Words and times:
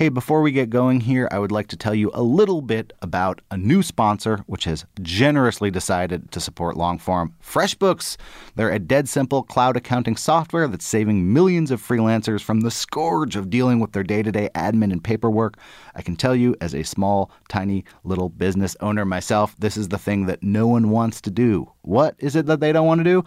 Hey, 0.00 0.08
before 0.08 0.40
we 0.40 0.50
get 0.50 0.70
going 0.70 1.00
here, 1.00 1.28
I 1.30 1.38
would 1.38 1.52
like 1.52 1.66
to 1.66 1.76
tell 1.76 1.94
you 1.94 2.10
a 2.14 2.22
little 2.22 2.62
bit 2.62 2.94
about 3.02 3.42
a 3.50 3.58
new 3.58 3.82
sponsor 3.82 4.38
which 4.46 4.64
has 4.64 4.86
generously 5.02 5.70
decided 5.70 6.32
to 6.32 6.40
support 6.40 6.74
Longform 6.74 7.34
FreshBooks. 7.44 8.16
They're 8.54 8.70
a 8.70 8.78
dead 8.78 9.10
simple 9.10 9.42
cloud 9.42 9.76
accounting 9.76 10.16
software 10.16 10.68
that's 10.68 10.86
saving 10.86 11.30
millions 11.30 11.70
of 11.70 11.86
freelancers 11.86 12.40
from 12.40 12.62
the 12.62 12.70
scourge 12.70 13.36
of 13.36 13.50
dealing 13.50 13.78
with 13.78 13.92
their 13.92 14.02
day 14.02 14.22
to 14.22 14.32
day 14.32 14.48
admin 14.54 14.90
and 14.90 15.04
paperwork. 15.04 15.58
I 15.94 16.00
can 16.00 16.16
tell 16.16 16.34
you, 16.34 16.56
as 16.62 16.74
a 16.74 16.82
small, 16.82 17.30
tiny 17.50 17.84
little 18.02 18.30
business 18.30 18.74
owner 18.80 19.04
myself, 19.04 19.54
this 19.58 19.76
is 19.76 19.88
the 19.88 19.98
thing 19.98 20.24
that 20.24 20.42
no 20.42 20.66
one 20.66 20.88
wants 20.88 21.20
to 21.20 21.30
do. 21.30 21.70
What 21.82 22.14
is 22.18 22.36
it 22.36 22.46
that 22.46 22.60
they 22.60 22.72
don't 22.72 22.86
want 22.86 23.00
to 23.00 23.04
do? 23.04 23.22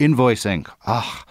Invoicing. 0.00 0.66
Ah. 0.86 1.26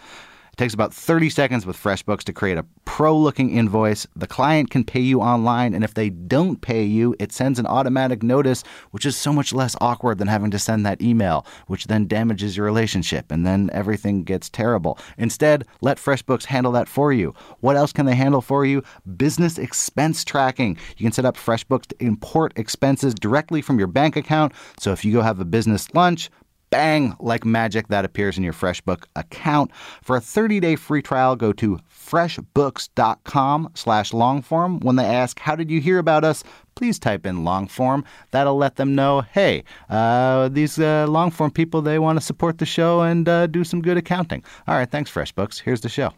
It 0.53 0.57
takes 0.57 0.75
about 0.75 0.93
30 0.93 1.31
seconds 1.31 1.65
with 1.65 1.75
FreshBooks 1.75 2.23
to 2.25 2.31
create 2.31 2.59
a 2.59 2.65
pro 2.85 3.17
looking 3.17 3.49
invoice. 3.49 4.05
The 4.15 4.27
client 4.27 4.69
can 4.69 4.83
pay 4.83 4.99
you 4.99 5.19
online, 5.19 5.73
and 5.73 5.83
if 5.83 5.95
they 5.95 6.11
don't 6.11 6.61
pay 6.61 6.83
you, 6.83 7.15
it 7.17 7.31
sends 7.31 7.57
an 7.57 7.65
automatic 7.65 8.21
notice, 8.21 8.63
which 8.91 9.03
is 9.03 9.17
so 9.17 9.33
much 9.33 9.51
less 9.51 9.75
awkward 9.81 10.19
than 10.19 10.27
having 10.27 10.51
to 10.51 10.59
send 10.59 10.85
that 10.85 11.01
email, 11.01 11.43
which 11.65 11.87
then 11.87 12.07
damages 12.07 12.55
your 12.55 12.67
relationship, 12.67 13.31
and 13.31 13.47
then 13.47 13.71
everything 13.73 14.23
gets 14.23 14.47
terrible. 14.47 14.99
Instead, 15.17 15.65
let 15.81 15.97
FreshBooks 15.97 16.45
handle 16.45 16.71
that 16.73 16.87
for 16.87 17.11
you. 17.11 17.33
What 17.61 17.75
else 17.75 17.91
can 17.91 18.05
they 18.05 18.13
handle 18.13 18.41
for 18.41 18.63
you? 18.63 18.83
Business 19.17 19.57
expense 19.57 20.23
tracking. 20.23 20.77
You 20.97 21.03
can 21.03 21.13
set 21.13 21.25
up 21.25 21.35
FreshBooks 21.35 21.87
to 21.87 21.95
import 21.99 22.53
expenses 22.57 23.15
directly 23.15 23.63
from 23.63 23.79
your 23.79 23.87
bank 23.87 24.15
account. 24.15 24.53
So 24.77 24.91
if 24.91 25.03
you 25.03 25.13
go 25.13 25.21
have 25.21 25.39
a 25.39 25.45
business 25.45 25.91
lunch, 25.95 26.29
bang, 26.73 27.15
like 27.19 27.45
magic, 27.45 27.89
that 27.89 28.03
appears 28.03 28.35
in 28.35 28.43
your 28.43 28.51
FreshBook 28.51 29.03
account. 29.15 29.69
For 30.01 30.15
a 30.15 30.19
30-day 30.19 30.75
free 30.75 31.03
trial, 31.03 31.35
go 31.35 31.53
to 31.53 31.79
freshbooks.com 31.87 33.69
slash 33.75 34.09
longform. 34.11 34.83
When 34.83 34.95
they 34.95 35.05
ask, 35.05 35.39
how 35.39 35.55
did 35.55 35.69
you 35.69 35.79
hear 35.79 35.99
about 35.99 36.23
us? 36.23 36.43
Please 36.73 36.97
type 36.97 37.27
in 37.27 37.43
longform. 37.43 38.03
That'll 38.31 38.57
let 38.57 38.77
them 38.77 38.95
know, 38.95 39.21
hey, 39.21 39.63
uh, 39.91 40.49
these 40.49 40.79
uh, 40.79 41.05
longform 41.07 41.53
people, 41.53 41.83
they 41.83 41.99
want 41.99 42.17
to 42.17 42.25
support 42.25 42.57
the 42.57 42.65
show 42.65 43.01
and 43.01 43.29
uh, 43.29 43.45
do 43.45 43.63
some 43.63 43.79
good 43.79 43.97
accounting. 43.97 44.43
All 44.67 44.73
right, 44.73 44.89
thanks, 44.89 45.11
FreshBooks. 45.11 45.61
Here's 45.61 45.81
the 45.81 45.89
show. 45.89 46.11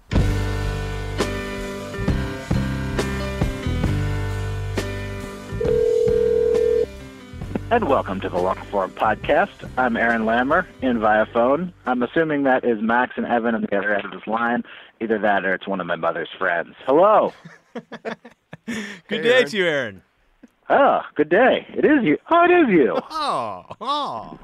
And 7.75 7.89
welcome 7.89 8.21
to 8.21 8.29
the 8.29 8.37
Longform 8.37 8.91
Podcast. 8.91 9.69
I'm 9.77 9.97
Aaron 9.97 10.21
Lammer 10.21 10.65
in 10.81 11.01
via 11.01 11.25
phone. 11.25 11.73
I'm 11.85 12.01
assuming 12.03 12.43
that 12.43 12.63
is 12.63 12.81
Max 12.81 13.17
and 13.17 13.25
Evan 13.25 13.53
on 13.53 13.63
the 13.63 13.77
other 13.77 13.93
end 13.93 14.05
of 14.05 14.11
this 14.11 14.25
line. 14.27 14.63
Either 15.01 15.19
that 15.19 15.43
or 15.43 15.53
it's 15.53 15.67
one 15.67 15.81
of 15.81 15.85
my 15.85 15.97
mother's 15.97 16.29
friends. 16.39 16.73
Hello. 16.85 17.33
Good 18.65 19.23
day 19.23 19.43
to 19.43 19.57
you, 19.57 19.65
Aaron. 19.65 20.01
Oh, 20.69 21.01
good 21.15 21.27
day. 21.27 21.67
It 21.75 21.83
is 21.83 22.01
you. 22.01 22.17
Oh, 22.31 22.45
it 22.45 22.51
is 22.51 22.69
you. 22.69 22.97
Oh, 23.11 23.65
oh. 23.81 24.39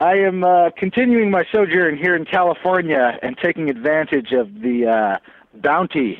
I 0.00 0.14
am 0.14 0.42
uh, 0.42 0.70
continuing 0.76 1.30
my 1.30 1.44
sojourn 1.52 1.96
here 1.96 2.16
in 2.16 2.24
California 2.24 3.16
and 3.22 3.38
taking 3.38 3.70
advantage 3.70 4.32
of 4.32 4.60
the 4.60 4.88
uh, 4.88 5.18
bounty 5.60 6.18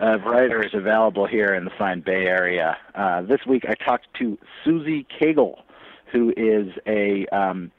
of 0.00 0.24
writers 0.24 0.72
available 0.74 1.26
here 1.26 1.54
in 1.54 1.64
the 1.64 1.70
fine 1.78 2.00
Bay 2.00 2.26
Area. 2.26 2.76
Uh, 2.94 3.22
this 3.22 3.40
week 3.46 3.64
I 3.68 3.74
talked 3.74 4.06
to 4.18 4.38
Susie 4.64 5.06
Cagle, 5.20 5.62
who 6.10 6.32
is 6.36 6.72
a 6.86 7.26
um, 7.26 7.70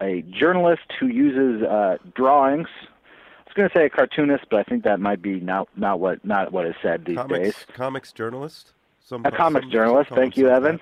a 0.00 0.22
journalist 0.22 0.82
who 0.98 1.06
uses 1.06 1.62
uh, 1.66 1.96
drawings. 2.14 2.68
I 2.84 3.42
was 3.46 3.54
going 3.54 3.68
to 3.68 3.74
say 3.76 3.86
a 3.86 3.90
cartoonist, 3.90 4.44
but 4.50 4.60
I 4.60 4.62
think 4.62 4.84
that 4.84 5.00
might 5.00 5.22
be 5.22 5.40
not 5.40 5.68
not 5.76 6.00
what 6.00 6.24
not 6.24 6.52
what 6.52 6.66
is 6.66 6.74
said 6.82 7.04
these 7.06 7.16
comics, 7.16 7.38
days. 7.44 7.66
Comics 7.74 8.12
journalist. 8.12 8.72
Some, 9.04 9.24
A 9.24 9.30
comics 9.32 9.64
some- 9.64 9.72
journalist. 9.72 10.10
some 10.10 10.18
Thank 10.18 10.36
you, 10.36 10.48
Evan. 10.50 10.80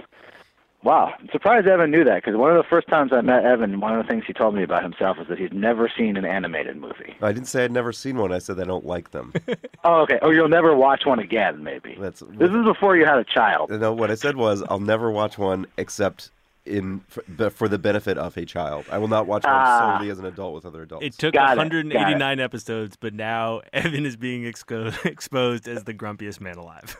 Wow, 0.84 1.12
I'm 1.18 1.28
surprised 1.32 1.66
Evan 1.66 1.90
knew 1.90 2.04
that 2.04 2.22
because 2.24 2.36
one 2.36 2.50
of 2.50 2.56
the 2.56 2.68
first 2.68 2.86
times 2.86 3.12
I 3.12 3.20
met 3.20 3.44
Evan, 3.44 3.80
one 3.80 3.98
of 3.98 4.06
the 4.06 4.08
things 4.08 4.24
he 4.26 4.32
told 4.32 4.54
me 4.54 4.62
about 4.62 4.82
himself 4.84 5.18
is 5.20 5.26
that 5.28 5.36
he's 5.36 5.52
never 5.52 5.90
seen 5.94 6.16
an 6.16 6.24
animated 6.24 6.76
movie. 6.76 7.16
I 7.20 7.32
didn't 7.32 7.48
say 7.48 7.64
I'd 7.64 7.72
never 7.72 7.92
seen 7.92 8.16
one. 8.16 8.32
I 8.32 8.38
said 8.38 8.60
I 8.60 8.64
don't 8.64 8.86
like 8.86 9.10
them. 9.10 9.32
Oh, 9.84 10.00
okay. 10.02 10.18
Oh, 10.22 10.30
you'll 10.30 10.48
never 10.48 10.74
watch 10.74 11.06
one 11.06 11.18
again, 11.20 11.62
maybe. 11.62 11.96
That's 12.00 12.20
This 12.20 12.50
is 12.50 12.64
before 12.64 12.96
you 12.96 13.06
had 13.06 13.18
a 13.18 13.24
child. 13.24 13.70
no. 13.70 13.92
What 13.92 14.10
I 14.10 14.16
said 14.16 14.36
was 14.36 14.62
I'll 14.68 14.80
never 14.80 15.10
watch 15.10 15.38
one 15.38 15.66
except 15.78 16.30
in 16.66 17.00
for, 17.08 17.48
for 17.50 17.68
the 17.68 17.78
benefit 17.78 18.18
of 18.18 18.36
a 18.36 18.44
child. 18.44 18.84
I 18.90 18.98
will 18.98 19.06
not 19.08 19.26
watch 19.28 19.44
one 19.44 19.52
Ah. 19.54 19.96
solely 19.96 20.10
as 20.10 20.18
an 20.18 20.26
adult 20.26 20.54
with 20.54 20.66
other 20.66 20.82
adults. 20.82 21.06
It 21.06 21.12
took 21.16 21.32
Got 21.34 21.52
it, 21.52 21.58
189 21.58 22.40
episodes, 22.40 22.96
but 22.96 23.14
now 23.14 23.62
Evan 23.72 24.04
is 24.04 24.16
being 24.16 24.42
exco- 24.42 24.92
exposed 25.06 25.68
as 25.68 25.84
the 25.84 25.94
grumpiest 25.94 26.40
man 26.40 26.56
alive. 26.56 26.96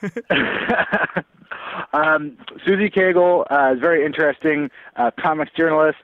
Um, 1.93 2.37
Susie 2.67 2.91
Cagle 2.91 3.45
uh, 3.51 3.75
is 3.75 3.81
very 3.81 4.05
interesting 4.05 4.71
uh, 4.97 5.11
comics 5.19 5.53
journalist. 5.57 5.99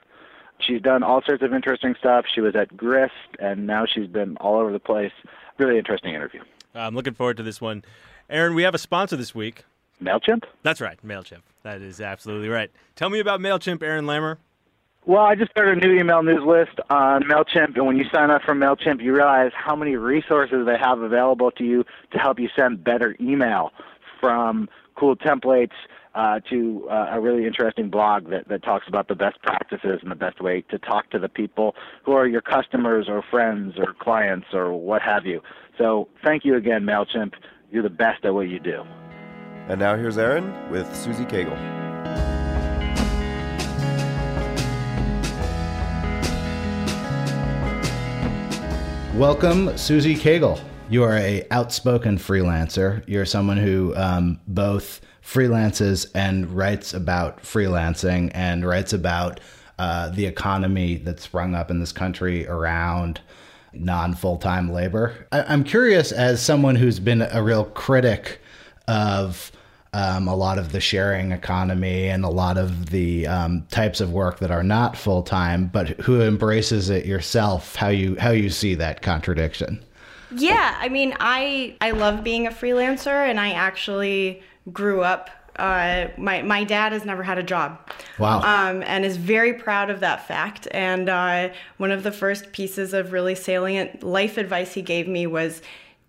She's 0.59 0.81
done 0.81 1.03
all 1.03 1.21
sorts 1.25 1.43
of 1.43 1.53
interesting 1.53 1.95
stuff. 1.99 2.25
She 2.33 2.41
was 2.41 2.55
at 2.55 2.75
Grist, 2.75 3.13
and 3.39 3.67
now 3.67 3.85
she's 3.85 4.07
been 4.07 4.37
all 4.37 4.57
over 4.59 4.71
the 4.71 4.79
place. 4.79 5.11
Really 5.57 5.77
interesting 5.77 6.13
interview. 6.13 6.41
I'm 6.73 6.95
looking 6.95 7.13
forward 7.13 7.37
to 7.37 7.43
this 7.43 7.61
one. 7.61 7.83
Aaron, 8.29 8.55
we 8.55 8.63
have 8.63 8.73
a 8.73 8.79
sponsor 8.79 9.15
this 9.15 9.35
week. 9.35 9.63
Mailchimp. 10.01 10.43
That's 10.63 10.81
right, 10.81 10.97
MailChimp. 11.05 11.41
That 11.63 11.81
is 11.81 12.01
absolutely 12.01 12.49
right. 12.49 12.71
Tell 12.95 13.09
me 13.09 13.19
about 13.19 13.39
MailChimp, 13.39 13.81
Aaron 13.81 14.05
Lammer. 14.05 14.37
Well, 15.05 15.23
I 15.23 15.35
just 15.35 15.51
started 15.51 15.83
a 15.83 15.87
new 15.87 15.93
email 15.93 16.23
news 16.23 16.43
list 16.43 16.79
on 16.89 17.23
MailChimp, 17.23 17.75
and 17.75 17.85
when 17.85 17.95
you 17.95 18.05
sign 18.11 18.31
up 18.31 18.41
for 18.41 18.55
MailChimp, 18.55 19.03
you 19.03 19.13
realize 19.13 19.51
how 19.55 19.75
many 19.75 19.95
resources 19.95 20.65
they 20.65 20.77
have 20.77 20.99
available 20.99 21.51
to 21.51 21.63
you 21.63 21.85
to 22.11 22.17
help 22.17 22.39
you 22.39 22.49
send 22.55 22.83
better 22.83 23.15
email 23.21 23.71
from 24.19 24.67
cool 24.95 25.15
templates 25.15 25.73
uh, 26.15 26.39
to 26.49 26.87
uh, 26.89 27.09
a 27.11 27.19
really 27.19 27.45
interesting 27.45 27.89
blog 27.89 28.29
that, 28.29 28.47
that 28.47 28.63
talks 28.63 28.87
about 28.87 29.07
the 29.07 29.15
best 29.15 29.41
practices 29.41 29.99
and 30.01 30.09
the 30.09 30.15
best 30.15 30.41
way 30.41 30.61
to 30.69 30.79
talk 30.79 31.09
to 31.09 31.19
the 31.19 31.27
people 31.27 31.75
who 32.05 32.13
are 32.13 32.25
your 32.27 32.41
customers 32.41 33.07
or 33.09 33.21
friends 33.29 33.73
or 33.77 33.93
clients 33.99 34.47
or 34.53 34.73
what 34.73 35.01
have 35.01 35.25
you. 35.25 35.41
So 35.77 36.07
thank 36.23 36.45
you 36.45 36.55
again, 36.55 36.83
MailChimp. 36.83 37.33
You're 37.71 37.83
the 37.83 37.89
best 37.89 38.23
at 38.23 38.33
what 38.33 38.47
you 38.47 38.59
do. 38.59 38.83
and 39.67 39.79
now 39.79 39.97
here's 39.97 40.17
Aaron 40.17 40.53
with 40.69 40.95
Susie 40.95 41.25
Cagle. 41.25 41.75
Welcome, 49.15 49.77
Susie 49.77 50.15
Cagle. 50.15 50.59
You 50.95 51.03
are 51.03 51.17
a 51.17 51.45
outspoken 51.51 52.17
freelancer. 52.17 53.03
You're 53.05 53.25
someone 53.25 53.57
who 53.57 53.93
um, 53.97 54.39
both 54.47 55.01
freelances 55.21 56.09
and 56.15 56.49
writes 56.49 56.93
about 56.93 57.43
freelancing 57.43 58.31
and 58.33 58.65
writes 58.65 58.93
about 58.93 59.41
uh, 59.77 60.07
the 60.11 60.25
economy 60.25 60.95
that's 60.95 61.23
sprung 61.23 61.53
up 61.53 61.69
in 61.69 61.81
this 61.81 61.91
country 61.91 62.47
around 62.47 63.19
non 63.73 64.13
full 64.13 64.37
time 64.37 64.71
labor. 64.71 65.27
I- 65.33 65.43
I'm 65.43 65.65
curious, 65.65 66.13
as 66.13 66.41
someone 66.41 66.77
who's 66.77 67.01
been 67.01 67.23
a 67.23 67.43
real 67.43 67.65
critic 67.65 68.39
of 68.87 69.51
um, 69.91 70.29
a 70.29 70.35
lot 70.37 70.57
of 70.57 70.71
the 70.71 70.79
sharing 70.79 71.33
economy 71.33 72.07
and 72.07 72.23
a 72.23 72.29
lot 72.29 72.57
of 72.57 72.85
the 72.91 73.27
um, 73.27 73.67
types 73.69 73.99
of 73.99 74.13
work 74.13 74.39
that 74.39 74.49
are 74.49 74.63
not 74.63 74.95
full 74.95 75.23
time, 75.23 75.67
but 75.67 75.89
who 75.99 76.21
embraces 76.21 76.89
it 76.89 77.05
yourself. 77.05 77.75
How 77.75 77.89
you 77.89 78.15
how 78.15 78.31
you 78.31 78.49
see 78.49 78.75
that 78.75 79.01
contradiction? 79.01 79.83
Yeah, 80.35 80.77
I 80.79 80.89
mean, 80.89 81.15
I 81.19 81.75
I 81.81 81.91
love 81.91 82.23
being 82.23 82.47
a 82.47 82.51
freelancer, 82.51 83.29
and 83.29 83.39
I 83.39 83.51
actually 83.51 84.41
grew 84.71 85.01
up. 85.01 85.29
Uh, 85.55 86.07
my 86.17 86.41
my 86.41 86.63
dad 86.63 86.91
has 86.91 87.05
never 87.05 87.23
had 87.23 87.37
a 87.37 87.43
job. 87.43 87.79
Wow. 88.19 88.39
Um, 88.39 88.83
and 88.83 89.05
is 89.05 89.17
very 89.17 89.53
proud 89.53 89.89
of 89.89 90.01
that 90.01 90.27
fact. 90.27 90.67
And 90.71 91.07
uh, 91.09 91.49
one 91.77 91.91
of 91.91 92.03
the 92.03 92.11
first 92.11 92.51
pieces 92.51 92.93
of 92.93 93.13
really 93.13 93.35
salient 93.35 94.03
life 94.03 94.37
advice 94.37 94.73
he 94.73 94.81
gave 94.81 95.07
me 95.07 95.27
was, 95.27 95.61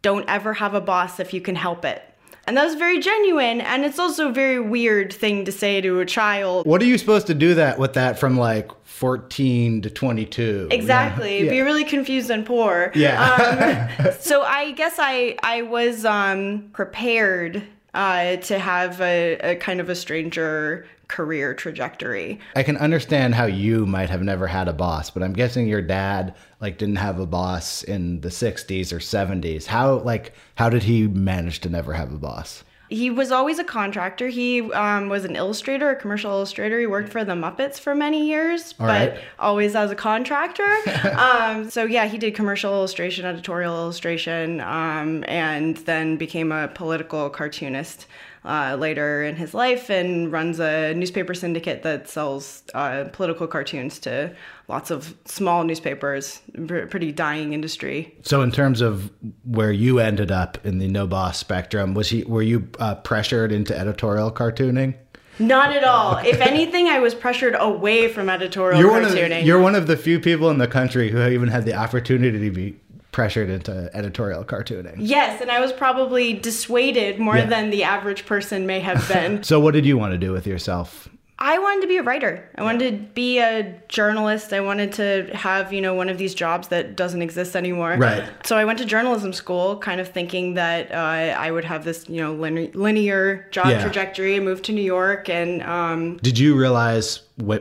"Don't 0.02 0.28
ever 0.28 0.54
have 0.54 0.74
a 0.74 0.80
boss 0.80 1.20
if 1.20 1.32
you 1.32 1.40
can 1.40 1.54
help 1.54 1.84
it." 1.84 2.02
And 2.46 2.56
that 2.56 2.64
was 2.64 2.76
very 2.76 3.00
genuine, 3.00 3.60
and 3.60 3.84
it's 3.84 3.98
also 3.98 4.28
a 4.28 4.32
very 4.32 4.60
weird 4.60 5.12
thing 5.12 5.44
to 5.46 5.52
say 5.52 5.80
to 5.80 5.98
a 5.98 6.06
child. 6.06 6.64
What 6.64 6.80
are 6.80 6.84
you 6.84 6.96
supposed 6.96 7.26
to 7.26 7.34
do 7.34 7.54
that 7.54 7.78
with 7.78 7.94
that 7.94 8.20
from 8.20 8.36
like 8.36 8.70
14 8.84 9.82
to 9.82 9.90
22? 9.90 10.68
Exactly. 10.70 11.44
Yeah. 11.44 11.50
Be 11.50 11.60
really 11.62 11.84
confused 11.84 12.30
and 12.30 12.46
poor. 12.46 12.92
Yeah. 12.94 13.90
Um, 14.00 14.12
so 14.20 14.42
I 14.42 14.70
guess 14.72 14.96
I 14.98 15.36
I 15.42 15.62
was 15.62 16.04
um, 16.04 16.70
prepared 16.72 17.64
uh, 17.94 18.36
to 18.36 18.58
have 18.58 19.00
a, 19.00 19.38
a 19.38 19.56
kind 19.56 19.80
of 19.80 19.88
a 19.88 19.94
stranger 19.94 20.86
career 21.08 21.54
trajectory. 21.54 22.40
I 22.54 22.62
can 22.62 22.76
understand 22.76 23.34
how 23.34 23.46
you 23.46 23.86
might 23.86 24.10
have 24.10 24.22
never 24.22 24.46
had 24.46 24.68
a 24.68 24.72
boss, 24.72 25.10
but 25.10 25.22
I'm 25.22 25.32
guessing 25.32 25.66
your 25.66 25.82
dad 25.82 26.34
like 26.60 26.78
didn't 26.78 26.96
have 26.96 27.18
a 27.18 27.26
boss 27.26 27.82
in 27.82 28.20
the 28.20 28.28
60s 28.28 28.92
or 28.92 28.98
70s. 28.98 29.66
How 29.66 29.98
like 29.98 30.34
how 30.56 30.68
did 30.68 30.82
he 30.82 31.06
manage 31.06 31.60
to 31.60 31.68
never 31.68 31.92
have 31.92 32.12
a 32.12 32.18
boss? 32.18 32.64
He 32.88 33.10
was 33.10 33.32
always 33.32 33.58
a 33.58 33.64
contractor. 33.64 34.28
He 34.28 34.60
um, 34.72 35.08
was 35.08 35.24
an 35.24 35.34
illustrator, 35.34 35.90
a 35.90 35.96
commercial 35.96 36.30
illustrator. 36.30 36.78
He 36.78 36.86
worked 36.86 37.08
for 37.08 37.24
the 37.24 37.32
Muppets 37.32 37.80
for 37.80 37.96
many 37.96 38.28
years, 38.28 38.74
All 38.78 38.86
but 38.86 39.10
right. 39.10 39.20
always 39.40 39.74
as 39.74 39.90
a 39.90 39.96
contractor. 39.96 40.76
um, 41.18 41.68
so 41.68 41.84
yeah, 41.84 42.06
he 42.06 42.16
did 42.16 42.36
commercial 42.36 42.72
illustration, 42.72 43.24
editorial 43.24 43.74
illustration, 43.74 44.60
um, 44.60 45.24
and 45.26 45.78
then 45.78 46.16
became 46.16 46.52
a 46.52 46.68
political 46.68 47.28
cartoonist. 47.28 48.06
Uh, 48.46 48.76
later 48.78 49.24
in 49.24 49.34
his 49.34 49.54
life, 49.54 49.90
and 49.90 50.30
runs 50.30 50.60
a 50.60 50.94
newspaper 50.94 51.34
syndicate 51.34 51.82
that 51.82 52.08
sells 52.08 52.62
uh, 52.74 53.02
political 53.12 53.48
cartoons 53.48 53.98
to 53.98 54.32
lots 54.68 54.92
of 54.92 55.16
small 55.24 55.64
newspapers. 55.64 56.40
Pr- 56.68 56.86
Pretty 56.86 57.10
dying 57.10 57.52
industry. 57.54 58.16
So 58.22 58.42
in 58.42 58.52
terms 58.52 58.80
of 58.80 59.10
where 59.44 59.72
you 59.72 59.98
ended 59.98 60.30
up 60.30 60.64
in 60.64 60.78
the 60.78 60.86
no 60.86 61.08
boss 61.08 61.38
spectrum, 61.38 61.92
was 61.92 62.08
he 62.10 62.22
were 62.22 62.40
you 62.42 62.68
uh, 62.78 62.94
pressured 62.94 63.50
into 63.50 63.76
editorial 63.76 64.30
cartooning? 64.30 64.94
Not 65.40 65.74
at 65.74 65.82
all. 65.84 66.18
If 66.18 66.40
anything, 66.40 66.86
I 66.86 67.00
was 67.00 67.14
pressured 67.16 67.56
away 67.58 68.06
from 68.08 68.28
editorial 68.30 68.80
You're 68.80 68.92
one 68.92 69.04
of 69.04 69.10
cartooning. 69.10 69.44
you're 69.44 69.60
one 69.60 69.74
of 69.74 69.88
the 69.88 69.96
few 69.96 70.20
people 70.20 70.50
in 70.50 70.58
the 70.58 70.68
country 70.68 71.10
who 71.10 71.20
even 71.26 71.48
had 71.48 71.64
the 71.64 71.74
opportunity 71.74 72.38
to 72.38 72.50
be 72.50 72.76
pressured 73.16 73.48
into 73.48 73.88
editorial 73.94 74.44
cartooning. 74.44 74.94
Yes, 74.98 75.40
and 75.40 75.50
I 75.50 75.58
was 75.58 75.72
probably 75.72 76.34
dissuaded 76.34 77.18
more 77.18 77.38
Yeah. 77.38 77.46
than 77.46 77.70
the 77.70 77.82
average 77.82 78.26
person 78.26 78.66
may 78.66 78.80
have 78.80 79.08
been. 79.14 79.42
So 79.42 79.58
what 79.58 79.72
did 79.72 79.86
you 79.86 79.96
want 79.96 80.12
to 80.12 80.18
do 80.18 80.32
with 80.32 80.46
yourself? 80.46 81.08
I 81.38 81.58
wanted 81.58 81.80
to 81.82 81.86
be 81.88 81.96
a 81.96 82.02
writer. 82.02 82.46
I 82.56 82.62
wanted 82.62 82.90
to 82.90 82.96
be 83.14 83.38
a 83.38 83.74
journalist. 83.88 84.52
I 84.52 84.60
wanted 84.60 84.92
to 84.94 85.30
have, 85.34 85.72
you 85.72 85.80
know, 85.80 85.94
one 85.94 86.10
of 86.10 86.18
these 86.18 86.34
jobs 86.34 86.68
that 86.68 86.94
doesn't 86.96 87.22
exist 87.22 87.56
anymore. 87.56 87.96
Right. 87.98 88.24
So 88.44 88.56
I 88.58 88.66
went 88.66 88.78
to 88.80 88.84
journalism 88.84 89.32
school, 89.32 89.78
kind 89.78 89.98
of 90.00 90.08
thinking 90.08 90.52
that 90.54 90.92
uh, 90.92 91.38
I 91.38 91.50
would 91.50 91.64
have 91.64 91.84
this, 91.84 92.06
you 92.10 92.20
know, 92.22 92.34
line- 92.34 92.70
linear 92.74 93.46
job 93.50 93.66
Yeah. 93.68 93.82
trajectory. 93.82 94.36
I 94.36 94.40
moved 94.40 94.64
to 94.66 94.72
New 94.72 94.82
York, 94.82 95.30
and 95.30 95.62
um, 95.62 96.18
Did 96.18 96.38
you 96.38 96.54
realize 96.54 97.18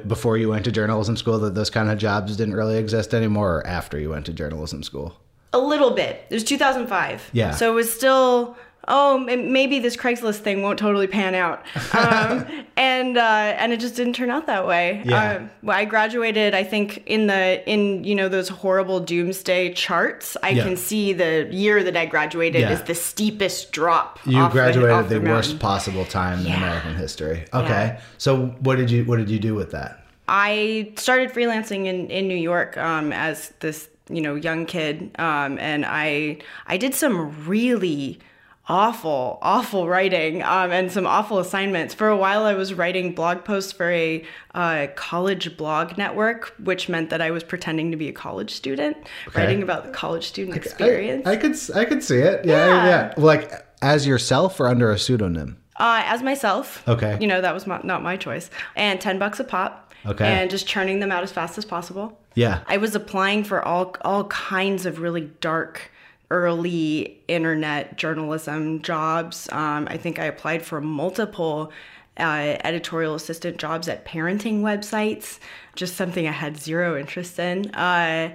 before 0.08 0.38
you 0.38 0.50
went 0.50 0.66
to 0.66 0.72
journalism 0.72 1.16
school 1.16 1.40
that 1.40 1.56
those 1.56 1.70
kind 1.70 1.90
of 1.90 1.98
jobs 1.98 2.36
didn't 2.36 2.56
really 2.56 2.78
exist 2.78 3.14
anymore, 3.14 3.58
or 3.60 3.68
after 3.68 3.98
you 3.98 4.10
went 4.10 4.26
to 4.26 4.34
journalism 4.34 4.84
school? 4.84 5.16
A 5.56 5.60
little 5.60 5.92
bit. 5.92 6.26
It 6.30 6.34
was 6.34 6.44
2005. 6.44 7.30
Yeah. 7.34 7.52
So 7.52 7.72
it 7.72 7.76
was 7.76 7.92
still, 7.92 8.58
oh, 8.90 9.18
maybe 9.20 9.80
this 9.80 9.96
Craigslist 9.96 10.40
thing 10.40 10.62
won't 10.62 10.78
totally 10.78 11.08
pan 11.08 11.34
out. 11.34 11.64
Um, 11.96 12.46
and 12.78 13.18
uh, 13.18 13.56
and 13.62 13.72
it 13.72 13.80
just 13.80 13.96
didn't 13.96 14.14
turn 14.14 14.30
out 14.30 14.48
that 14.48 14.68
way. 14.68 15.02
Yeah. 15.06 15.48
Uh, 15.66 15.72
I 15.72 15.86
graduated, 15.86 16.54
I 16.54 16.64
think, 16.66 17.04
in 17.06 17.28
the 17.28 17.64
in 17.70 18.04
you 18.04 18.16
know 18.16 18.28
those 18.28 18.50
horrible 18.50 19.00
doomsday 19.00 19.74
charts. 19.74 20.36
I 20.44 20.50
Yeah. 20.50 20.64
can 20.66 20.76
see 20.76 21.14
the 21.14 21.48
year 21.52 21.84
that 21.86 21.96
I 21.96 22.06
graduated 22.06 22.62
Yeah. 22.62 22.74
is 22.74 22.82
the 22.82 22.94
steepest 22.96 23.72
drop. 23.72 24.20
You 24.26 24.50
graduated 24.50 25.08
the, 25.10 25.20
the 25.20 25.30
worst 25.32 25.58
possible 25.60 26.04
time 26.04 26.46
in 26.46 26.52
American 26.52 26.96
history. 26.96 27.46
Okay. 27.54 27.86
Yeah. 27.96 28.02
So 28.18 28.48
what 28.60 28.76
did 28.76 28.92
you 28.92 29.06
what 29.06 29.18
did 29.18 29.30
you 29.30 29.40
do 29.40 29.56
with 29.56 29.72
that? 29.72 30.04
I 30.28 30.92
started 30.98 31.32
freelancing 31.32 31.86
in, 31.86 32.10
in 32.10 32.28
New 32.28 32.36
York 32.52 32.76
um, 32.78 33.14
as 33.14 33.54
this 33.62 33.88
you 34.10 34.22
know 34.22 34.36
young 34.36 34.66
kid, 34.66 35.12
um, 35.20 35.58
and 35.60 35.86
I 35.86 36.38
I 36.68 36.78
did 36.78 36.94
some 36.94 37.46
really 37.48 38.20
awful 38.68 39.38
awful 39.44 39.88
writing 39.88 40.42
um, 40.42 40.72
and 40.72 40.92
some 40.92 41.06
awful 41.06 41.38
assignments. 41.40 41.94
For 41.94 42.08
a 42.08 42.18
while, 42.18 42.46
I 42.46 42.54
was 42.54 42.74
writing 42.74 43.14
blog 43.14 43.44
posts 43.46 43.72
for 43.72 43.92
a 43.92 44.24
uh, 44.56 44.88
college 44.96 45.56
blog 45.58 45.98
network, 45.98 46.54
which 46.64 46.90
meant 46.90 47.10
that 47.12 47.22
I 47.22 47.32
was 47.32 47.44
pretending 47.44 47.92
to 47.92 47.98
be 47.98 48.10
a 48.10 48.14
college 48.14 48.52
student, 48.52 48.98
writing 49.36 49.62
about 49.62 49.86
the 49.86 49.92
college 49.92 50.26
student 50.26 50.58
experience. 50.58 51.28
I, 51.28 51.32
I 51.34 51.38
could 51.38 51.56
I 51.76 51.86
could 51.86 52.04
see 52.04 52.18
it. 52.18 52.46
Yeah, 52.46 52.68
Yeah. 52.68 52.86
yeah. 52.86 53.14
Like 53.18 53.52
as 53.82 54.08
yourself 54.08 54.60
or 54.60 54.68
under 54.68 54.92
a 54.92 54.98
pseudonym. 54.98 55.58
Uh, 55.78 56.04
as 56.06 56.24
myself. 56.24 56.88
Okay. 56.88 57.18
You 57.20 57.28
know, 57.28 57.42
that 57.42 57.54
was 57.54 57.68
my, 57.68 57.82
not 57.84 58.02
my 58.02 58.16
choice. 58.16 58.50
And 58.78 59.02
10 59.02 59.20
bucks 59.20 59.42
a 59.42 59.44
pop. 59.44 59.85
Okay. 60.06 60.26
And 60.26 60.50
just 60.50 60.68
churning 60.68 61.00
them 61.00 61.12
out 61.12 61.24
as 61.24 61.32
fast 61.32 61.58
as 61.58 61.66
possible. 61.66 62.18
Yeah. 62.36 62.62
I 62.68 62.78
was 62.78 62.96
applying 62.96 63.44
for 63.44 63.64
all 63.64 63.96
all 64.02 64.26
kinds 64.26 64.86
of 64.86 65.00
really 65.00 65.32
dark 65.42 65.92
early 66.32 67.22
internet 67.28 67.98
journalism 67.98 68.82
jobs. 68.82 69.50
Um, 69.52 69.88
I 69.90 69.98
think 69.98 70.20
I 70.20 70.26
applied 70.26 70.66
for 70.66 70.82
multiple 70.82 71.72
uh, 72.18 72.58
editorial 72.64 73.16
assistant 73.16 73.58
jobs 73.58 73.88
at 73.88 74.06
parenting 74.06 74.62
websites. 74.62 75.40
Just 75.76 75.96
something 75.96 76.28
I 76.28 76.32
had 76.32 76.58
zero 76.58 76.98
interest 76.98 77.40
in. 77.40 77.74
Uh, 77.76 78.34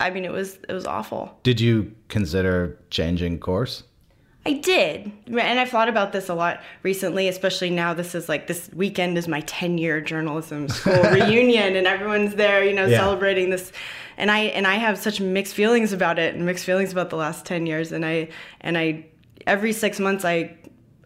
I 0.00 0.10
mean, 0.10 0.24
it 0.24 0.32
was 0.32 0.58
it 0.68 0.72
was 0.72 0.86
awful. 0.86 1.38
Did 1.42 1.60
you 1.60 1.94
consider 2.08 2.78
changing 2.90 3.40
course? 3.40 3.82
I 4.48 4.52
did. 4.54 5.12
And 5.26 5.60
I've 5.60 5.68
thought 5.68 5.88
about 5.88 6.12
this 6.12 6.28
a 6.28 6.34
lot 6.34 6.60
recently, 6.82 7.28
especially 7.28 7.70
now 7.70 7.94
this 7.94 8.14
is 8.14 8.28
like 8.28 8.46
this 8.46 8.70
weekend 8.74 9.18
is 9.18 9.28
my 9.28 9.40
10 9.42 9.78
year 9.78 10.00
journalism 10.00 10.68
school 10.68 11.02
reunion 11.12 11.76
and 11.76 11.86
everyone's 11.86 12.34
there, 12.34 12.64
you 12.64 12.74
know, 12.74 12.86
Yeah. 12.86 12.98
celebrating 12.98 13.50
this. 13.50 13.72
And 14.16 14.30
I 14.30 14.38
and 14.56 14.66
I 14.66 14.74
have 14.74 14.98
such 14.98 15.20
mixed 15.20 15.54
feelings 15.54 15.92
about 15.92 16.18
it 16.18 16.34
and 16.34 16.44
mixed 16.46 16.64
feelings 16.64 16.90
about 16.92 17.10
the 17.10 17.16
last 17.16 17.44
10 17.46 17.66
years 17.66 17.92
and 17.92 18.04
I 18.04 18.28
and 18.60 18.76
I 18.78 19.06
every 19.46 19.72
6 19.72 20.00
months 20.00 20.24
I 20.24 20.56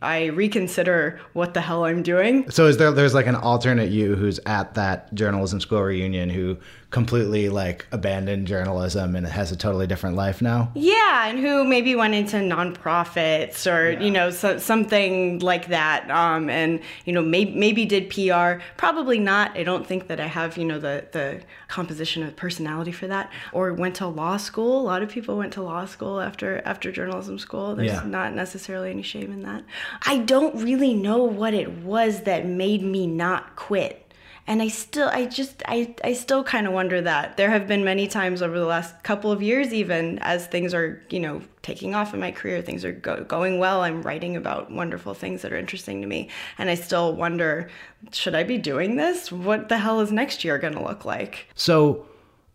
I 0.00 0.26
reconsider 0.26 1.20
what 1.32 1.54
the 1.54 1.60
hell 1.60 1.84
I'm 1.84 2.02
doing. 2.02 2.50
So 2.50 2.66
is 2.66 2.76
there 2.76 2.90
there's 2.90 3.14
like 3.14 3.26
an 3.26 3.36
alternate 3.36 3.90
you 3.90 4.16
who's 4.16 4.40
at 4.46 4.74
that 4.74 5.12
journalism 5.14 5.60
school 5.60 5.82
reunion 5.82 6.28
who 6.30 6.56
completely 6.92 7.48
like 7.48 7.86
abandoned 7.90 8.46
journalism 8.46 9.16
and 9.16 9.26
has 9.26 9.50
a 9.50 9.56
totally 9.56 9.88
different 9.88 10.14
life 10.14 10.40
now? 10.40 10.70
Yeah, 10.74 11.26
and 11.26 11.38
who 11.40 11.64
maybe 11.64 11.96
went 11.96 12.14
into 12.14 12.36
nonprofits 12.36 13.66
or 13.70 14.00
you 14.00 14.10
know 14.10 14.30
so, 14.30 14.58
something 14.58 15.40
like 15.40 15.68
that, 15.68 16.08
um, 16.10 16.48
and 16.48 16.80
you 17.04 17.12
know 17.12 17.22
maybe 17.22 17.52
maybe 17.54 17.84
did 17.84 18.10
PR. 18.10 18.62
Probably 18.76 19.18
not. 19.18 19.56
I 19.58 19.64
don't 19.64 19.86
think 19.86 20.06
that 20.06 20.20
I 20.20 20.26
have 20.26 20.56
you 20.56 20.64
know 20.64 20.78
the 20.78 21.06
the 21.12 21.40
composition 21.68 22.22
of 22.22 22.36
personality 22.36 22.92
for 22.92 23.06
that. 23.08 23.32
Or 23.52 23.72
went 23.72 23.96
to 23.96 24.06
law 24.06 24.36
school. 24.36 24.80
A 24.80 24.84
lot 24.84 25.02
of 25.02 25.08
people 25.08 25.36
went 25.36 25.54
to 25.54 25.62
law 25.62 25.86
school 25.86 26.20
after 26.20 26.60
after 26.64 26.92
journalism 26.92 27.38
school. 27.38 27.74
There's 27.74 27.90
Yeah. 27.92 28.04
not 28.04 28.34
necessarily 28.34 28.90
any 28.90 29.02
shame 29.02 29.32
in 29.32 29.42
that. 29.42 29.64
I 30.06 30.18
don't 30.18 30.62
really 30.62 30.94
know 30.94 31.22
what 31.24 31.54
it 31.54 31.78
was 31.78 32.22
that 32.22 32.46
made 32.46 32.82
me 32.82 33.06
not 33.06 33.56
quit 33.56 34.01
and 34.46 34.62
i 34.62 34.68
still 34.68 35.08
i 35.08 35.26
just 35.26 35.62
i, 35.66 35.94
I 36.04 36.12
still 36.12 36.44
kind 36.44 36.66
of 36.66 36.72
wonder 36.72 37.00
that. 37.00 37.36
There 37.36 37.50
have 37.50 37.66
been 37.66 37.84
many 37.84 38.06
times 38.06 38.42
over 38.42 38.58
the 38.58 38.66
last 38.66 39.02
couple 39.02 39.30
of 39.30 39.42
years 39.42 39.72
even 39.72 40.18
as 40.20 40.46
things 40.46 40.74
are 40.74 41.02
you 41.10 41.20
know 41.20 41.42
taking 41.62 41.94
off 41.94 42.12
in 42.14 42.20
my 42.20 42.32
career 42.32 42.60
things 42.60 42.84
are 42.84 42.92
go- 42.92 43.24
going 43.24 43.58
well 43.58 43.82
i'm 43.82 44.02
writing 44.02 44.36
about 44.36 44.70
wonderful 44.70 45.14
things 45.14 45.42
that 45.42 45.52
are 45.52 45.56
interesting 45.56 46.00
to 46.00 46.06
me. 46.06 46.28
And 46.58 46.68
i 46.70 46.74
still 46.74 47.14
wonder 47.14 47.68
should 48.12 48.34
i 48.34 48.42
be 48.42 48.58
doing 48.58 48.96
this? 48.96 49.30
What 49.30 49.68
the 49.68 49.78
hell 49.78 50.00
is 50.00 50.10
next 50.10 50.44
year 50.44 50.58
going 50.58 50.74
to 50.74 50.82
look 50.82 51.04
like? 51.04 51.46
So 51.54 52.06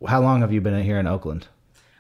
how 0.08 0.22
long 0.22 0.42
have 0.42 0.52
you 0.52 0.62
been 0.62 0.82
here 0.84 1.00
in 1.00 1.08
Oakland? 1.08 1.48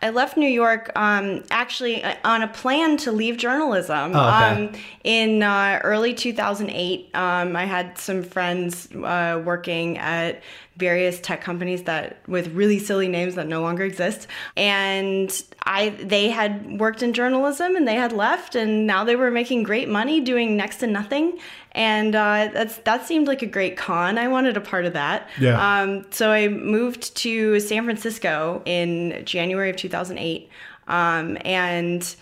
I 0.01 0.11
left 0.11 0.37
New 0.37 0.49
York 0.49 0.91
um, 0.95 1.43
actually 1.49 2.03
uh, 2.03 2.15
on 2.23 2.43
a 2.43 2.47
plan 2.47 2.97
to 2.97 3.11
leave 3.11 3.37
journalism. 3.37 4.15
Oh, 4.15 4.27
okay. 4.27 4.65
um, 4.65 4.71
in 5.03 5.41
uh, 5.41 5.79
early 5.83 6.13
2008, 6.13 7.09
um, 7.15 7.55
I 7.55 7.65
had 7.65 7.97
some 7.97 8.21
friends 8.21 8.89
uh, 8.93 9.41
working 9.43 9.97
at 9.97 10.41
various 10.77 11.19
tech 11.19 11.41
companies 11.41 11.83
that 11.83 12.21
with 12.27 12.47
really 12.53 12.79
silly 12.79 13.07
names 13.07 13.35
that 13.35 13.47
no 13.47 13.61
longer 13.61 13.83
exist, 13.83 14.27
and 14.55 15.43
I 15.63 15.89
they 15.89 16.29
had 16.29 16.79
worked 16.79 17.03
in 17.03 17.13
journalism 17.13 17.75
and 17.75 17.87
they 17.87 17.95
had 17.95 18.11
left, 18.13 18.55
and 18.55 18.87
now 18.87 19.03
they 19.03 19.15
were 19.15 19.31
making 19.31 19.63
great 19.63 19.89
money 19.89 20.21
doing 20.21 20.55
next 20.55 20.77
to 20.77 20.87
nothing. 20.87 21.39
and 21.73 22.15
uh, 22.15 22.49
that's 22.53 22.77
that 22.79 23.05
seemed 23.05 23.27
like 23.27 23.41
a 23.43 23.45
great 23.45 23.77
con. 23.77 24.17
I 24.17 24.27
wanted 24.27 24.57
a 24.57 24.61
part 24.61 24.85
of 24.85 24.93
that. 24.93 25.29
Yeah. 25.39 25.81
Um, 25.81 26.05
so 26.09 26.31
I 26.31 26.47
moved 26.47 27.15
to 27.17 27.59
San 27.59 27.83
Francisco 27.83 28.63
in 28.65 29.23
January 29.25 29.69
of 29.69 29.75
2008, 29.75 30.49
um, 30.87 31.37
and 31.45 32.15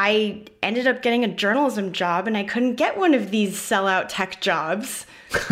I 0.00 0.44
ended 0.62 0.86
up 0.86 1.02
getting 1.02 1.24
a 1.24 1.28
journalism 1.28 1.92
job, 1.92 2.28
and 2.28 2.36
I 2.36 2.44
couldn't 2.44 2.76
get 2.76 2.96
one 2.96 3.14
of 3.14 3.32
these 3.32 3.56
sellout 3.56 4.06
tech 4.08 4.40
jobs. 4.40 5.06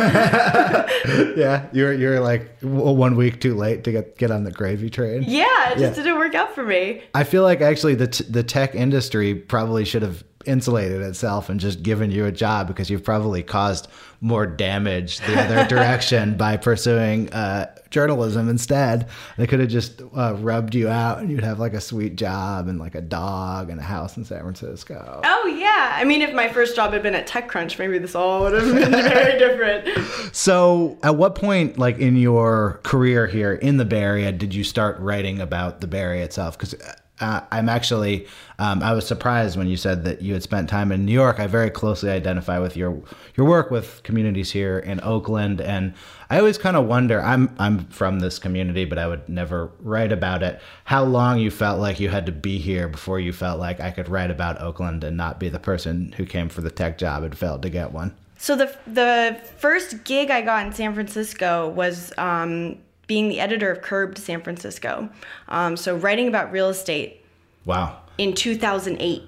Yeah, 1.36 1.66
you're 1.72 1.92
you're 1.92 2.20
like 2.20 2.58
one 2.62 3.16
week 3.16 3.40
too 3.40 3.54
late 3.54 3.84
to 3.84 3.92
get 3.92 4.16
get 4.16 4.30
on 4.30 4.44
the 4.44 4.50
gravy 4.50 4.88
train. 4.90 5.22
Yeah, 5.26 5.44
it 5.72 5.78
just 5.78 5.96
Yeah. 5.98 6.04
didn't 6.04 6.18
work 6.18 6.34
out 6.34 6.54
for 6.54 6.64
me. 6.64 7.02
I 7.14 7.24
feel 7.24 7.42
like 7.42 7.60
actually 7.60 7.94
the 7.94 8.06
t- 8.06 8.24
the 8.28 8.42
tech 8.42 8.74
industry 8.74 9.34
probably 9.34 9.84
should 9.84 10.02
have 10.02 10.24
insulated 10.46 11.02
itself 11.02 11.48
and 11.48 11.60
just 11.60 11.82
given 11.82 12.10
you 12.10 12.24
a 12.26 12.32
job 12.32 12.66
because 12.66 12.90
you've 12.90 13.04
probably 13.04 13.42
caused 13.42 13.88
more 14.20 14.46
damage 14.46 15.18
the 15.20 15.38
other 15.38 15.64
direction 15.68 16.36
by 16.36 16.56
pursuing 16.56 17.32
uh, 17.32 17.74
journalism 17.90 18.48
instead. 18.48 19.08
They 19.36 19.46
could 19.46 19.60
have 19.60 19.68
just 19.68 20.02
uh, 20.16 20.34
rubbed 20.36 20.74
you 20.74 20.88
out 20.88 21.18
and 21.18 21.30
you'd 21.30 21.44
have 21.44 21.58
like 21.58 21.74
a 21.74 21.80
sweet 21.80 22.16
job 22.16 22.68
and 22.68 22.78
like 22.78 22.94
a 22.94 23.00
dog 23.00 23.70
and 23.70 23.78
a 23.78 23.82
house 23.82 24.16
in 24.16 24.24
San 24.24 24.40
Francisco. 24.40 25.20
Oh 25.24 25.56
yeah, 25.58 25.92
I 25.94 26.04
mean, 26.04 26.22
if 26.22 26.34
my 26.34 26.48
first 26.48 26.76
job 26.76 26.92
had 26.92 27.02
been 27.02 27.14
at 27.14 27.26
TechCrunch, 27.26 27.78
maybe 27.78 27.98
this 27.98 28.14
all 28.14 28.42
would 28.42 28.54
have 28.54 28.74
been 28.74 28.92
very 28.92 29.38
different. 29.38 30.34
So, 30.34 30.98
at 31.02 31.16
what 31.16 31.34
point, 31.34 31.78
like 31.78 31.98
in 31.98 32.16
your 32.16 32.80
career 32.82 33.26
here 33.26 33.54
in 33.54 33.76
the 33.76 33.84
Bay 33.84 34.02
Area, 34.02 34.32
did 34.32 34.54
you 34.54 34.64
start 34.64 34.98
writing 34.98 35.40
about 35.40 35.80
the 35.80 35.86
Bay 35.86 36.00
Area 36.00 36.24
itself? 36.24 36.58
Because 36.58 36.74
uh, 37.20 37.40
I'm 37.50 37.68
actually, 37.68 38.26
um, 38.58 38.82
I 38.82 38.92
was 38.92 39.06
surprised 39.06 39.56
when 39.56 39.68
you 39.68 39.76
said 39.76 40.04
that 40.04 40.20
you 40.20 40.34
had 40.34 40.42
spent 40.42 40.68
time 40.68 40.92
in 40.92 41.06
New 41.06 41.12
York. 41.12 41.40
I 41.40 41.46
very 41.46 41.70
closely 41.70 42.10
identify 42.10 42.58
with 42.58 42.76
your 42.76 43.00
your 43.36 43.46
work 43.46 43.70
with 43.70 44.02
communities 44.02 44.50
here 44.50 44.78
in 44.78 45.00
Oakland, 45.02 45.60
and 45.60 45.94
I 46.28 46.38
always 46.38 46.58
kind 46.58 46.76
of 46.76 46.86
wonder. 46.86 47.22
I'm 47.22 47.54
I'm 47.58 47.86
from 47.86 48.20
this 48.20 48.38
community, 48.38 48.84
but 48.84 48.98
I 48.98 49.06
would 49.06 49.28
never 49.28 49.70
write 49.80 50.12
about 50.12 50.42
it. 50.42 50.60
How 50.84 51.04
long 51.04 51.38
you 51.38 51.50
felt 51.50 51.80
like 51.80 52.00
you 52.00 52.10
had 52.10 52.26
to 52.26 52.32
be 52.32 52.58
here 52.58 52.86
before 52.86 53.18
you 53.18 53.32
felt 53.32 53.58
like 53.58 53.80
I 53.80 53.90
could 53.90 54.08
write 54.08 54.30
about 54.30 54.60
Oakland 54.60 55.02
and 55.02 55.16
not 55.16 55.40
be 55.40 55.48
the 55.48 55.58
person 55.58 56.12
who 56.12 56.26
came 56.26 56.50
for 56.50 56.60
the 56.60 56.70
tech 56.70 56.98
job 56.98 57.22
and 57.22 57.36
failed 57.36 57.62
to 57.62 57.70
get 57.70 57.92
one? 57.92 58.14
So 58.38 58.56
the 58.56 58.76
the 58.86 59.40
first 59.56 60.04
gig 60.04 60.30
I 60.30 60.42
got 60.42 60.66
in 60.66 60.72
San 60.72 60.92
Francisco 60.92 61.68
was 61.70 62.12
um, 62.18 62.76
being 63.06 63.28
the 63.28 63.40
editor 63.40 63.70
of 63.70 63.82
Curbed 63.82 64.18
San 64.18 64.40
Francisco. 64.42 65.08
Um, 65.48 65.76
so 65.76 65.96
writing 65.96 66.28
about 66.28 66.52
real 66.52 66.68
estate 66.68 67.24
Wow. 67.64 67.98
in 68.18 68.34
2008. 68.34 69.22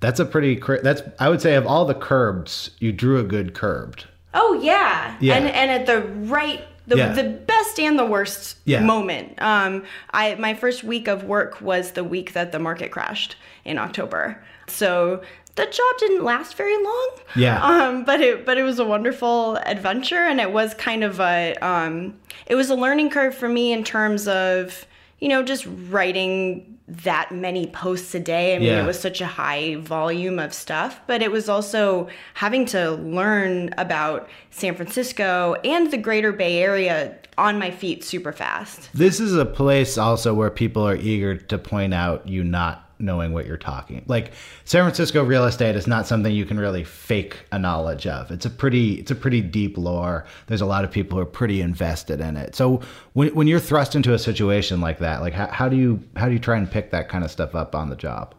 That's 0.00 0.18
a 0.20 0.24
pretty. 0.24 0.60
That's 0.82 1.02
I 1.20 1.28
would 1.28 1.40
say 1.40 1.54
of 1.54 1.66
all 1.66 1.84
the 1.84 1.94
curbs, 1.94 2.70
you 2.80 2.90
drew 2.92 3.18
a 3.18 3.22
good 3.22 3.54
curbed. 3.54 4.06
Oh 4.34 4.58
yeah, 4.62 5.16
Yeah. 5.20 5.34
and 5.36 5.46
and 5.48 5.70
at 5.70 5.86
the 5.86 6.02
right. 6.02 6.64
The, 6.84 6.96
Yeah. 6.96 7.12
the 7.12 7.22
best 7.22 7.78
and 7.78 7.96
the 7.96 8.04
worst 8.04 8.56
Yeah. 8.64 8.80
moment. 8.80 9.40
Um, 9.40 9.84
I 10.10 10.34
my 10.34 10.54
first 10.54 10.82
week 10.82 11.06
of 11.06 11.22
work 11.22 11.60
was 11.60 11.92
the 11.92 12.02
week 12.02 12.32
that 12.32 12.50
the 12.50 12.58
market 12.58 12.90
crashed 12.90 13.36
in 13.64 13.78
October. 13.78 14.42
So 14.66 15.22
the 15.54 15.64
job 15.66 15.98
didn't 15.98 16.24
last 16.24 16.54
very 16.56 16.76
long. 16.82 17.10
Yeah. 17.36 17.62
Um, 17.64 18.04
but 18.04 18.20
it 18.20 18.46
but 18.46 18.58
it 18.58 18.62
was 18.62 18.78
a 18.78 18.84
wonderful 18.84 19.56
adventure, 19.56 20.16
and 20.22 20.40
it 20.40 20.52
was 20.52 20.74
kind 20.74 21.04
of 21.04 21.20
a 21.20 21.54
um, 21.56 22.14
it 22.46 22.54
was 22.54 22.70
a 22.70 22.74
learning 22.74 23.10
curve 23.10 23.34
for 23.34 23.48
me 23.48 23.72
in 23.72 23.84
terms 23.84 24.26
of 24.28 24.86
you 25.18 25.28
know 25.28 25.42
just 25.42 25.66
writing 25.90 26.78
that 26.88 27.32
many 27.32 27.66
posts 27.68 28.14
a 28.14 28.20
day. 28.20 28.54
I 28.54 28.58
mean, 28.58 28.68
Yeah. 28.68 28.82
it 28.82 28.86
was 28.86 28.98
such 29.00 29.20
a 29.20 29.26
high 29.26 29.76
volume 29.76 30.38
of 30.38 30.52
stuff, 30.52 31.00
but 31.06 31.22
it 31.22 31.30
was 31.30 31.48
also 31.48 32.08
having 32.34 32.66
to 32.66 32.90
learn 32.92 33.70
about 33.78 34.28
San 34.50 34.74
Francisco 34.74 35.54
and 35.64 35.90
the 35.90 35.96
greater 35.96 36.32
Bay 36.32 36.58
Area 36.62 37.16
on 37.38 37.58
my 37.58 37.70
feet 37.70 38.04
super 38.04 38.32
fast. 38.32 38.90
This 38.92 39.20
is 39.20 39.34
a 39.34 39.46
place 39.46 39.96
also 39.96 40.34
where 40.34 40.50
people 40.50 40.86
are 40.86 40.96
eager 40.96 41.34
to 41.36 41.56
point 41.56 41.94
out 41.94 42.28
you 42.28 42.44
not 42.44 42.81
knowing 43.02 43.32
what 43.32 43.46
you're 43.46 43.56
talking. 43.56 44.04
Like 44.06 44.32
San 44.64 44.84
Francisco 44.84 45.24
real 45.24 45.44
estate 45.44 45.76
is 45.76 45.86
not 45.86 46.06
something 46.06 46.32
you 46.32 46.44
can 46.44 46.58
really 46.58 46.84
fake 46.84 47.44
a 47.52 47.58
knowledge 47.58 48.06
of. 48.06 48.30
It's 48.30 48.46
a 48.46 48.50
pretty 48.50 48.94
it's 48.94 49.10
a 49.10 49.14
pretty 49.14 49.40
deep 49.40 49.76
lore. 49.76 50.24
There's 50.46 50.60
a 50.60 50.66
lot 50.66 50.84
of 50.84 50.90
people 50.90 51.16
who 51.16 51.22
are 51.22 51.26
pretty 51.26 51.60
invested 51.60 52.20
in 52.20 52.36
it. 52.36 52.54
So 52.54 52.80
when 53.12 53.34
when 53.34 53.46
you're 53.46 53.60
thrust 53.60 53.94
into 53.94 54.14
a 54.14 54.18
situation 54.18 54.80
like 54.80 54.98
that, 55.00 55.20
like 55.20 55.34
how, 55.34 55.48
how 55.48 55.68
do 55.68 55.76
you 55.76 56.00
how 56.16 56.26
do 56.26 56.32
you 56.32 56.38
try 56.38 56.56
and 56.56 56.70
pick 56.70 56.90
that 56.92 57.08
kind 57.08 57.24
of 57.24 57.30
stuff 57.30 57.54
up 57.54 57.74
on 57.74 57.90
the 57.90 57.96
job? 57.96 58.34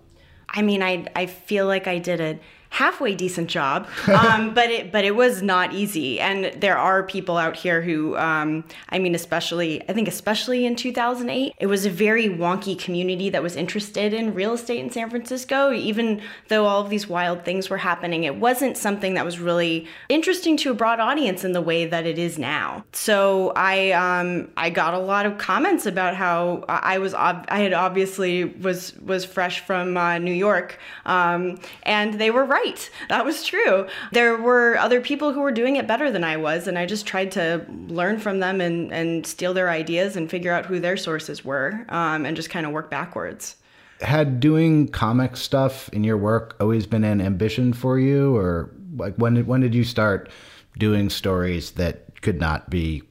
I 0.50 0.62
mean, 0.62 0.82
I 0.82 1.05
I 1.15 1.25
feel 1.25 1.67
like 1.67 1.88
I 1.88 1.98
did 1.98 2.22
a 2.22 2.39
halfway 2.73 3.13
decent 3.13 3.47
job, 3.47 3.87
um, 4.07 4.51
but 4.53 4.69
it 4.71 4.91
but 4.91 5.05
it 5.05 5.15
was 5.15 5.43
not 5.43 5.73
easy. 5.73 6.19
And 6.19 6.59
there 6.59 6.77
are 6.77 7.03
people 7.03 7.37
out 7.37 7.55
here 7.55 7.83
who, 7.83 8.17
um, 8.17 8.63
I 8.89 8.97
mean, 8.97 9.13
especially 9.13 9.87
I 9.87 9.93
think 9.93 10.07
especially 10.07 10.65
in 10.65 10.75
2008, 10.75 11.53
it 11.59 11.67
was 11.67 11.85
a 11.85 11.89
very 11.89 12.27
wonky 12.27 12.77
community 12.77 13.29
that 13.29 13.43
was 13.43 13.55
interested 13.55 14.11
in 14.11 14.33
real 14.33 14.53
estate 14.53 14.79
in 14.79 14.89
San 14.89 15.09
Francisco. 15.11 15.71
Even 15.71 16.19
though 16.47 16.65
all 16.65 16.81
of 16.81 16.89
these 16.89 17.07
wild 17.07 17.45
things 17.45 17.69
were 17.69 17.77
happening, 17.77 18.23
it 18.23 18.37
wasn't 18.37 18.75
something 18.75 19.13
that 19.13 19.23
was 19.23 19.39
really 19.39 19.87
interesting 20.09 20.57
to 20.57 20.71
a 20.71 20.73
broad 20.73 20.99
audience 20.99 21.43
in 21.43 21.51
the 21.51 21.61
way 21.61 21.85
that 21.85 22.07
it 22.07 22.17
is 22.17 22.39
now. 22.39 22.83
So 22.91 23.53
I 23.55 23.91
um, 23.91 24.49
I 24.57 24.71
got 24.71 24.95
a 24.95 24.99
lot 24.99 25.27
of 25.27 25.37
comments 25.37 25.85
about 25.85 26.15
how 26.15 26.65
I 26.67 26.97
was 26.97 27.13
ob- 27.13 27.45
I 27.49 27.59
had 27.59 27.73
obviously 27.73 28.45
was 28.45 28.97
was 28.97 29.25
fresh 29.25 29.59
from 29.59 29.95
uh, 29.95 30.17
New 30.17 30.33
York, 30.33 30.79
um, 31.05 31.59
and 31.83 32.15
they 32.15 32.31
were 32.31 32.45
right. 32.45 32.62
That 33.10 33.25
was 33.25 33.43
true. 33.43 33.88
There 34.12 34.38
were 34.38 34.77
other 34.77 35.01
people 35.01 35.34
who 35.34 35.41
were 35.41 35.51
doing 35.51 35.75
it 35.75 35.88
better 35.88 36.12
than 36.12 36.24
I 36.24 36.38
was, 36.38 36.67
and 36.67 36.77
I 36.77 36.86
just 36.86 37.05
tried 37.05 37.32
to 37.34 37.65
learn 37.88 38.20
from 38.20 38.39
them 38.39 38.62
and 38.62 38.91
and 38.93 39.25
steal 39.25 39.53
their 39.53 39.70
ideas 39.70 40.15
and 40.15 40.29
figure 40.29 40.53
out 40.53 40.65
who 40.65 40.79
their 40.79 40.98
sources 40.98 41.43
were, 41.43 41.86
um, 41.89 42.25
and 42.25 42.36
just 42.36 42.50
kind 42.50 42.65
of 42.65 42.72
work 42.72 42.89
backwards. 42.89 43.58
Had 44.01 44.39
doing 44.39 44.88
comic 44.88 45.38
stuff 45.38 45.89
in 45.89 46.03
your 46.03 46.17
work 46.17 46.55
always 46.60 46.86
been 46.88 47.03
an 47.03 47.22
ambition 47.22 47.74
for 47.74 48.00
you 48.00 48.36
or 48.36 48.72
like 48.98 49.15
when 49.15 49.46
when 49.46 49.62
did 49.62 49.75
you 49.75 49.84
start 49.84 50.29
doing 50.77 51.10
stories 51.10 51.72
that 51.72 52.22
could 52.22 52.39
not 52.39 52.70
be 52.70 53.03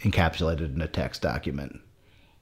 encapsulated 0.00 0.74
in 0.74 0.80
a 0.80 0.88
text 0.88 1.22
document? 1.22 1.80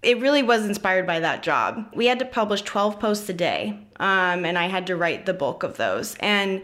It 0.02 0.20
really 0.20 0.42
was 0.42 0.64
inspired 0.64 1.06
by 1.06 1.20
that 1.20 1.42
job. 1.42 1.90
We 1.94 2.06
had 2.06 2.18
to 2.20 2.24
publish 2.24 2.62
12 2.62 3.00
posts 3.00 3.28
a 3.28 3.32
day, 3.32 3.78
um, 3.98 4.44
and 4.44 4.56
I 4.56 4.68
had 4.68 4.86
to 4.86 4.96
write 4.96 5.26
the 5.26 5.34
bulk 5.34 5.62
of 5.62 5.76
those. 5.76 6.14
And 6.20 6.62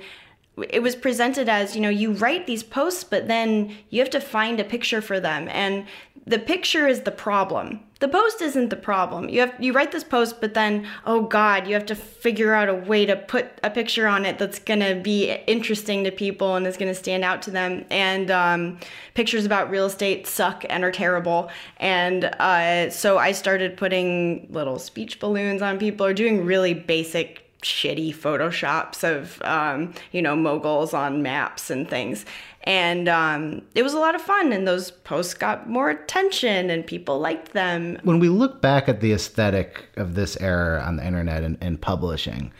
it 0.71 0.83
was 0.83 0.95
presented 0.95 1.49
as 1.49 1.75
you 1.75 1.83
know, 1.83 1.89
you 1.89 2.13
write 2.13 2.47
these 2.47 2.63
posts, 2.63 3.03
but 3.03 3.27
then 3.27 3.77
you 3.91 4.01
have 4.01 4.11
to 4.11 4.21
find 4.21 4.61
a 4.61 4.65
picture 4.65 5.03
for 5.03 5.19
them. 5.19 5.49
And 5.51 5.87
the 6.27 6.39
picture 6.39 6.87
is 6.87 7.03
the 7.03 7.11
problem. 7.11 7.81
The 8.01 8.09
post 8.09 8.41
isn't 8.41 8.71
the 8.71 8.77
problem. 8.77 9.29
You 9.29 9.41
have 9.41 9.55
you 9.59 9.73
write 9.73 9.93
this 9.93 10.05
post, 10.05 10.41
but 10.41 10.55
then 10.55 10.87
oh 11.05 11.23
god, 11.23 11.67
you 11.67 11.75
have 11.75 11.87
to 11.87 11.95
figure 11.95 12.55
out 12.55 12.69
a 12.69 12.75
way 12.75 13.05
to 13.07 13.17
put 13.17 13.47
a 13.63 13.71
picture 13.71 14.07
on 14.07 14.25
it 14.25 14.39
that's 14.39 14.59
gonna 14.59 14.95
be 14.95 15.33
interesting 15.47 16.05
to 16.05 16.11
people 16.11 16.57
and 16.57 16.67
is 16.67 16.77
gonna 16.77 16.95
stand 16.95 17.25
out 17.25 17.43
to 17.43 17.51
them. 17.51 17.85
And 17.91 18.31
um, 18.31 18.79
pictures 19.15 19.45
about 19.45 19.71
real 19.71 19.87
estate 19.87 20.27
suck 20.27 20.65
and 20.69 20.83
are 20.83 20.93
terrible. 20.93 21.51
And 21.79 22.25
uh, 22.25 22.91
so 22.91 23.19
I 23.19 23.33
started 23.33 23.77
putting 23.77 24.47
little 24.51 24.79
speech 24.79 25.21
balloons 25.21 25.63
on 25.63 25.79
people 25.79 26.07
or 26.07 26.15
doing 26.15 26.45
really 26.45 26.75
basic 26.75 27.45
shitty 27.65 28.15
photoshops 28.15 29.03
of 29.03 29.41
um, 29.43 29.95
you 30.13 30.21
know 30.23 30.37
moguls 30.37 30.93
on 30.95 31.23
maps 31.23 31.71
and 31.71 31.89
things 31.89 32.25
and 32.65 33.09
um, 33.09 33.63
it 33.75 33.83
was 33.83 33.93
a 33.93 33.99
lot 33.99 34.15
of 34.15 34.23
fun 34.23 34.53
and 34.53 34.67
those 34.67 34.91
posts 34.91 35.35
got 35.35 35.69
more 35.69 35.91
attention 35.91 36.71
and 36.71 36.87
people 36.87 37.19
liked 37.19 37.53
them 37.53 37.99
When 38.03 38.19
we 38.19 38.31
look 38.31 38.63
back 38.63 38.89
at 38.89 39.01
the 39.01 39.13
aesthetic 39.13 39.89
of 39.97 40.15
this 40.15 40.37
era 40.41 40.83
on 40.83 40.97
the 40.97 41.07
internet 41.07 41.45
and, 41.45 41.59
and 41.61 41.81
publishing, 41.81 42.53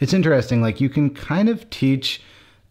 it's 0.00 0.12
interesting. 0.12 0.62
Like 0.62 0.80
you 0.80 0.88
can 0.88 1.14
kind 1.14 1.48
of 1.48 1.70
teach 1.70 2.20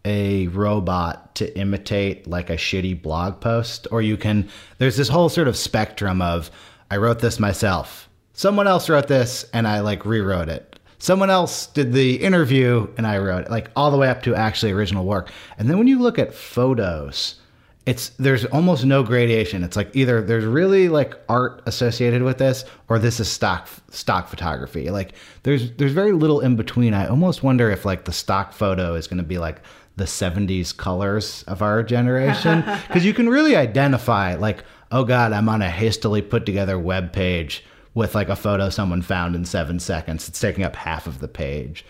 a 0.04 0.48
robot 0.48 1.34
to 1.36 1.58
imitate 1.58 2.28
like 2.28 2.50
a 2.50 2.58
shitty 2.58 3.02
blog 3.02 3.40
post, 3.40 3.88
or 3.92 4.02
you 4.02 4.18
can, 4.18 4.50
there's 4.78 4.98
this 4.98 5.08
whole 5.08 5.30
sort 5.30 5.48
of 5.48 5.56
spectrum 5.56 6.22
of, 6.22 6.52
I 6.90 6.98
wrote 6.98 7.20
this 7.20 7.40
myself. 7.40 8.10
Someone 8.34 8.68
else 8.68 8.90
wrote 8.90 9.08
this 9.08 9.46
and 9.54 9.68
I 9.68 9.80
like 9.80 10.06
rewrote 10.06 10.50
it. 10.50 10.80
Someone 11.02 11.32
else 11.32 11.66
did 11.66 11.94
the 11.94 12.18
interview 12.18 12.88
and 12.96 13.08
I 13.08 13.18
wrote 13.18 13.46
it, 13.46 13.50
like 13.50 13.72
all 13.76 13.90
the 13.90 13.98
way 13.98 14.08
up 14.08 14.22
to 14.22 14.36
actually 14.36 14.72
original 14.72 15.04
work. 15.04 15.32
And 15.58 15.68
then 15.68 15.80
when 15.80 15.88
you 15.88 15.98
look 15.98 16.20
at 16.20 16.32
photos, 16.32 17.40
it's 17.88 18.10
there's 18.20 18.46
almost 18.46 18.86
no 18.86 19.02
gradation. 19.02 19.64
It's 19.64 19.76
like 19.76 19.90
either 19.96 20.22
there's 20.22 20.46
really 20.46 20.90
like 20.90 21.16
art 21.28 21.64
associated 21.66 22.22
with 22.22 22.38
this 22.38 22.66
or 22.88 23.00
this 23.00 23.20
is 23.20 23.28
stock 23.28 23.68
stock 23.90 24.28
photography. 24.28 24.92
Like 24.92 25.14
there's 25.42 25.72
there's 25.72 25.92
very 25.92 26.12
little 26.12 26.40
in 26.40 26.56
between. 26.56 26.94
I 26.94 27.08
almost 27.08 27.42
wonder 27.42 27.72
if 27.72 27.84
like 27.84 28.06
the 28.06 28.12
stock 28.12 28.54
photo 28.54 28.94
is 28.94 29.08
going 29.08 29.18
to 29.18 29.24
be 29.24 29.40
like 29.40 29.64
the 29.96 30.06
70s 30.06 30.78
colors 30.78 31.42
of 31.48 31.64
our 31.64 31.82
generation 31.82 32.64
because 32.88 33.04
you 33.04 33.16
can 33.16 33.28
really 33.28 33.56
identify 33.56 34.36
like 34.36 34.64
oh 34.92 35.04
god, 35.04 35.34
I'm 35.34 35.50
on 35.50 35.64
a 35.64 35.70
hastily 35.72 36.22
put 36.22 36.46
together 36.46 36.78
web 36.78 37.12
page 37.12 37.64
with 37.94 38.16
like 38.16 38.30
a 38.30 38.36
photo 38.36 38.70
someone 38.70 39.02
found 39.02 39.36
in 39.36 39.46
7 39.46 39.80
seconds. 39.80 40.30
It's 40.30 40.40
taking 40.40 40.64
up 40.64 40.76
half 40.76 41.08
of 41.08 41.20
the 41.20 41.28
page. 41.28 41.86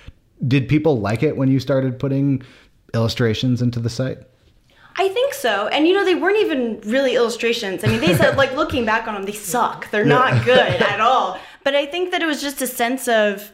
Did 0.47 0.67
people 0.67 0.99
like 0.99 1.21
it 1.21 1.37
when 1.37 1.51
you 1.51 1.59
started 1.59 1.99
putting 1.99 2.41
illustrations 2.93 3.61
into 3.61 3.79
the 3.79 3.89
site? 3.89 4.19
I 4.97 5.09
think 5.09 5.33
so. 5.33 5.67
And 5.67 5.87
you 5.87 5.93
know, 5.93 6.03
they 6.03 6.15
weren't 6.15 6.37
even 6.37 6.81
really 6.81 7.15
illustrations. 7.15 7.83
I 7.83 7.87
mean, 7.87 8.01
they 8.01 8.15
said, 8.15 8.37
like, 8.37 8.55
looking 8.55 8.85
back 8.85 9.07
on 9.07 9.13
them, 9.13 9.23
they 9.23 9.31
suck. 9.31 9.89
They're 9.91 10.05
not 10.05 10.43
good 10.43 10.57
at 10.59 10.99
all. 10.99 11.39
But 11.63 11.75
I 11.75 11.85
think 11.85 12.11
that 12.11 12.21
it 12.21 12.25
was 12.25 12.41
just 12.41 12.61
a 12.61 12.67
sense 12.67 13.07
of. 13.07 13.51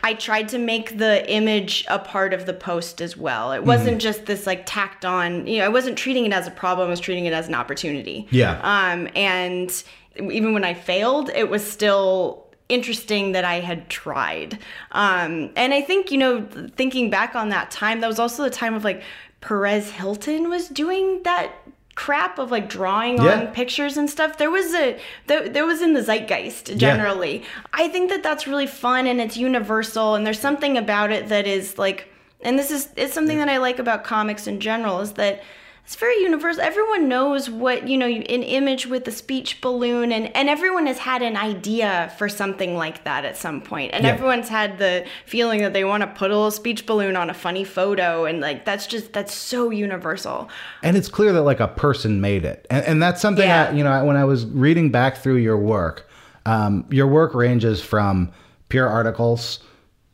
I 0.00 0.14
tried 0.14 0.48
to 0.50 0.58
make 0.58 0.98
the 0.98 1.28
image 1.28 1.84
a 1.88 1.98
part 1.98 2.32
of 2.32 2.46
the 2.46 2.54
post 2.54 3.00
as 3.00 3.16
well. 3.16 3.50
It 3.50 3.64
wasn't 3.64 4.00
just 4.00 4.26
this 4.26 4.46
like 4.46 4.62
tacked 4.64 5.04
on, 5.04 5.44
you 5.48 5.58
know, 5.58 5.64
I 5.64 5.68
wasn't 5.68 5.98
treating 5.98 6.24
it 6.24 6.32
as 6.32 6.46
a 6.46 6.52
problem, 6.52 6.86
I 6.86 6.90
was 6.90 7.00
treating 7.00 7.26
it 7.26 7.32
as 7.32 7.48
an 7.48 7.56
opportunity. 7.56 8.28
Yeah. 8.30 8.60
Um, 8.62 9.08
and 9.16 9.82
even 10.18 10.52
when 10.54 10.64
I 10.64 10.74
failed, 10.74 11.30
it 11.34 11.48
was 11.48 11.68
still 11.68 12.46
interesting 12.68 13.32
that 13.32 13.44
I 13.44 13.60
had 13.60 13.88
tried. 13.88 14.58
Um, 14.92 15.50
and 15.56 15.72
I 15.72 15.80
think, 15.80 16.10
you 16.10 16.18
know, 16.18 16.46
thinking 16.76 17.08
back 17.10 17.34
on 17.34 17.48
that 17.50 17.70
time, 17.70 18.00
that 18.00 18.06
was 18.08 18.18
also 18.18 18.42
the 18.42 18.50
time 18.50 18.74
of 18.74 18.84
like 18.84 19.02
Perez 19.40 19.90
Hilton 19.90 20.48
was 20.50 20.68
doing 20.68 21.22
that 21.22 21.52
crap 21.94 22.38
of 22.38 22.50
like 22.52 22.68
drawing 22.68 23.16
Yeah. 23.20 23.40
on 23.40 23.46
pictures 23.48 23.96
and 23.96 24.08
stuff 24.08 24.38
there 24.38 24.52
was 24.52 24.72
a 24.72 24.96
there, 25.26 25.48
there 25.48 25.66
was 25.66 25.82
in 25.82 25.94
the 25.94 26.00
zeitgeist 26.00 26.76
generally 26.76 27.42
i 27.72 27.88
think 27.88 28.08
that 28.10 28.22
that's 28.22 28.46
really 28.46 28.68
fun 28.68 29.08
and 29.08 29.20
it's 29.20 29.36
universal 29.36 30.14
and 30.14 30.24
there's 30.24 30.38
something 30.38 30.78
about 30.78 31.10
it 31.10 31.28
that 31.28 31.44
is 31.48 31.76
like 31.76 32.08
and 32.40 32.56
this 32.56 32.70
is 32.70 32.90
it's 32.94 33.12
something 33.12 33.38
that 33.38 33.48
i 33.48 33.56
like 33.56 33.80
about 33.80 34.04
comics 34.04 34.46
in 34.46 34.60
general 34.60 35.00
is 35.00 35.14
that 35.14 35.42
it's 35.88 35.96
very 35.96 36.20
universal 36.20 36.60
everyone 36.60 37.08
knows 37.08 37.48
what 37.48 37.88
you 37.88 37.96
know, 37.96 38.04
an 38.06 38.42
image 38.42 38.86
with 38.86 39.08
a 39.08 39.10
speech 39.10 39.58
balloon 39.62 40.12
and 40.12 40.36
and 40.36 40.50
everyone 40.50 40.86
has 40.86 40.98
had 40.98 41.22
an 41.22 41.34
idea 41.34 42.12
for 42.18 42.28
something 42.28 42.76
like 42.76 43.04
that 43.04 43.24
at 43.24 43.38
some 43.38 43.62
point. 43.62 43.94
and 43.94 44.04
Yeah. 44.04 44.10
everyone's 44.10 44.50
had 44.50 44.76
the 44.76 45.06
feeling 45.24 45.62
that 45.62 45.72
they 45.72 45.84
want 45.84 46.02
to 46.02 46.06
put 46.06 46.30
a 46.30 46.34
little 46.34 46.50
speech 46.50 46.84
balloon 46.84 47.16
on 47.16 47.30
a 47.30 47.34
funny 47.34 47.64
photo 47.64 48.26
and 48.26 48.40
like 48.40 48.66
that's 48.66 48.86
just 48.86 49.14
that's 49.14 49.32
so 49.32 49.70
universal 49.70 50.50
and 50.82 50.94
it's 50.94 51.08
clear 51.08 51.32
that 51.32 51.40
like 51.40 51.58
a 51.58 51.68
person 51.68 52.20
made 52.20 52.44
it 52.44 52.66
and, 52.68 52.84
and 52.84 53.02
that's 53.02 53.22
something 53.22 53.48
Yeah. 53.48 53.70
I, 53.70 53.72
you 53.72 53.82
know 53.82 54.04
when 54.04 54.18
i 54.18 54.26
was 54.26 54.44
reading 54.44 54.90
back 54.90 55.16
through 55.16 55.36
your 55.36 55.56
work 55.56 56.06
um, 56.44 56.84
your 56.90 57.06
work 57.06 57.34
ranges 57.34 57.80
from 57.80 58.30
pure 58.68 58.86
articles 58.86 59.60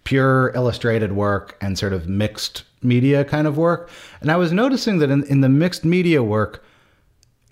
pure 0.04 0.52
illustrated 0.54 1.12
work 1.12 1.56
and 1.60 1.78
sort 1.78 1.92
of 1.92 2.08
mixed 2.08 2.64
media 2.82 3.24
kind 3.24 3.46
of 3.46 3.56
work 3.56 3.90
and 4.20 4.30
i 4.30 4.36
was 4.36 4.52
noticing 4.52 4.98
that 4.98 5.10
in, 5.10 5.24
in 5.24 5.40
the 5.40 5.48
mixed 5.48 5.84
media 5.84 6.22
work 6.22 6.62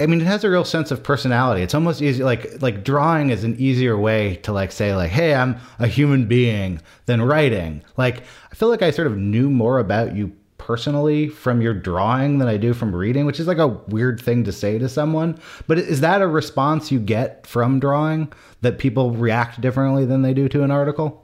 I 0.00 0.06
mean, 0.06 0.20
it 0.20 0.24
has 0.24 0.42
a 0.42 0.50
real 0.50 0.64
sense 0.64 0.90
of 0.90 1.02
personality. 1.02 1.62
It's 1.62 1.74
almost 1.74 2.02
easy, 2.02 2.24
like 2.24 2.60
like 2.60 2.82
drawing 2.82 3.30
is 3.30 3.44
an 3.44 3.56
easier 3.58 3.96
way 3.96 4.36
to 4.36 4.52
like 4.52 4.72
say 4.72 4.96
like, 4.96 5.10
"Hey, 5.10 5.34
I'm 5.34 5.56
a 5.78 5.86
human 5.86 6.26
being," 6.26 6.80
than 7.06 7.22
writing. 7.22 7.82
Like, 7.96 8.22
I 8.50 8.54
feel 8.54 8.68
like 8.68 8.82
I 8.82 8.90
sort 8.90 9.06
of 9.06 9.16
knew 9.16 9.50
more 9.50 9.78
about 9.78 10.16
you 10.16 10.32
personally 10.58 11.28
from 11.28 11.60
your 11.60 11.74
drawing 11.74 12.38
than 12.38 12.48
I 12.48 12.56
do 12.56 12.72
from 12.72 12.94
reading, 12.94 13.26
which 13.26 13.40
is 13.40 13.46
like 13.46 13.58
a 13.58 13.66
weird 13.66 14.20
thing 14.20 14.44
to 14.44 14.52
say 14.52 14.78
to 14.78 14.88
someone. 14.88 15.38
But 15.66 15.78
is 15.78 16.00
that 16.00 16.22
a 16.22 16.26
response 16.26 16.90
you 16.90 17.00
get 17.00 17.46
from 17.46 17.80
drawing 17.80 18.32
that 18.60 18.78
people 18.78 19.10
react 19.10 19.60
differently 19.60 20.04
than 20.04 20.22
they 20.22 20.32
do 20.32 20.48
to 20.48 20.62
an 20.62 20.70
article? 20.70 21.21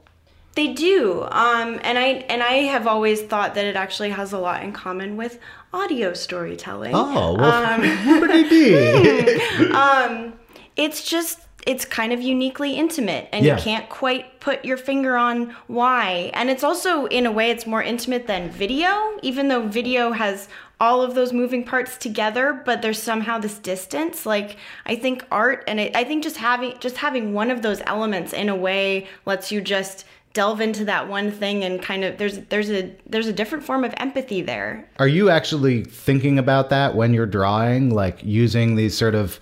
They 0.59 0.73
do, 0.73 1.23
um, 1.31 1.79
and 1.85 1.97
I 1.97 2.25
and 2.29 2.43
I 2.43 2.55
have 2.75 2.89
always 2.89 3.23
thought 3.23 3.55
that 3.55 3.65
it 3.65 3.77
actually 3.77 4.11
has 4.11 4.33
a 4.33 4.39
lot 4.41 4.65
in 4.65 4.73
common 4.73 5.17
with 5.17 5.39
audio 5.73 6.15
storytelling. 6.15 6.97
Oh, 6.97 7.35
well, 7.35 7.65
um, 7.65 7.81
pretty 8.19 8.49
deep. 8.49 9.41
Hmm, 9.59 9.73
um, 9.77 10.33
it's 10.75 11.09
just 11.09 11.39
it's 11.65 11.85
kind 11.85 12.13
of 12.13 12.21
uniquely 12.21 12.73
intimate, 12.75 13.29
and 13.33 13.45
Yeah. 13.47 13.55
you 13.57 13.63
can't 13.63 13.89
quite 13.89 14.41
put 14.41 14.65
your 14.65 14.77
finger 14.77 15.17
on 15.17 15.55
why. 15.69 16.33
And 16.35 16.51
it's 16.51 16.65
also 16.65 17.07
in 17.07 17.25
a 17.25 17.31
way 17.31 17.51
it's 17.51 17.65
more 17.65 17.83
intimate 17.83 18.27
than 18.27 18.51
video, 18.51 18.91
even 19.23 19.47
though 19.47 19.63
video 19.69 20.11
has 20.11 20.49
all 20.81 21.03
of 21.03 21.15
those 21.15 21.33
moving 21.33 21.65
parts 21.65 21.97
together 21.97 22.63
but 22.65 22.83
there's 22.83 23.03
somehow 23.03 23.37
this 23.37 23.59
distance 23.59 24.25
like 24.25 24.57
i 24.87 24.95
think 24.95 25.25
art 25.29 25.65
and 25.67 25.81
it, 25.81 25.97
i 25.97 26.05
think 26.05 26.23
just 26.23 26.37
having 26.37 26.73
just 26.79 26.99
having 26.99 27.35
one 27.35 27.51
of 27.51 27.63
those 27.63 27.83
elements 27.85 28.33
in 28.33 28.49
a 28.49 28.55
way 28.55 29.05
lets 29.27 29.51
you 29.51 29.61
just 29.61 30.05
delve 30.35 30.61
into 30.61 30.85
that 30.85 31.09
one 31.09 31.31
thing 31.33 31.65
and 31.65 31.83
kind 31.83 32.05
of 32.05 32.19
there's 32.19 32.39
there's 32.49 32.71
a 32.71 32.95
there's 33.07 33.27
a 33.27 33.33
different 33.33 33.65
form 33.65 33.83
of 33.85 33.93
empathy 33.97 34.41
there 34.43 34.89
Are 34.99 35.09
you 35.09 35.31
actually 35.31 35.85
thinking 35.85 36.39
about 36.39 36.71
that 36.71 36.95
when 36.95 37.15
you're 37.15 37.27
drawing, 37.27 37.91
like 37.95 38.19
using 38.23 38.77
these 38.77 38.97
sort 38.97 39.15
of 39.15 39.41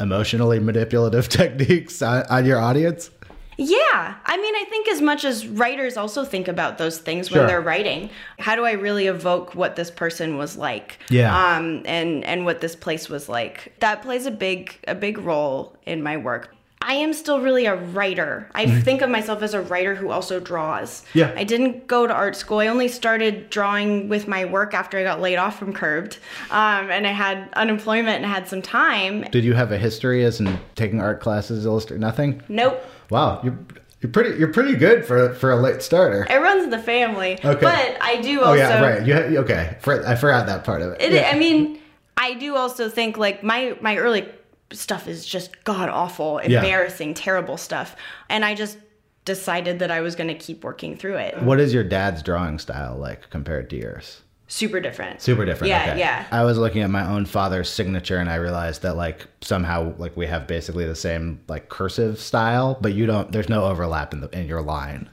emotionally 0.00 0.58
manipulative 0.58 1.28
techniques 1.40 2.02
on, 2.02 2.24
on 2.30 2.44
your 2.44 2.58
audience? 2.60 3.10
Yeah. 3.56 4.16
I 4.26 4.36
mean, 4.36 4.54
I 4.56 4.64
think 4.68 4.88
as 4.88 5.00
much 5.00 5.24
as 5.24 5.46
writers 5.46 5.96
also 5.96 6.24
think 6.24 6.48
about 6.48 6.76
those 6.76 6.98
things 6.98 7.30
when 7.30 7.38
Sure. 7.38 7.46
they're 7.46 7.60
writing. 7.60 8.10
How 8.40 8.56
do 8.56 8.64
I 8.64 8.72
really 8.72 9.06
evoke 9.06 9.54
what 9.54 9.76
this 9.76 9.92
person 9.92 10.36
was 10.36 10.56
like? 10.56 10.98
Yeah. 11.08 11.30
Um 11.56 11.82
and 11.86 12.24
and 12.24 12.44
what 12.44 12.60
this 12.60 12.74
place 12.74 13.08
was 13.08 13.28
like. 13.28 13.72
That 13.78 14.02
plays 14.02 14.26
a 14.26 14.32
big 14.32 14.76
a 14.88 14.94
big 14.96 15.18
role 15.18 15.76
in 15.86 16.02
my 16.02 16.16
work. 16.16 16.52
I 16.86 16.94
am 16.94 17.14
still 17.14 17.40
really 17.40 17.64
a 17.64 17.76
writer. 17.76 18.46
I 18.54 18.66
think 18.82 19.00
of 19.00 19.08
myself 19.08 19.42
as 19.42 19.54
a 19.54 19.62
writer 19.62 19.94
who 19.94 20.10
also 20.10 20.38
draws. 20.38 21.00
Mm-hmm. 21.00 21.18
Yeah. 21.18 21.34
I 21.34 21.44
didn't 21.44 21.86
go 21.86 22.06
to 22.06 22.12
art 22.12 22.36
school. 22.36 22.58
I 22.58 22.66
only 22.66 22.88
started 22.88 23.48
drawing 23.48 24.08
with 24.10 24.28
my 24.28 24.44
work 24.44 24.74
after 24.74 24.98
I 24.98 25.02
got 25.02 25.20
laid 25.20 25.36
off 25.36 25.58
from 25.58 25.72
Curbed. 25.72 26.18
Um, 26.50 26.90
and 26.90 27.06
I 27.06 27.12
had 27.12 27.48
unemployment 27.54 28.16
and 28.22 28.26
had 28.26 28.46
some 28.48 28.60
time. 28.60 29.22
Did 29.30 29.44
you 29.44 29.54
have 29.54 29.72
a 29.72 29.78
history 29.78 30.24
as 30.24 30.40
in 30.40 30.58
taking 30.74 31.00
art 31.00 31.20
classes, 31.20 31.64
illustrate 31.64 32.00
nothing? 32.00 32.42
Nope. 32.48 32.84
Wow, 33.10 33.40
you're 33.42 33.58
you're 34.00 34.12
pretty 34.12 34.38
you're 34.38 34.52
pretty 34.52 34.76
good 34.76 35.06
for 35.06 35.32
for 35.34 35.50
a 35.50 35.56
late 35.56 35.80
starter. 35.80 36.26
It 36.28 36.36
runs 36.36 36.64
in 36.64 36.70
the 36.70 36.78
family. 36.78 37.38
Okay. 37.42 37.60
But 37.60 37.96
I 38.02 38.20
do 38.20 38.40
also. 38.42 38.52
oh 38.52 38.54
yeah, 38.56 38.82
right. 38.82 39.06
You 39.06 39.14
ha- 39.14 39.42
okay? 39.44 39.78
For, 39.80 40.06
I 40.06 40.14
forgot 40.14 40.46
that 40.46 40.64
part 40.64 40.82
of 40.82 40.92
it. 40.92 41.00
It, 41.00 41.12
Yeah. 41.14 41.30
I 41.32 41.38
mean, 41.38 41.78
I 42.16 42.34
do 42.34 42.54
also 42.56 42.90
think 42.90 43.16
like 43.16 43.42
my 43.42 43.76
my 43.80 43.96
early 43.96 44.28
stuff 44.72 45.06
is 45.08 45.24
just 45.26 45.62
god 45.64 45.88
awful, 45.88 46.40
Yeah. 46.46 46.58
embarrassing, 46.60 47.14
terrible 47.14 47.56
stuff, 47.56 47.96
and 48.28 48.44
I 48.44 48.54
just 48.54 48.78
decided 49.24 49.78
that 49.78 49.90
I 49.90 50.00
was 50.00 50.14
going 50.16 50.28
to 50.28 50.34
keep 50.34 50.64
working 50.64 50.96
through 50.96 51.16
it. 51.16 51.40
what 51.42 51.58
is 51.60 51.72
your 51.72 51.84
dad's 51.84 52.22
drawing 52.22 52.58
style 52.58 52.96
like 52.96 53.30
compared 53.30 53.70
to 53.70 53.76
yours? 53.76 54.20
Super 54.46 54.78
different. 54.80 55.22
Super 55.22 55.46
different. 55.46 55.70
Yeah, 55.70 55.90
okay. 55.90 55.98
yeah. 55.98 56.26
I 56.30 56.44
was 56.44 56.58
looking 56.58 56.82
at 56.82 56.90
my 56.90 57.06
own 57.08 57.24
father's 57.24 57.70
signature 57.70 58.18
and 58.18 58.28
I 58.28 58.34
realized 58.34 58.82
that 58.82 58.94
like 58.96 59.26
somehow 59.40 59.94
like 59.96 60.14
we 60.18 60.26
have 60.26 60.46
basically 60.46 60.84
the 60.84 60.94
same 60.94 61.40
like 61.48 61.70
cursive 61.70 62.20
style, 62.20 62.76
but 62.80 62.92
you 62.92 63.06
don't. 63.06 63.32
There's 63.32 63.48
no 63.48 63.64
overlap 63.64 64.12
in 64.12 64.20
the 64.20 64.28
in 64.38 64.46
your 64.46 64.60
line. 64.60 65.08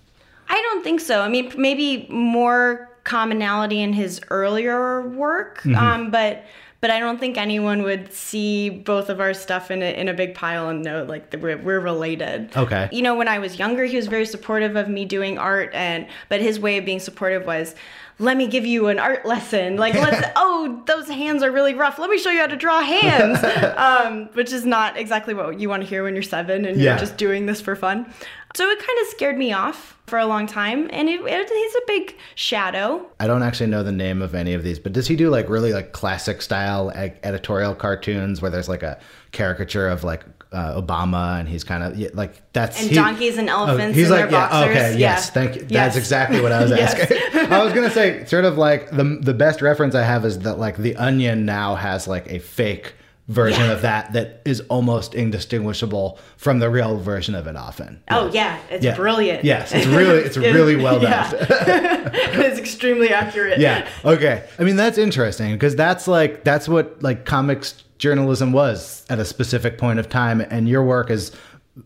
I 0.50 0.62
don't 0.62 0.84
think 0.84 1.00
so. 1.00 1.22
I 1.22 1.30
mean, 1.30 1.54
maybe 1.58 2.08
more 2.10 2.90
commonality 3.06 3.82
in 3.82 3.94
his 3.94 4.20
earlier 4.30 5.08
work, 5.08 5.62
Mm-hmm. 5.62 5.76
um, 5.78 6.12
but 6.12 6.44
but 6.82 6.90
I 6.90 7.00
don't 7.00 7.20
think 7.20 7.38
anyone 7.38 7.84
would 7.84 8.12
see 8.12 8.70
both 8.70 9.10
of 9.10 9.22
our 9.22 9.34
stuff 9.34 9.72
in 9.72 9.82
a, 9.82 10.00
in 10.00 10.10
a 10.10 10.14
big 10.14 10.34
pile 10.36 10.68
and 10.70 10.84
know 10.84 11.04
like 11.04 11.30
that 11.30 11.40
we're, 11.40 11.58
we're 11.58 11.80
related. 11.80 12.56
Okay. 12.58 12.90
You 12.92 13.04
know, 13.04 13.16
when 13.16 13.28
I 13.28 13.40
was 13.40 13.58
younger, 13.58 13.86
he 13.86 13.96
was 13.96 14.08
very 14.08 14.26
supportive 14.26 14.76
of 14.76 14.90
me 14.90 15.06
doing 15.06 15.38
art, 15.38 15.70
and 15.74 16.08
but 16.28 16.42
his 16.42 16.60
way 16.60 16.78
of 16.78 16.86
being 16.86 17.00
supportive 17.00 17.46
was. 17.46 17.76
Let 18.22 18.38
me 18.38 18.48
give 18.48 18.66
you 18.66 18.88
an 18.88 19.00
art 19.00 19.26
lesson. 19.26 19.78
Like, 19.78 19.94
let's. 19.96 20.28
oh, 20.36 20.82
those 20.86 21.08
hands 21.10 21.44
are 21.44 21.52
really 21.52 21.74
rough. 21.74 21.98
Let 22.00 22.10
me 22.10 22.18
show 22.18 22.30
you 22.30 22.40
how 22.40 22.48
to 22.48 22.56
draw 22.56 22.82
hands. 22.82 23.44
um, 23.78 24.30
which 24.34 24.54
is 24.54 24.66
not 24.66 24.96
exactly 24.96 25.34
what 25.34 25.60
you 25.60 25.68
want 25.68 25.84
to 25.84 25.90
hear 25.90 26.04
when 26.04 26.14
you're 26.14 26.22
seven 26.24 26.66
and 26.66 26.80
Yeah. 26.80 26.92
you're 26.92 27.00
just 27.00 27.18
doing 27.18 27.48
this 27.48 27.60
for 27.60 27.76
fun. 27.76 28.12
So 28.56 28.70
it 28.70 28.80
kind 28.80 29.00
of 29.02 29.08
scared 29.08 29.38
me 29.38 29.54
off 29.54 29.98
for 30.08 30.20
a 30.20 30.26
long 30.26 30.46
time, 30.46 30.90
and 30.92 31.08
it, 31.08 31.22
it, 31.24 31.50
he's 31.50 31.76
a 31.76 31.82
big 31.88 32.18
shadow. 32.36 33.06
I 33.18 33.26
don't 33.28 33.44
actually 33.44 33.68
know 33.68 33.82
the 33.82 33.94
name 33.94 34.22
of 34.22 34.36
any 34.36 34.54
of 34.54 34.62
these, 34.64 34.78
but 34.78 34.92
does 34.92 35.08
he 35.08 35.16
do 35.16 35.30
like 35.30 35.48
really 35.48 35.72
like 35.72 35.94
classic 35.94 36.42
style 36.42 36.92
editorial 37.24 37.74
cartoons 37.74 38.42
where 38.42 38.52
there's 38.52 38.68
like 38.68 38.84
a 38.84 39.00
caricature 39.32 39.88
of 39.88 40.04
like 40.04 40.26
uh, 40.52 40.82
Obama 40.82 41.40
and 41.40 41.48
he's 41.48 41.64
kind 41.64 41.82
of 41.84 41.96
yeah, 41.98 42.10
like 42.14 42.34
that's 42.52 42.80
And 42.82 42.90
he- 42.90 42.96
donkeys 42.96 43.38
and 43.38 43.50
Oh, 43.50 43.66
elephants 43.68 43.96
he's 43.96 44.08
in 44.08 44.12
like 44.12 44.30
their 44.30 44.32
yeah 44.40 44.50
boxers. 44.50 44.76
okay 44.78 44.98
yes 44.98 45.00
Yeah. 45.00 45.18
thank 45.34 45.56
you 45.56 45.62
Yes. 45.70 45.70
that's 45.72 45.98
exactly 45.98 46.42
what 46.42 46.52
I 46.52 46.62
was 46.62 46.72
Yes. 46.76 46.94
asking. 46.94 47.52
I 47.54 47.64
was 47.64 47.72
gonna 47.74 47.90
say 47.90 48.26
sort 48.26 48.44
of 48.46 48.58
like 48.58 48.90
the 48.92 49.20
the 49.22 49.34
best 49.34 49.62
reference 49.62 49.96
I 49.96 50.04
have 50.04 50.26
is 50.26 50.40
that 50.40 50.60
like 50.60 50.78
the 50.78 50.96
Onion 50.98 51.46
now 51.46 51.76
has 51.76 52.06
like 52.08 52.30
a 52.32 52.40
fake 52.40 52.96
version 53.30 53.64
Yeah. 53.64 53.72
of 53.72 53.82
that 53.84 54.12
that 54.12 54.42
is 54.44 54.60
almost 54.68 55.14
indistinguishable 55.14 56.20
from 56.36 56.60
the 56.60 56.70
real 56.70 56.98
version 56.98 57.34
of 57.34 57.48
it 57.48 57.56
often. 57.56 58.02
Oh 58.10 58.30
yeah, 58.34 58.60
it's 58.70 58.84
Yeah. 58.84 58.96
brilliant. 58.96 59.46
Yes, 59.46 59.72
it's 59.74 59.86
really 59.88 60.20
it's 60.20 60.36
really 60.58 60.76
well 60.76 61.00
done. 61.00 61.12
Yeah. 61.12 62.10
it's 62.14 62.60
extremely 62.60 63.10
accurate. 63.14 63.60
yeah 63.60 63.88
okay 64.04 64.44
i 64.60 64.64
mean 64.64 64.76
that's 64.76 64.98
interesting 64.98 65.54
because 65.54 65.76
that's 65.78 66.08
like 66.10 66.44
that's 66.44 66.68
what 66.68 67.02
like 67.02 67.24
comics 67.26 67.84
journalism 68.02 68.52
was 68.52 69.06
at 69.10 69.20
a 69.20 69.26
specific 69.26 69.78
point 69.78 70.00
of 70.00 70.10
time 70.10 70.42
and 70.42 70.68
your 70.68 70.84
work 70.84 71.12
is 71.12 71.32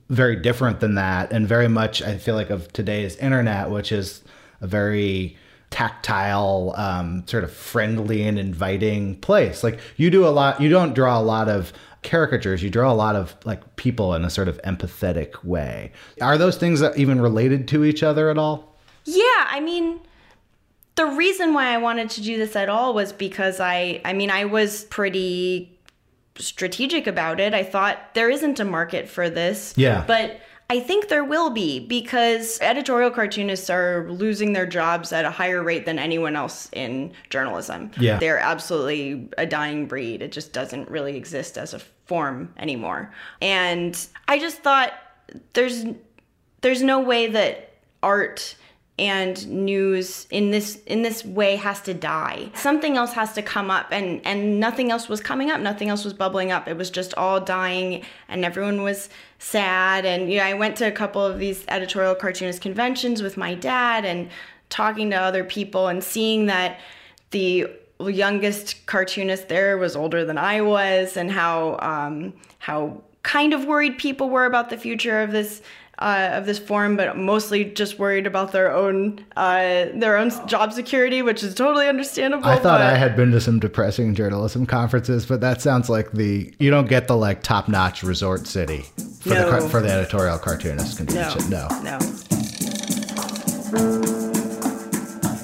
very 0.10 0.36
different 0.36 0.80
than 0.80 0.96
that 0.96 1.32
and 1.32 1.46
very 1.48 1.68
much 1.68 2.02
i 2.02 2.18
feel 2.18 2.36
like 2.36 2.50
of 2.50 2.72
today's 2.72 3.18
internet 3.18 3.70
which 3.70 3.92
is 3.92 4.24
a 4.62 4.68
very 4.68 5.38
tactile 5.76 6.74
um, 6.78 7.28
sort 7.28 7.44
of 7.44 7.52
friendly 7.52 8.24
and 8.24 8.40
inviting 8.40 9.20
place. 9.20 9.62
Like 9.62 9.78
you 9.98 10.10
do 10.10 10.26
a 10.26 10.30
lot 10.30 10.62
you 10.62 10.70
don't 10.70 10.94
draw 10.94 11.20
a 11.20 11.22
lot 11.22 11.50
of 11.50 11.74
caricatures 12.02 12.62
you 12.64 12.70
draw 12.70 12.92
a 12.92 12.94
lot 12.94 13.16
of 13.16 13.36
like 13.46 13.76
people 13.76 14.14
in 14.14 14.24
a 14.24 14.30
sort 14.30 14.48
of 14.48 14.62
empathetic 14.62 15.44
way. 15.44 15.92
Are 16.22 16.38
those 16.38 16.56
things 16.56 16.82
even 16.96 17.20
related 17.20 17.68
to 17.70 17.84
each 17.84 18.04
other 18.04 18.30
at 18.30 18.38
all? 18.38 18.78
Yeah, 19.04 19.48
I 19.50 19.60
mean, 19.60 20.00
the 20.96 21.08
reason 21.08 21.54
why 21.54 21.74
I 21.74 21.78
wanted 21.78 22.10
to 22.12 22.22
do 22.22 22.38
this 22.38 22.56
at 22.56 22.70
all 22.70 22.94
was 22.94 23.12
because 23.12 23.60
I 23.60 24.00
I 24.06 24.14
mean 24.14 24.32
I 24.32 24.46
was 24.46 24.86
pretty 24.86 25.75
strategic 26.38 27.08
about 27.08 27.40
it. 27.40 27.54
I 27.54 27.64
thought 27.64 28.14
there 28.14 28.30
isn't 28.30 28.60
a 28.60 28.66
market 28.66 29.08
for 29.08 29.30
this. 29.30 29.74
Yeah. 29.78 30.04
But 30.06 30.42
I 30.70 30.80
think 30.80 31.10
there 31.10 31.24
will 31.24 31.52
be 31.52 31.80
because 31.80 32.60
editorial 32.60 33.12
cartoonists 33.12 33.70
are 33.70 34.10
losing 34.10 34.54
their 34.54 34.66
jobs 34.66 35.14
at 35.14 35.24
a 35.24 35.30
higher 35.30 35.62
rate 35.62 35.86
than 35.86 36.00
anyone 36.00 36.36
else 36.36 36.70
in 36.74 37.14
journalism. 37.30 37.92
Yeah. 38.00 38.18
They're 38.18 38.40
absolutely 38.40 39.30
a 39.38 39.46
dying 39.46 39.86
breed. 39.86 40.22
It 40.24 40.32
just 40.32 40.54
doesn't 40.54 40.90
really 40.90 41.16
exist 41.18 41.58
as 41.58 41.74
a 41.76 41.80
form 42.06 42.54
anymore. 42.58 43.14
And 43.42 43.96
I 44.28 44.40
just 44.40 44.60
thought 44.60 44.94
there's 45.54 45.86
there's 46.62 46.82
no 46.82 47.00
way 47.00 47.28
that 47.28 47.74
art 48.02 48.56
and 48.98 49.46
news 49.50 50.26
in 50.30 50.52
this 50.52 50.78
in 50.86 51.02
this 51.02 51.26
way 51.26 51.58
has 51.58 51.82
to 51.82 51.94
die. 51.94 52.50
Something 52.54 52.96
else 52.96 53.12
has 53.14 53.34
to 53.34 53.42
come 53.42 53.70
up 53.70 53.88
and 53.92 54.22
and 54.26 54.60
nothing 54.60 54.90
else 54.90 55.10
was 55.10 55.20
coming 55.20 55.52
up. 55.52 55.60
Nothing 55.60 55.90
else 55.90 56.06
was 56.06 56.14
bubbling 56.14 56.52
up. 56.52 56.68
It 56.68 56.78
was 56.78 56.90
just 56.90 57.14
all 57.16 57.42
dying 57.42 58.06
and 58.30 58.46
everyone 58.46 58.84
was 58.84 59.10
sad 59.38 60.06
and 60.06 60.32
you 60.32 60.38
know 60.38 60.46
I 60.46 60.54
went 60.54 60.78
to 60.78 60.88
a 60.88 60.92
couple 60.92 61.26
of 61.26 61.40
these 61.40 61.66
editorial 61.68 62.16
cartoonist 62.16 62.62
conventions 62.62 63.22
with 63.22 63.36
my 63.36 63.54
dad 63.54 64.06
and 64.06 64.30
talking 64.70 65.10
to 65.10 65.18
other 65.18 65.44
people 65.44 65.88
and 65.88 66.02
seeing 66.02 66.46
that 66.46 66.80
the 67.32 67.68
youngest 68.00 68.86
cartoonist 68.86 69.50
there 69.50 69.78
was 69.78 69.96
older 69.96 70.24
than 70.24 70.38
I 70.38 70.62
was 70.62 71.18
and 71.18 71.32
how 71.32 71.78
um, 71.82 72.34
how 72.60 73.02
kind 73.24 73.54
of 73.54 73.66
worried 73.66 73.98
people 73.98 74.30
were 74.30 74.46
about 74.46 74.70
the 74.70 74.78
future 74.78 75.22
of 75.22 75.32
this 75.32 75.62
uh, 76.00 76.30
of 76.34 76.46
this 76.46 76.60
forum, 76.60 76.98
but 76.98 77.18
mostly 77.18 77.66
just 77.66 77.98
worried 78.00 78.28
about 78.28 78.52
their 78.52 78.72
own 78.74 79.24
uh, 79.38 79.86
their 79.94 80.18
own 80.18 80.32
job 80.48 80.74
security, 80.74 81.22
which 81.22 81.44
is 81.44 81.54
totally 81.56 81.88
understandable. 81.88 82.46
I 82.48 82.56
thought 82.56 82.80
but- 82.80 82.82
I 82.82 82.96
had 82.96 83.16
been 83.16 83.32
to 83.32 83.40
some 83.42 83.60
depressing 83.60 84.16
journalism 84.16 84.66
conferences, 84.66 85.26
but 85.26 85.42
that 85.42 85.62
sounds 85.62 85.90
like 85.90 86.12
the 86.12 86.54
you 86.60 86.70
don't 86.70 86.90
get 86.90 87.08
the 87.08 87.16
like 87.18 87.44
top 87.44 87.68
notch 87.68 88.04
resort 88.04 88.48
city 88.48 88.86
for 89.22 89.30
the 89.30 89.36
No. 89.36 89.50
car- 89.50 89.62
for 89.70 89.82
the 89.82 89.92
editorial 89.92 90.38
cartoonist 90.38 91.00
no, 91.00 91.06
convention. 91.06 91.50
No. 91.50 91.68
no. 91.84 92.00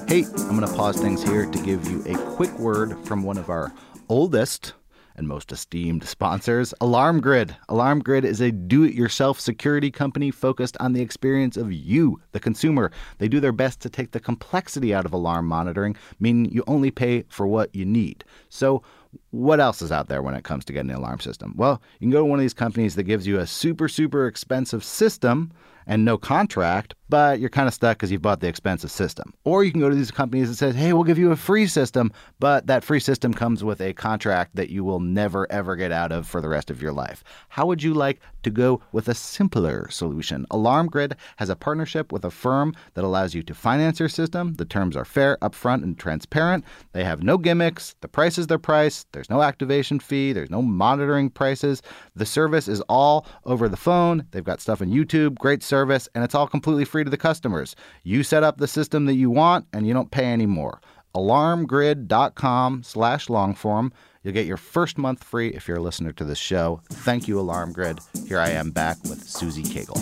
Hey, 0.07 0.25
I'm 0.25 0.57
going 0.59 0.67
to 0.67 0.73
pause 0.75 0.99
things 0.99 1.23
here 1.23 1.45
to 1.45 1.63
give 1.63 1.87
you 1.89 2.03
a 2.05 2.15
quick 2.35 2.51
word 2.59 2.97
from 3.05 3.23
one 3.23 3.37
of 3.37 3.49
our 3.49 3.71
oldest 4.09 4.73
and 5.21 5.27
most 5.27 5.51
esteemed 5.51 6.03
sponsors, 6.03 6.73
Alarm 6.81 7.21
Grid. 7.21 7.55
Alarm 7.69 7.99
Grid 7.99 8.25
is 8.25 8.41
a 8.41 8.51
do 8.51 8.84
it 8.84 8.95
yourself 8.95 9.39
security 9.39 9.91
company 9.91 10.31
focused 10.31 10.75
on 10.79 10.93
the 10.93 11.01
experience 11.01 11.57
of 11.57 11.71
you, 11.71 12.19
the 12.31 12.39
consumer. 12.39 12.91
They 13.19 13.27
do 13.27 13.39
their 13.39 13.51
best 13.51 13.81
to 13.81 13.89
take 13.89 14.12
the 14.12 14.19
complexity 14.19 14.95
out 14.95 15.05
of 15.05 15.13
alarm 15.13 15.45
monitoring, 15.45 15.95
meaning 16.19 16.51
you 16.51 16.63
only 16.65 16.89
pay 16.89 17.23
for 17.29 17.45
what 17.45 17.73
you 17.75 17.86
need. 17.86 18.23
So, 18.49 18.81
what 19.29 19.60
else 19.60 19.84
is 19.84 19.91
out 19.91 20.07
there 20.07 20.23
when 20.23 20.34
it 20.34 20.43
comes 20.43 20.65
to 20.65 20.73
getting 20.73 20.89
an 20.89 20.97
alarm 20.97 21.19
system? 21.19 21.53
Well, 21.55 21.81
you 21.99 22.05
can 22.05 22.12
go 22.12 22.19
to 22.19 22.25
one 22.25 22.39
of 22.39 22.43
these 22.43 22.53
companies 22.53 22.95
that 22.95 23.03
gives 23.03 23.27
you 23.27 23.38
a 23.38 23.45
super, 23.45 23.88
super 23.88 24.25
expensive 24.25 24.84
system 24.84 25.51
and 25.86 26.03
no 26.03 26.17
contract, 26.17 26.95
but 27.12 27.41
you're 27.41 27.50
kind 27.50 27.67
of 27.67 27.74
stuck 27.74 27.97
because 27.97 28.10
you've 28.10 28.21
bought 28.21 28.39
the 28.39 28.47
expensive 28.47 28.89
system. 28.89 29.34
Or 29.43 29.65
you 29.65 29.71
can 29.71 29.82
go 29.82 29.89
to 29.89 29.95
these 29.95 30.12
companies 30.12 30.47
that 30.47 30.56
says, 30.56 30.76
hey, 30.76 30.93
we'll 30.93 31.04
give 31.04 31.17
you 31.17 31.32
a 31.32 31.36
free 31.36 31.67
system, 31.67 32.13
but 32.39 32.67
that 32.67 32.86
free 32.86 33.02
system 33.02 33.34
comes 33.34 33.65
with 33.65 33.82
a 33.82 33.91
contract 33.93 34.56
that 34.56 34.69
you 34.69 34.86
will 34.86 35.02
never, 35.02 35.45
ever 35.52 35.76
get 35.76 35.91
out 35.91 36.13
of 36.13 36.26
for 36.26 36.39
the 36.39 36.47
rest 36.47 36.71
of 36.71 36.82
your 36.82 36.93
life. 36.93 37.21
How 37.50 37.65
would 37.65 37.84
you 37.84 37.93
like 37.93 38.21
to 38.43 38.50
go 38.50 38.82
with 38.93 39.10
a 39.10 39.13
simpler 39.13 39.91
solution? 39.91 40.45
Alarm 40.52 40.88
Grid 40.88 41.17
has 41.36 41.50
a 41.50 41.56
partnership 41.56 42.13
with 42.13 42.24
a 42.24 42.32
firm 42.32 42.74
that 42.93 43.04
allows 43.04 43.36
you 43.36 43.43
to 43.43 43.54
finance 43.54 44.00
your 44.00 44.10
system. 44.10 44.54
The 44.54 44.63
terms 44.63 44.95
are 44.95 45.04
fair, 45.04 45.38
upfront, 45.41 45.84
and 45.84 46.00
transparent. 46.00 46.63
They 46.93 47.04
have 47.04 47.24
no 47.24 47.38
gimmicks. 47.38 47.93
The 48.00 48.08
price 48.08 48.38
is 48.38 48.47
their 48.47 48.58
price. 48.58 49.06
There's 49.12 49.30
no 49.30 49.41
activation 49.41 50.00
fee. 50.00 50.32
There's 50.32 50.50
no 50.50 50.62
monitoring 50.62 51.30
prices. 51.30 51.82
The 52.15 52.26
service 52.26 52.69
is 52.69 52.80
all 52.88 53.26
over 53.43 53.67
the 53.67 53.76
phone. 53.76 54.28
They've 54.32 54.45
got 54.45 54.62
stuff 54.62 54.82
on 54.82 54.91
YouTube, 54.91 55.38
great 55.38 55.62
service, 55.62 56.08
and 56.15 56.24
it's 56.24 56.34
all 56.34 56.47
completely 56.47 56.86
free 56.86 57.00
to 57.03 57.09
the 57.09 57.17
customers. 57.17 57.75
You 58.03 58.23
set 58.23 58.43
up 58.43 58.57
the 58.57 58.67
system 58.67 59.05
that 59.05 59.15
you 59.15 59.29
want, 59.29 59.67
and 59.73 59.87
you 59.87 59.93
don't 59.93 60.11
pay 60.11 60.25
any 60.25 60.45
more. 60.45 60.81
Alarmgrid.com 61.15 62.83
slash 62.83 63.27
longform. 63.27 63.91
You'll 64.23 64.33
get 64.33 64.45
your 64.45 64.57
first 64.57 64.97
month 64.97 65.23
free 65.23 65.49
if 65.49 65.67
you're 65.67 65.77
a 65.77 65.81
listener 65.81 66.11
to 66.13 66.23
this 66.23 66.37
show. 66.37 66.81
Thank 66.89 67.27
you, 67.27 67.39
Alarm 67.39 67.73
Grid. 67.73 67.99
Here 68.27 68.39
I 68.39 68.49
am 68.49 68.71
back 68.71 68.97
with 69.03 69.23
Susie 69.23 69.63
Cagle. 69.63 69.97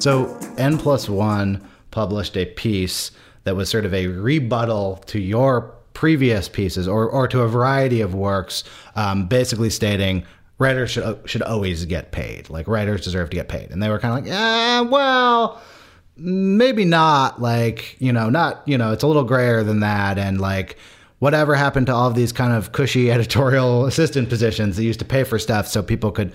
So 0.00 0.38
N 0.56 0.78
plus 0.78 1.08
one 1.08 1.66
published 1.90 2.36
a 2.36 2.46
piece 2.46 3.10
that 3.44 3.56
was 3.56 3.68
sort 3.68 3.84
of 3.84 3.92
a 3.92 4.06
rebuttal 4.06 4.96
to 5.06 5.18
your 5.18 5.74
previous 5.98 6.48
pieces 6.48 6.86
or, 6.86 7.10
or 7.10 7.26
to 7.26 7.40
a 7.40 7.48
variety 7.48 8.00
of 8.00 8.14
works, 8.14 8.62
um, 8.94 9.26
basically 9.26 9.68
stating 9.68 10.24
writers 10.58 10.92
should 10.92 11.18
should 11.28 11.42
always 11.42 11.84
get 11.86 12.12
paid. 12.12 12.48
Like 12.48 12.68
writers 12.68 13.02
deserve 13.02 13.30
to 13.30 13.36
get 13.36 13.48
paid. 13.48 13.72
And 13.72 13.82
they 13.82 13.88
were 13.88 13.98
kind 13.98 14.16
of 14.16 14.24
like, 14.24 14.32
yeah, 14.32 14.82
well, 14.82 15.60
maybe 16.16 16.84
not. 16.84 17.42
Like, 17.42 17.96
you 17.98 18.12
know, 18.12 18.30
not, 18.30 18.62
you 18.64 18.78
know, 18.78 18.92
it's 18.92 19.02
a 19.02 19.08
little 19.08 19.24
grayer 19.24 19.64
than 19.64 19.80
that. 19.80 20.18
And 20.18 20.40
like, 20.40 20.78
whatever 21.18 21.56
happened 21.56 21.88
to 21.88 21.94
all 21.94 22.06
of 22.06 22.14
these 22.14 22.30
kind 22.30 22.52
of 22.52 22.70
cushy 22.70 23.10
editorial 23.16 23.84
assistant 23.84 24.28
positions 24.28 24.76
that 24.76 24.84
used 24.84 25.00
to 25.00 25.04
pay 25.04 25.24
for 25.24 25.36
stuff 25.36 25.66
so 25.66 25.82
people 25.82 26.12
could 26.12 26.32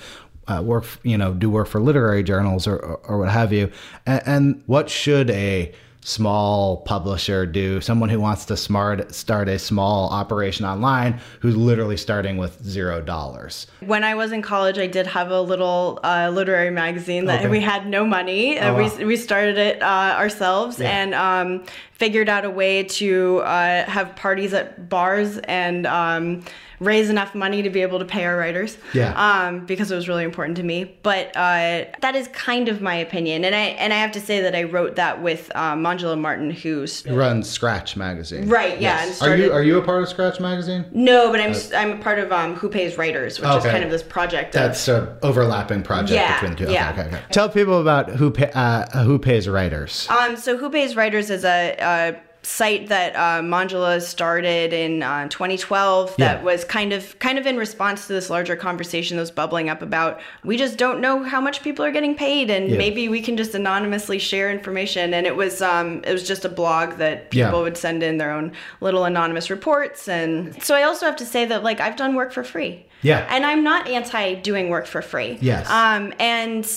uh, 0.50 0.62
work, 0.62 0.84
you 1.04 1.18
know, 1.18 1.34
do 1.34 1.50
work 1.50 1.70
for 1.70 1.80
literary 1.80 2.22
journals 2.22 2.68
or, 2.68 2.76
or, 2.80 2.98
or 2.98 3.18
what 3.20 3.30
have 3.30 3.54
you. 3.54 3.72
And, 4.06 4.22
and 4.26 4.64
what 4.66 4.90
should 4.90 5.30
a 5.30 5.74
small 6.06 6.78
publisher 6.78 7.46
do? 7.46 7.82
Someone 7.82 8.10
who 8.10 8.20
wants 8.20 8.46
to 8.46 8.58
smart 8.58 9.14
start 9.14 9.48
a 9.50 9.58
small 9.58 10.10
operation 10.10 10.66
online 10.66 11.20
who's 11.40 11.56
literally 11.56 11.98
starting 11.98 12.38
with 12.38 12.64
zero 12.64 13.02
dollars. 13.02 13.68
When 13.82 14.04
I 14.04 14.16
was 14.16 14.32
in 14.32 14.42
college, 14.42 14.78
I 14.78 14.88
did 14.88 15.08
have 15.08 15.32
a 15.32 15.42
little 15.42 16.00
uh, 16.04 16.30
literary 16.34 16.70
magazine 16.72 17.26
that 17.26 17.42
Okay. 17.42 17.50
we 17.50 17.60
had 17.62 17.88
no 17.88 18.06
money. 18.06 18.60
Oh, 18.60 18.74
wow. 18.74 18.90
we, 18.98 19.06
we 19.06 19.16
started 19.16 19.58
it 19.58 19.82
uh, 19.82 19.86
ourselves 20.18 20.80
Yeah. 20.80 20.90
and 20.90 21.14
um, 21.16 21.64
figured 21.94 22.30
out 22.30 22.46
a 22.46 22.50
way 22.50 22.84
to 22.84 23.40
uh, 23.40 23.86
have 23.86 24.16
parties 24.16 24.54
at 24.54 24.90
bars 24.90 25.38
and 25.40 25.88
um, 25.88 26.44
raise 26.84 27.10
enough 27.10 27.34
money 27.34 27.62
to 27.62 27.70
be 27.70 27.82
able 27.82 28.00
to 28.00 28.06
pay 28.06 28.26
our 28.26 28.38
writers. 28.38 28.78
Yeah. 28.94 29.14
Um, 29.16 29.66
because 29.66 29.92
it 29.92 29.96
was 29.96 30.08
really 30.08 30.24
important 30.24 30.58
to 30.58 30.64
me. 30.64 30.96
But 31.04 31.36
uh, 31.36 31.86
that 32.02 32.16
is 32.16 32.28
kind 32.30 32.70
of 32.70 32.82
my 32.82 32.96
opinion, 32.96 33.46
and 33.46 33.56
I 33.56 33.60
and 33.60 33.94
I 33.94 33.98
have 33.98 34.12
to 34.14 34.22
say 34.22 34.42
that 34.42 34.56
I 34.56 34.64
wrote 34.64 34.96
that 34.96 35.22
with 35.22 35.52
uh, 35.56 35.76
Martin, 35.76 36.52
Who 36.52 36.86
runs 37.10 37.50
Scratch 37.50 37.96
magazine? 37.96 38.50
Right, 38.50 38.80
yeah, 38.80 39.06
and 39.06 39.22
Are 39.22 39.36
you 39.36 39.52
are 39.52 39.64
you 39.64 39.78
a 39.78 39.82
part 39.82 40.04
of 40.04 40.10
Scratch 40.10 40.40
magazine? 40.40 40.86
no, 40.92 41.32
but 41.32 41.40
I'm 41.40 41.54
I'm 41.76 42.00
a 42.00 42.02
part 42.02 42.20
of 42.20 42.32
um, 42.32 42.56
Who 42.56 42.70
Pays 42.70 42.98
Writers, 42.98 43.40
which 43.40 43.50
is 43.50 43.64
kind 43.64 43.84
of 43.84 43.90
this 43.90 44.04
project. 44.04 44.54
That's 44.54 44.88
an 44.88 45.08
overlapping 45.22 45.84
project 45.84 46.12
Yeah, 46.12 46.34
between 46.34 46.52
the 46.52 46.58
two. 46.58 46.64
Okay, 46.66 46.74
yeah. 46.74 46.92
okay, 46.92 47.08
okay. 47.08 47.22
Tell 47.32 47.50
people 47.50 47.80
about 47.82 48.10
who 48.10 48.32
pay, 48.32 48.52
uh, 48.54 49.04
who 49.04 49.20
pays 49.20 49.48
writers. 49.48 50.08
Um, 50.10 50.36
so 50.38 50.58
Who 50.58 50.70
Pays 50.70 50.96
Writers 50.96 51.30
is 51.30 51.46
a, 51.46 51.76
a 51.80 52.16
site 52.46 52.88
that 52.90 53.16
uh, 53.16 54.00
started 54.00 54.74
in 54.74 55.02
uh, 55.02 55.28
2012 55.30 56.16
that 56.18 56.38
Yeah. 56.40 56.44
was 56.44 56.66
kind 56.66 56.92
of 56.92 57.18
kind 57.20 57.40
of 57.40 57.46
in 57.46 57.56
response 57.58 58.08
to 58.08 58.14
this 58.14 58.30
larger 58.30 58.56
conversation 58.58 59.16
that 59.18 59.22
was 59.22 59.32
bubbling 59.32 59.70
up 59.70 59.82
about 59.82 60.20
we 60.44 60.58
just 60.58 60.78
don't 60.78 61.00
know 61.00 61.24
how 61.24 61.40
much 61.40 61.64
people 61.64 61.86
are 61.86 61.92
getting 61.92 62.16
paid 62.16 62.50
and 62.50 62.70
Yeah. 62.70 62.78
maybe 62.78 63.08
we 63.08 63.22
can 63.22 63.38
just 63.38 63.56
anonymously 63.56 64.20
share 64.20 64.52
information 64.52 65.14
and 65.14 65.26
it 65.26 65.36
was 65.38 65.62
um, 65.62 66.04
it 66.06 66.12
was 66.12 66.28
just 66.28 66.44
a 66.44 66.50
blog 66.50 66.98
that 66.98 67.28
Yeah. 67.34 67.48
people 67.48 67.62
would 67.62 67.78
send 67.78 68.04
in 68.04 68.18
their 68.18 68.32
own 68.32 68.52
little 68.82 69.06
anonymous 69.06 69.50
reports 69.50 70.08
and 70.10 70.62
so 70.62 70.76
I 70.76 70.84
also 70.84 71.06
have 71.06 71.16
to 71.18 71.26
say 71.26 71.46
that 71.46 71.64
like 71.64 71.80
I've 71.80 71.96
done 71.96 72.14
work 72.14 72.34
for 72.34 72.44
free 72.44 72.86
Yeah. 73.02 73.26
and 73.30 73.46
I'm 73.46 73.64
not 73.64 73.88
anti 73.88 74.34
doing 74.36 74.70
work 74.70 74.86
for 74.86 75.02
free 75.02 75.38
Yes. 75.42 75.70
um, 75.70 76.14
and 76.20 76.70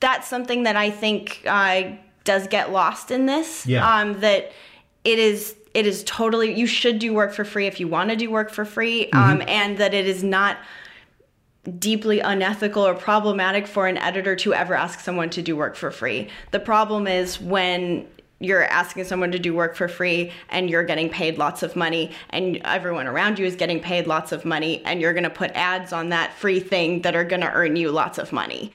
that's 0.00 0.26
something 0.26 0.62
that 0.62 0.76
I 0.76 0.90
think 0.90 1.42
uh, 1.46 1.82
does 2.24 2.46
get 2.46 2.72
lost 2.72 3.10
in 3.10 3.26
this. 3.26 3.66
Yeah. 3.66 3.86
Um, 3.86 4.20
that 4.20 4.52
it 5.04 5.18
is 5.18 5.56
it 5.74 5.86
is 5.86 6.02
totally 6.04 6.52
you 6.58 6.66
should 6.66 6.98
do 6.98 7.14
work 7.14 7.32
for 7.32 7.44
free 7.44 7.66
if 7.66 7.78
you 7.78 7.86
want 7.88 8.10
to 8.10 8.16
do 8.16 8.30
work 8.30 8.50
for 8.50 8.64
free, 8.64 9.06
Mm-hmm. 9.12 9.18
um, 9.18 9.42
and 9.48 9.78
that 9.78 9.94
it 9.94 10.06
is 10.06 10.22
not 10.24 10.58
deeply 11.78 12.20
unethical 12.20 12.86
or 12.86 12.94
problematic 12.94 13.66
for 13.66 13.86
an 13.86 13.98
editor 13.98 14.34
to 14.34 14.54
ever 14.54 14.74
ask 14.74 15.00
someone 15.00 15.30
to 15.30 15.42
do 15.42 15.54
work 15.56 15.76
for 15.76 15.90
free. 15.90 16.28
The 16.52 16.58
problem 16.60 17.06
is 17.06 17.40
when 17.40 18.06
you're 18.40 18.64
asking 18.64 19.04
someone 19.04 19.30
to 19.30 19.38
do 19.38 19.54
work 19.54 19.76
for 19.76 19.86
free 19.86 20.32
and 20.48 20.70
you're 20.70 20.82
getting 20.82 21.10
paid 21.10 21.36
lots 21.36 21.62
of 21.62 21.76
money 21.76 22.10
and 22.30 22.56
everyone 22.64 23.06
around 23.06 23.38
you 23.38 23.44
is 23.44 23.54
getting 23.54 23.78
paid 23.78 24.06
lots 24.06 24.32
of 24.32 24.46
money 24.46 24.82
and 24.86 25.02
you're 25.02 25.12
going 25.12 25.24
to 25.24 25.28
put 25.30 25.50
ads 25.54 25.92
on 25.92 26.08
that 26.08 26.32
free 26.32 26.58
thing 26.58 27.02
that 27.02 27.14
are 27.14 27.24
going 27.24 27.42
to 27.42 27.52
earn 27.52 27.76
you 27.76 27.90
lots 27.92 28.16
of 28.16 28.32
money. 28.32 28.72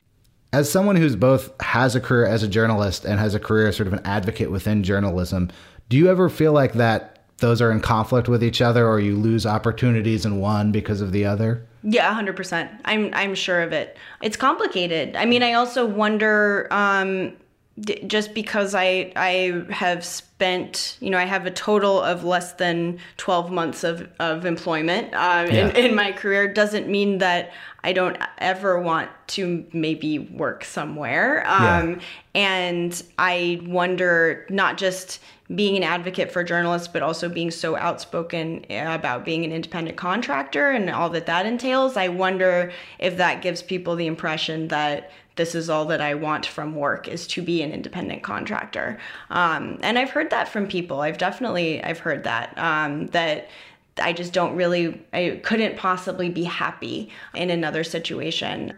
as 0.54 0.72
someone 0.72 0.96
who's 0.96 1.16
both 1.16 1.50
has 1.62 1.96
a 1.96 2.00
career 2.00 2.28
as 2.28 2.44
a 2.44 2.48
journalist 2.48 3.04
and 3.04 3.20
has 3.20 3.34
a 3.34 3.40
career 3.40 3.68
as 3.68 3.76
sort 3.76 3.88
of 3.88 3.94
an 3.94 4.02
advocate 4.06 4.52
within 4.52 4.84
journalism, 4.84 5.50
do 5.90 5.98
you 5.98 6.10
ever 6.10 6.30
feel 6.30 6.52
like 6.54 6.74
that 6.74 7.12
those 7.40 7.62
are 7.62 7.72
in 7.72 7.82
conflict 7.82 8.28
with 8.30 8.44
each 8.44 8.62
other 8.62 8.88
or 8.88 9.00
you 9.00 9.16
lose 9.16 9.46
opportunities 9.46 10.26
in 10.26 10.40
one 10.40 10.72
because 10.72 11.02
of 11.02 11.12
the 11.12 11.26
other? 11.26 11.66
Yeah, 11.84 12.12
hundred 12.14 12.36
percent. 12.36 12.72
I'm 12.86 13.14
I'm 13.14 13.36
sure 13.36 13.62
of 13.62 13.72
it. 13.74 13.98
It's 14.22 14.38
complicated. 14.38 15.16
I 15.16 15.26
mean, 15.26 15.44
I 15.44 15.54
also 15.54 15.86
wonder, 15.86 16.68
um, 16.72 17.34
d- 17.80 18.04
just 18.08 18.34
because 18.34 18.74
I 18.74 19.12
I 19.16 19.66
have 19.70 20.04
spent, 20.04 20.98
you 21.00 21.12
know, 21.12 21.20
I 21.20 21.26
have 21.26 21.46
a 21.46 21.52
total 21.52 22.02
of 22.02 22.24
less 22.24 22.54
than 22.54 22.98
twelve 23.18 23.52
months 23.52 23.84
of 23.84 24.10
of 24.20 24.46
employment 24.46 25.14
um, 25.14 25.46
Yeah. 25.52 25.68
in, 25.70 25.76
in 25.76 25.96
my 25.96 26.12
career, 26.12 26.52
doesn't 26.52 26.88
mean 26.88 27.20
that 27.20 27.52
I 27.84 27.94
don't 27.94 28.18
ever 28.40 28.80
want 28.82 29.12
to 29.28 29.64
maybe 29.72 30.18
work 30.18 30.64
somewhere. 30.64 31.44
Um, 31.48 32.00
And 32.34 33.02
I 33.20 33.62
wonder, 33.68 34.46
not 34.50 34.78
just 34.78 35.22
being 35.54 35.78
an 35.78 35.84
advocate 35.84 36.32
for 36.32 36.44
journalists, 36.44 36.88
but 36.88 37.04
also 37.04 37.30
being 37.30 37.52
so 37.52 37.76
outspoken 37.76 38.66
about 38.70 39.24
being 39.24 39.46
an 39.46 39.52
independent 39.52 39.96
contractor 39.96 40.72
and 40.72 40.90
all 40.90 41.10
that 41.10 41.28
that 41.28 41.46
entails. 41.46 41.98
I 41.98 42.08
wonder 42.08 42.72
if 42.98 43.18
that 43.18 43.44
gives 43.44 43.62
people 43.62 43.96
the 43.96 44.08
impression 44.08 44.70
that 44.70 45.12
this 45.36 45.54
is 45.54 45.70
all 45.70 45.86
that 45.86 46.02
I 46.02 46.16
want 46.16 46.46
from 46.46 46.76
work 46.76 47.08
is 47.08 47.28
to 47.28 47.42
be 47.42 47.62
an 47.62 47.72
independent 47.72 48.24
contractor. 48.24 48.98
Um, 49.30 49.78
and 49.82 50.00
I've 50.00 50.10
heard 50.10 50.30
that 50.32 50.48
from 50.48 50.68
people. 50.68 51.02
I've 51.02 51.18
definitely 51.18 51.84
I've 51.84 52.00
heard 52.00 52.24
that 52.24 52.58
um, 52.58 53.08
that 53.08 53.50
I 53.98 54.14
just 54.14 54.34
don't 54.34 54.56
really 54.56 55.06
I 55.14 55.42
couldn't 55.44 55.78
possibly 55.78 56.30
be 56.30 56.44
happy 56.44 57.12
in 57.34 57.50
another 57.50 57.84
situation. 57.84 58.74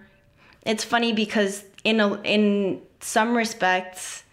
It's 0.66 0.84
funny 0.84 1.14
because 1.14 1.64
in 1.84 2.02
a, 2.02 2.20
in 2.24 2.82
some 3.00 3.38
respects 3.38 4.24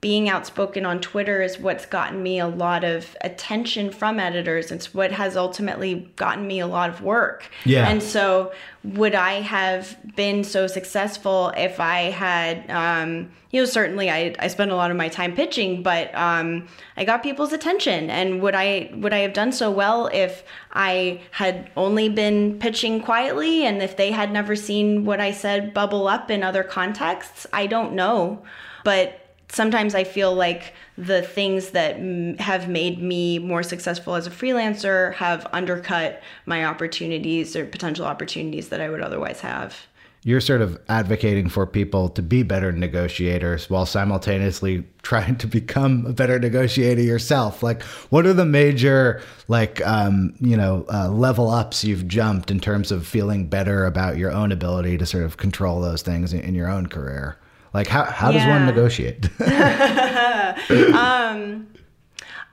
being 0.00 0.30
outspoken 0.30 0.86
on 0.86 0.98
Twitter 1.00 1.42
is 1.42 1.58
what's 1.58 1.84
gotten 1.84 2.22
me 2.22 2.38
a 2.38 2.46
lot 2.46 2.84
of 2.84 3.16
attention 3.20 3.90
from 3.90 4.18
editors. 4.18 4.72
It's 4.72 4.94
what 4.94 5.12
has 5.12 5.36
ultimately 5.36 6.10
gotten 6.16 6.46
me 6.46 6.58
a 6.60 6.66
lot 6.66 6.88
of 6.88 7.02
work. 7.02 7.50
Yeah. 7.66 7.86
And 7.86 8.02
so, 8.02 8.52
would 8.82 9.14
I 9.14 9.42
have 9.42 9.98
been 10.16 10.42
so 10.42 10.66
successful 10.66 11.52
if 11.54 11.80
I 11.80 12.04
had, 12.04 12.70
um, 12.70 13.30
you 13.50 13.60
know, 13.60 13.66
certainly 13.66 14.10
I, 14.10 14.34
I 14.38 14.48
spent 14.48 14.70
a 14.70 14.74
lot 14.74 14.90
of 14.90 14.96
my 14.96 15.08
time 15.08 15.36
pitching, 15.36 15.82
but 15.82 16.14
um, 16.14 16.66
I 16.96 17.04
got 17.04 17.22
people's 17.22 17.52
attention. 17.52 18.08
And 18.08 18.40
would 18.40 18.54
I 18.54 18.90
would 18.94 19.12
I 19.12 19.18
have 19.18 19.34
done 19.34 19.52
so 19.52 19.70
well 19.70 20.08
if 20.14 20.44
I 20.72 21.20
had 21.32 21.70
only 21.76 22.08
been 22.08 22.58
pitching 22.58 23.02
quietly 23.02 23.66
and 23.66 23.82
if 23.82 23.98
they 23.98 24.12
had 24.12 24.32
never 24.32 24.56
seen 24.56 25.04
what 25.04 25.20
I 25.20 25.32
said 25.32 25.74
bubble 25.74 26.08
up 26.08 26.30
in 26.30 26.42
other 26.42 26.62
contexts? 26.62 27.46
I 27.52 27.66
don't 27.66 27.92
know, 27.92 28.42
but 28.82 29.19
sometimes 29.50 29.94
I 29.94 30.04
feel 30.04 30.34
like 30.34 30.74
the 30.96 31.22
things 31.22 31.70
that 31.70 31.98
mm, 31.98 32.38
have 32.40 32.68
made 32.68 33.02
me 33.02 33.38
more 33.38 33.62
successful 33.62 34.14
as 34.14 34.26
a 34.26 34.30
freelancer 34.30 35.14
have 35.14 35.46
undercut 35.52 36.22
my 36.46 36.64
opportunities 36.64 37.56
or 37.56 37.66
potential 37.66 38.06
opportunities 38.06 38.68
that 38.68 38.80
I 38.80 38.88
would 38.88 39.00
otherwise 39.00 39.40
have. 39.40 39.76
You're 40.22 40.42
sort 40.42 40.60
of 40.60 40.78
advocating 40.90 41.48
for 41.48 41.66
people 41.66 42.10
to 42.10 42.20
be 42.20 42.42
better 42.42 42.72
negotiators 42.72 43.70
while 43.70 43.86
simultaneously 43.86 44.84
trying 45.02 45.36
to 45.36 45.46
become 45.46 46.04
a 46.04 46.12
better 46.12 46.38
negotiator 46.38 47.00
yourself. 47.00 47.62
Like, 47.62 47.82
what 48.10 48.26
are 48.26 48.34
the 48.34 48.44
major, 48.44 49.22
like, 49.48 49.84
um, 49.86 50.34
you 50.38 50.58
know, 50.58 50.84
uh, 50.92 51.08
level 51.08 51.48
ups 51.48 51.84
you've 51.84 52.06
jumped 52.06 52.50
in 52.50 52.60
terms 52.60 52.92
of 52.92 53.06
feeling 53.06 53.46
better 53.46 53.86
about 53.86 54.18
your 54.18 54.30
own 54.30 54.52
ability 54.52 54.98
to 54.98 55.06
sort 55.06 55.24
of 55.24 55.38
control 55.38 55.80
those 55.80 56.02
things 56.02 56.34
in, 56.34 56.40
in 56.40 56.54
your 56.54 56.68
own 56.68 56.86
career? 56.86 57.38
Like, 57.72 57.86
how, 57.86 58.04
how 58.04 58.32
does 58.32 58.42
one 58.46 58.60
Yeah. 58.62 58.66
negotiate? 58.66 59.28
Um, 60.94 61.68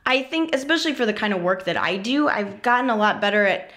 I 0.06 0.24
think, 0.24 0.56
especially 0.56 0.94
for 0.94 1.06
the 1.06 1.14
kind 1.14 1.34
of 1.34 1.42
work 1.42 1.66
that 1.66 1.76
I 1.78 1.98
do, 1.98 2.28
I've 2.30 2.62
gotten 2.62 2.90
a 2.90 2.96
lot 2.96 3.20
better 3.20 3.46
at 3.46 3.72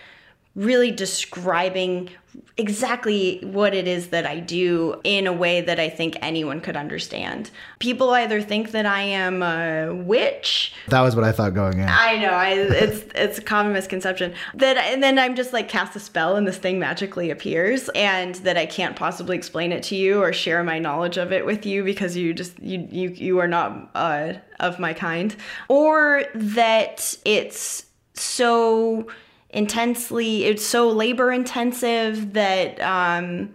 really 0.55 0.90
describing 0.90 2.11
exactly 2.57 3.40
what 3.43 3.75
it 3.75 3.88
is 3.88 4.09
that 4.09 4.27
I 4.27 4.38
do 4.38 5.01
in 5.05 5.27
a 5.27 5.33
way 5.33 5.61
that 5.62 5.81
I 5.81 5.88
think 5.88 6.16
anyone 6.21 6.61
could 6.61 6.77
understand. 6.77 7.51
People 7.79 8.11
either 8.11 8.43
think 8.43 8.73
that 8.73 8.87
I 8.87 9.03
am 9.03 9.43
a 9.43 9.95
witch 9.95 10.73
that 10.88 11.01
was 11.01 11.16
what 11.16 11.25
I 11.25 11.33
thought 11.33 11.55
going 11.55 11.79
in. 11.79 11.88
I 11.88 12.19
know. 12.19 12.31
I, 12.31 12.51
it's 12.53 13.05
it's 13.14 13.38
a 13.38 13.43
common 13.43 13.73
misconception 13.73 14.35
that, 14.55 14.77
and 14.77 15.03
then 15.03 15.19
I'm 15.19 15.35
just 15.35 15.53
like 15.53 15.69
cast 15.69 15.97
a 15.97 16.01
spell 16.01 16.37
and 16.37 16.47
this 16.47 16.59
thing 16.59 16.79
magically 16.79 17.31
appears, 17.31 17.88
and 17.95 18.35
that 18.37 18.57
I 18.57 18.66
can't 18.66 18.97
possibly 18.97 19.37
explain 19.37 19.73
it 19.73 19.83
to 19.85 19.97
you 19.97 20.23
or 20.23 20.33
share 20.33 20.62
my 20.62 20.79
knowledge 20.79 21.16
of 21.16 21.33
it 21.33 21.47
with 21.47 21.64
you 21.66 21.85
because 21.85 22.16
you 22.16 22.35
just 22.35 22.59
you 22.61 22.87
you 22.90 23.09
you 23.11 23.38
are 23.38 23.49
not 23.49 23.90
uh, 23.95 24.35
of 24.59 24.79
my 24.79 24.93
kind, 24.93 25.35
or 25.69 26.25
that 26.35 27.16
it's 27.25 27.87
so 28.14 29.07
intensely 29.53 30.45
it's 30.45 30.65
so 30.65 30.89
labor 30.89 31.33
intensive 31.33 32.33
that 32.35 32.81
um 32.81 33.53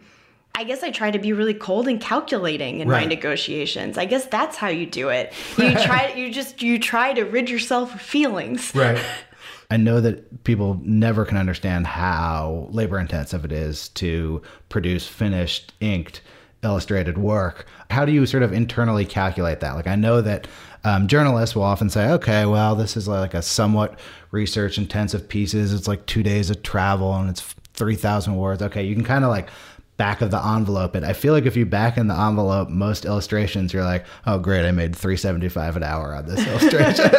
I 0.57 0.63
guess 0.63 0.83
I 0.83 0.91
try 0.91 1.11
to 1.11 1.19
be 1.19 1.33
really 1.33 1.53
cold 1.53 1.85
and 1.87 1.99
calculating 1.99 2.79
in 2.79 2.89
my 2.89 3.03
negotiations. 3.03 3.97
I 3.97 4.05
guess 4.05 4.25
that's 4.27 4.55
how 4.55 4.69
you 4.69 4.85
do 4.85 5.09
it. 5.09 5.33
You 5.57 5.73
try 5.73 6.13
you 6.15 6.31
just 6.31 6.61
you 6.61 6.79
try 6.79 7.11
to 7.13 7.23
rid 7.23 7.49
yourself 7.49 7.93
of 7.93 8.01
feelings. 8.01 8.73
Right. 8.73 9.03
I 9.69 9.77
know 9.77 9.99
that 9.99 10.43
people 10.43 10.79
never 10.83 11.25
can 11.25 11.37
understand 11.37 11.87
how 11.87 12.67
labor 12.71 12.99
intensive 12.99 13.43
it 13.43 13.51
is 13.51 13.89
to 13.89 14.41
produce 14.69 15.07
finished, 15.07 15.73
inked, 15.81 16.21
illustrated 16.63 17.17
work. 17.17 17.65
How 17.89 18.05
do 18.05 18.11
you 18.11 18.25
sort 18.25 18.43
of 18.43 18.53
internally 18.53 19.05
calculate 19.05 19.59
that? 19.61 19.75
Like, 19.75 19.87
I 19.87 19.95
know 19.95 20.21
that 20.21 20.47
um, 20.85 21.07
journalists 21.07 21.55
will 21.55 21.63
often 21.63 21.89
say, 21.89 22.09
okay, 22.11 22.45
well, 22.45 22.75
this 22.75 22.95
is 22.95 23.07
like 23.07 23.33
a 23.33 23.41
somewhat 23.41 23.99
research 24.31 24.77
intensive 24.77 25.27
pieces. 25.27 25.73
It's 25.73 25.87
like 25.87 26.05
two 26.05 26.23
days 26.23 26.49
of 26.49 26.61
travel 26.63 27.13
and 27.15 27.29
it's 27.29 27.41
3,000 27.73 28.35
words. 28.37 28.61
Okay, 28.61 28.83
you 28.85 28.95
can 28.95 29.03
kind 29.03 29.23
of 29.25 29.29
like 29.29 29.49
back 29.97 30.21
of 30.21 30.29
the 30.29 30.45
envelope 30.45 30.95
it. 30.95 31.03
I 31.03 31.13
feel 31.13 31.33
like 31.33 31.45
if 31.45 31.55
you 31.55 31.65
back 31.65 31.97
in 31.97 32.07
the 32.07 32.13
envelope 32.19 32.69
most 32.69 33.05
illustrations, 33.05 33.73
you're 33.73 33.83
like, 33.83 34.05
oh, 34.27 34.37
great, 34.37 34.65
I 34.65 34.71
made 34.71 34.95
375 34.95 35.77
an 35.77 35.83
hour 35.83 36.13
on 36.13 36.25
this 36.25 36.45
illustration. 36.47 37.05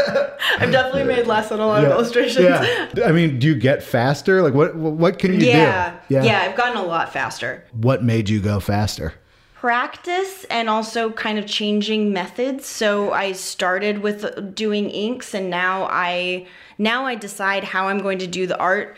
I've 0.59 0.71
definitely 0.71 1.05
made 1.05 1.27
less 1.27 1.51
on 1.51 1.59
a 1.61 1.67
lot 1.67 1.85
of 1.85 1.91
illustrations. 1.91 2.45
Yeah. 2.45 2.89
I 3.05 3.13
mean, 3.13 3.39
do 3.39 3.47
you 3.47 3.55
get 3.55 3.83
faster? 3.83 4.43
Like, 4.43 4.55
what 4.55 4.75
what 4.77 5.19
can 5.19 5.33
you 5.33 5.39
Yeah. 5.47 5.99
do? 6.09 6.15
Yeah. 6.17 6.23
Yeah. 6.25 6.41
I've 6.43 6.57
gotten 6.57 6.77
a 6.77 6.85
lot 6.85 7.13
faster. 7.13 7.65
What 7.73 8.05
made 8.05 8.29
you 8.29 8.41
go 8.41 8.61
faster? 8.61 9.15
Practice 9.67 10.45
and 10.49 10.71
also 10.71 11.11
kind 11.11 11.41
of 11.41 11.47
changing 11.49 12.13
methods. 12.13 12.67
So 12.67 13.13
I 13.13 13.33
started 13.33 13.99
with 13.99 14.55
doing 14.55 14.89
inks 14.91 15.35
and 15.35 15.51
now 15.51 15.89
I 15.91 16.47
now 16.79 17.05
I 17.05 17.17
decide 17.17 17.65
how 17.65 17.89
I'm 17.89 17.99
going 17.99 18.21
to 18.21 18.29
do 18.29 18.47
the 18.47 18.57
art 18.59 18.97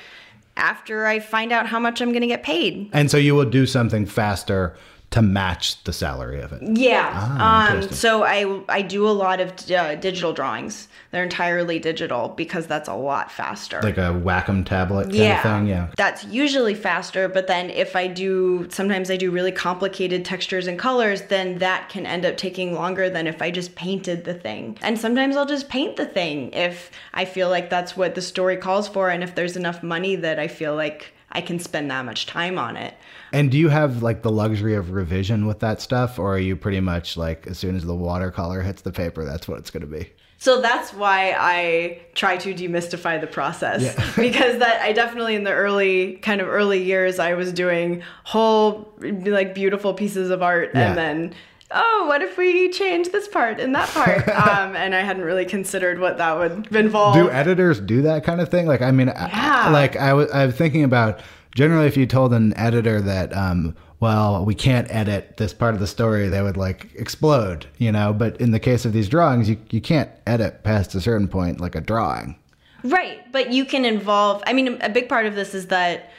after 0.59 1.07
I 1.07 1.21
find 1.21 1.53
out 1.53 1.69
how 1.69 1.79
much 1.79 2.03
I'm 2.03 2.11
going 2.11 2.21
to 2.21 2.27
get 2.27 2.43
paid. 2.43 2.91
And 2.93 3.11
so 3.11 3.17
you 3.17 3.35
will 3.35 3.49
do 3.49 3.65
something 3.65 4.05
faster 4.05 4.77
to 5.11 5.23
match 5.23 5.83
the 5.85 5.93
salary 5.93 6.41
of 6.41 6.53
it. 6.53 6.61
Yeah. 6.77 7.11
Ah, 7.15 7.73
um, 7.73 7.83
so 7.91 8.25
I 8.25 8.63
I 8.69 8.83
do 8.83 9.09
a 9.09 9.11
lot 9.11 9.41
of 9.41 9.53
uh, 9.71 9.95
digital 9.95 10.35
drawings. 10.35 10.89
They're 11.11 11.23
entirely 11.23 11.79
digital 11.79 12.29
because 12.29 12.67
that's 12.67 12.89
a 12.89 12.95
lot 12.95 13.33
faster. 13.33 13.81
Like 13.83 13.97
a 13.97 14.13
Wacom 14.13 14.67
tablet 14.67 15.05
kind 15.05 15.15
yeah. 15.15 15.37
of 15.37 15.43
thing. 15.43 15.67
Yeah. 15.67 15.89
That's 15.97 16.27
usually 16.27 16.75
faster, 16.75 17.27
but 17.27 17.47
then 17.47 17.71
if 17.71 17.97
I 17.97 18.07
do 18.07 18.69
sometimes 18.71 19.11
I 19.11 19.17
do 19.17 19.31
really 19.31 19.53
complicated 19.53 20.27
textures 20.27 20.67
and 20.67 20.79
colors, 20.79 21.23
then 21.23 21.59
that 21.59 21.89
can 21.89 22.05
end 22.05 22.27
up 22.27 22.37
taking 22.37 22.75
longer 22.75 23.09
than 23.09 23.27
if 23.27 23.41
I 23.41 23.51
just 23.51 23.75
painted 23.77 24.25
the 24.25 24.35
thing. 24.35 24.77
And 24.83 24.99
sometimes 24.99 25.37
I'll 25.37 25.47
just 25.47 25.71
paint 25.71 25.97
the 25.97 26.07
thing 26.07 26.53
if 26.53 26.91
I 27.15 27.25
feel 27.25 27.49
like 27.49 27.71
that's 27.71 27.97
what 27.97 28.15
the 28.15 28.23
story 28.23 28.59
calls 28.59 28.89
for 28.89 29.09
and 29.09 29.23
if 29.23 29.35
there's 29.35 29.57
enough 29.57 29.83
money 29.83 30.17
that 30.17 30.39
I 30.39 30.49
feel 30.49 30.77
like 30.77 31.15
I 31.33 31.41
can 31.41 31.59
spend 31.59 31.91
that 31.91 32.05
much 32.05 32.27
time 32.27 32.59
on 32.59 32.77
it. 32.77 32.95
And 33.33 33.51
do 33.51 33.59
you 33.59 33.69
have 33.69 34.03
like 34.03 34.23
the 34.23 34.31
luxury 34.31 34.75
of 34.75 34.91
revision 34.93 35.47
with 35.47 35.61
that 35.61 35.81
stuff, 35.81 36.19
or 36.19 36.35
are 36.35 36.39
you 36.39 36.57
pretty 36.57 36.81
much 36.81 37.17
like 37.17 37.47
as 37.47 37.59
soon 37.59 37.77
as 37.77 37.85
the 37.85 37.95
watercolor 37.95 38.63
hits 38.63 38.83
the 38.83 38.93
paper, 38.93 39.25
that's 39.25 39.47
what 39.49 39.59
it's 39.59 39.71
going 39.71 39.83
to 39.83 39.87
be? 39.87 40.11
So 40.41 40.61
that's 40.61 40.95
why 40.95 41.35
I 41.37 42.01
try 42.15 42.37
to 42.37 42.55
demystify 42.55 43.21
the 43.21 43.27
process 43.27 43.95
because 44.17 44.59
that 44.61 44.81
I 44.83 44.93
definitely 44.93 45.35
in 45.35 45.43
the 45.43 45.53
early 45.53 46.15
kind 46.19 46.41
of 46.41 46.47
early 46.49 46.81
years 46.83 47.19
I 47.19 47.35
was 47.35 47.53
doing 47.53 48.03
whole 48.23 48.89
like 49.01 49.53
beautiful 49.55 49.95
pieces 49.95 50.31
of 50.31 50.41
art 50.43 50.71
Yeah. 50.75 50.91
and 50.91 50.97
then 50.99 51.35
oh 51.73 52.05
what 52.07 52.23
if 52.23 52.39
we 52.39 52.71
change 52.71 53.09
this 53.11 53.27
part 53.27 53.59
and 53.59 53.75
that 53.75 53.89
part 53.89 54.29
um, 54.49 54.77
and 54.77 54.95
I 54.95 55.01
hadn't 55.01 55.25
really 55.25 55.45
considered 55.45 55.99
what 55.99 56.19
that 56.19 56.39
would 56.39 56.75
involve. 56.75 57.15
Do 57.15 57.29
editors 57.31 57.81
do 57.81 58.03
that 58.03 58.23
kind 58.23 58.41
of 58.41 58.49
thing? 58.49 58.67
Like, 58.67 58.81
I 58.81 58.93
mean, 58.93 59.09
I- 59.09 59.29
Yeah. 59.29 59.71
like 59.71 59.97
I 59.97 60.13
was, 60.15 60.31
I 60.31 60.47
was 60.47 60.55
thinking 60.55 60.85
about 60.85 61.19
generally 61.55 61.87
if 61.87 61.97
you 61.97 62.07
told 62.07 62.33
an 62.33 62.57
editor 62.57 63.01
that, 63.01 63.35
um, 63.37 63.77
well, 64.01 64.45
we 64.45 64.55
can't 64.55 64.87
edit 64.91 65.37
this 65.39 65.53
part 65.53 65.75
of 65.75 65.81
the 65.81 65.87
story, 65.87 66.29
they 66.29 66.43
would 66.43 66.57
like 66.57 66.95
explode, 66.95 67.67
you 67.79 67.91
know. 67.91 68.13
But 68.13 68.41
in 68.41 68.53
the 68.53 68.61
case 68.61 68.85
of 68.85 68.93
these 68.93 69.09
drawings, 69.09 69.49
you 69.49 69.59
you 69.71 69.81
can't 69.81 70.11
edit 70.27 70.63
past 70.63 70.95
a 70.95 71.01
certain 71.01 71.29
point, 71.29 71.61
like 71.61 71.75
a 71.75 71.81
drawing. 71.81 72.37
Right, 72.85 73.31
but 73.33 73.53
you 73.53 73.65
can 73.65 73.85
involve. 73.85 74.43
I 74.47 74.53
mean, 74.53 74.81
a 74.83 74.89
big 74.89 75.09
part 75.09 75.27
of 75.27 75.35
this 75.35 75.53
is 75.53 75.67
that 75.67 76.11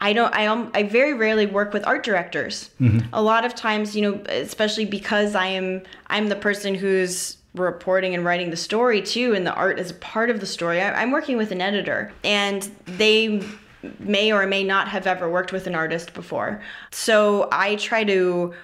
I 0.00 0.12
don't. 0.12 0.34
I 0.34 0.46
um, 0.46 0.70
I 0.74 0.82
very 0.82 1.14
rarely 1.14 1.46
work 1.46 1.72
with 1.72 1.86
art 1.86 2.02
directors. 2.02 2.70
A 3.12 3.22
lot 3.22 3.44
of 3.44 3.54
times, 3.54 3.94
you 3.94 4.02
know, 4.02 4.22
especially 4.28 4.86
because 4.86 5.34
I 5.34 5.46
am 5.46 5.82
I'm 6.08 6.28
the 6.28 6.36
person 6.36 6.74
who's 6.74 7.36
reporting 7.54 8.14
and 8.14 8.24
writing 8.24 8.50
the 8.50 8.56
story 8.56 9.02
too, 9.02 9.34
and 9.34 9.46
the 9.46 9.54
art 9.54 9.78
is 9.78 9.90
a 9.90 9.94
part 9.94 10.30
of 10.30 10.40
the 10.40 10.46
story. 10.46 10.80
I, 10.80 11.02
I'm 11.02 11.10
working 11.10 11.36
with 11.36 11.52
an 11.52 11.60
editor, 11.60 12.12
and 12.24 12.62
they 12.86 13.42
may 13.98 14.32
or 14.32 14.46
may 14.46 14.64
not 14.64 14.88
have 14.88 15.06
ever 15.06 15.30
worked 15.30 15.52
with 15.52 15.66
an 15.66 15.74
artist 15.74 16.14
before. 16.14 16.62
So 16.90 17.48
I 17.52 17.76
try 17.76 18.04
to 18.04 18.54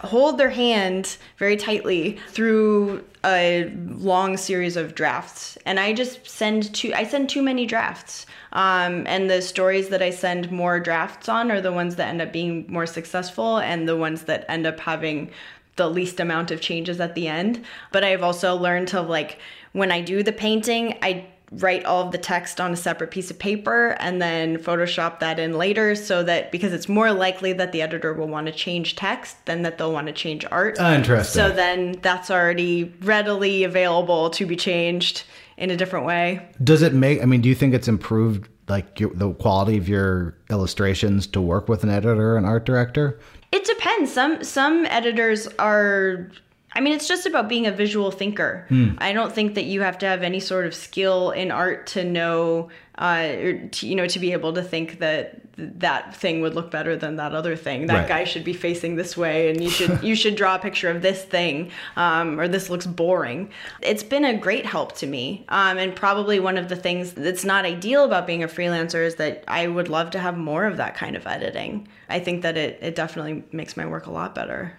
hold 0.00 0.38
their 0.38 0.50
hand 0.50 1.16
very 1.38 1.56
tightly 1.56 2.18
through 2.28 3.04
a 3.24 3.72
long 3.74 4.36
series 4.36 4.76
of 4.76 4.94
drafts. 4.94 5.58
And 5.66 5.80
i 5.80 5.92
just 5.92 6.28
send 6.28 6.72
too 6.74 6.92
i 6.94 7.04
send 7.04 7.28
too 7.28 7.42
many 7.42 7.66
drafts. 7.66 8.26
Um, 8.52 9.06
and 9.06 9.28
the 9.28 9.42
stories 9.42 9.88
that 9.88 10.02
i 10.02 10.10
send 10.10 10.52
more 10.52 10.78
drafts 10.78 11.28
on 11.28 11.50
are 11.50 11.60
the 11.60 11.72
ones 11.72 11.96
that 11.96 12.08
end 12.08 12.22
up 12.22 12.32
being 12.32 12.66
more 12.68 12.86
successful 12.86 13.58
and 13.58 13.88
the 13.88 13.96
ones 13.96 14.22
that 14.22 14.44
end 14.48 14.66
up 14.66 14.78
having 14.78 15.30
the 15.76 15.88
least 15.88 16.20
amount 16.20 16.50
of 16.50 16.60
changes 16.60 17.00
at 17.00 17.14
the 17.14 17.26
end. 17.26 17.64
But 17.90 18.04
i've 18.04 18.22
also 18.22 18.54
learned 18.54 18.88
to 18.88 19.00
like 19.00 19.38
when 19.72 19.90
i 19.90 20.00
do 20.00 20.22
the 20.22 20.32
painting 20.32 20.96
i 21.02 21.26
write 21.52 21.84
all 21.84 22.02
of 22.02 22.12
the 22.12 22.18
text 22.18 22.60
on 22.60 22.72
a 22.72 22.76
separate 22.76 23.10
piece 23.10 23.30
of 23.30 23.38
paper 23.38 23.96
and 24.00 24.20
then 24.20 24.58
Photoshop 24.58 25.20
that 25.20 25.38
in 25.38 25.54
later 25.54 25.94
so 25.94 26.22
that 26.22 26.52
because 26.52 26.72
it's 26.72 26.88
more 26.88 27.12
likely 27.12 27.52
that 27.54 27.72
the 27.72 27.80
editor 27.80 28.12
will 28.12 28.28
want 28.28 28.46
to 28.46 28.52
change 28.52 28.96
text 28.96 29.44
than 29.46 29.62
that 29.62 29.78
they'll 29.78 29.92
want 29.92 30.06
to 30.06 30.12
change 30.12 30.44
art. 30.50 30.76
Ah, 30.78 30.94
interesting. 30.94 31.32
So 31.32 31.50
then 31.50 31.92
that's 32.02 32.30
already 32.30 32.94
readily 33.02 33.64
available 33.64 34.30
to 34.30 34.46
be 34.46 34.56
changed 34.56 35.24
in 35.56 35.70
a 35.70 35.76
different 35.76 36.06
way. 36.06 36.46
Does 36.62 36.82
it 36.82 36.92
make? 36.92 37.22
I 37.22 37.24
mean, 37.24 37.40
do 37.40 37.48
you 37.48 37.54
think 37.54 37.74
it's 37.74 37.88
improved 37.88 38.48
like 38.68 39.00
your, 39.00 39.10
the 39.14 39.32
quality 39.34 39.76
of 39.78 39.88
your 39.88 40.36
illustrations 40.50 41.26
to 41.28 41.40
work 41.40 41.68
with 41.68 41.82
an 41.82 41.90
editor 41.90 42.36
and 42.36 42.46
art 42.46 42.64
director? 42.64 43.18
It 43.52 43.64
depends. 43.64 44.12
Some 44.12 44.44
some 44.44 44.84
editors 44.86 45.48
are 45.58 46.30
I 46.78 46.80
mean, 46.80 46.92
it's 46.92 47.08
just 47.08 47.26
about 47.26 47.48
being 47.48 47.66
a 47.66 47.72
visual 47.72 48.12
thinker. 48.12 48.64
Hmm. 48.68 48.90
I 48.98 49.12
don't 49.12 49.32
think 49.32 49.56
that 49.56 49.64
you 49.64 49.80
have 49.80 49.98
to 49.98 50.06
have 50.06 50.22
any 50.22 50.38
sort 50.38 50.64
of 50.64 50.72
skill 50.76 51.32
in 51.32 51.50
art 51.50 51.88
to 51.88 52.04
know, 52.04 52.68
uh, 52.96 53.26
or 53.42 53.66
to, 53.66 53.88
you 53.88 53.96
know, 53.96 54.06
to 54.06 54.18
be 54.20 54.30
able 54.32 54.52
to 54.52 54.62
think 54.62 55.00
that 55.00 55.40
that 55.56 56.14
thing 56.14 56.40
would 56.40 56.54
look 56.54 56.70
better 56.70 56.94
than 56.94 57.16
that 57.16 57.34
other 57.34 57.56
thing. 57.56 57.88
That 57.88 57.94
Right. 57.94 58.08
guy 58.08 58.24
should 58.24 58.44
be 58.44 58.52
facing 58.52 58.94
this 58.94 59.16
way, 59.16 59.50
and 59.50 59.60
you 59.60 59.70
should 59.70 60.04
you 60.04 60.14
should 60.14 60.36
draw 60.36 60.54
a 60.54 60.58
picture 60.60 60.88
of 60.88 61.02
this 61.02 61.24
thing, 61.24 61.72
um, 61.96 62.38
or 62.38 62.46
this 62.46 62.70
looks 62.70 62.86
boring. 62.86 63.50
It's 63.80 64.04
been 64.04 64.24
a 64.24 64.36
great 64.36 64.64
help 64.64 64.92
to 64.98 65.06
me, 65.08 65.44
um, 65.48 65.78
and 65.78 65.96
probably 65.96 66.38
one 66.38 66.56
of 66.56 66.68
the 66.68 66.76
things 66.76 67.10
that's 67.12 67.44
not 67.44 67.64
ideal 67.64 68.04
about 68.04 68.24
being 68.24 68.44
a 68.44 68.48
freelancer 68.48 69.04
is 69.04 69.16
that 69.16 69.42
I 69.48 69.66
would 69.66 69.88
love 69.88 70.10
to 70.12 70.20
have 70.20 70.38
more 70.38 70.64
of 70.64 70.76
that 70.76 70.94
kind 70.94 71.16
of 71.16 71.26
editing. 71.26 71.88
I 72.08 72.20
think 72.20 72.42
that 72.42 72.56
it 72.56 72.78
it 72.80 72.94
definitely 72.94 73.42
makes 73.50 73.76
my 73.76 73.84
work 73.84 74.06
a 74.06 74.12
lot 74.12 74.32
better. 74.36 74.78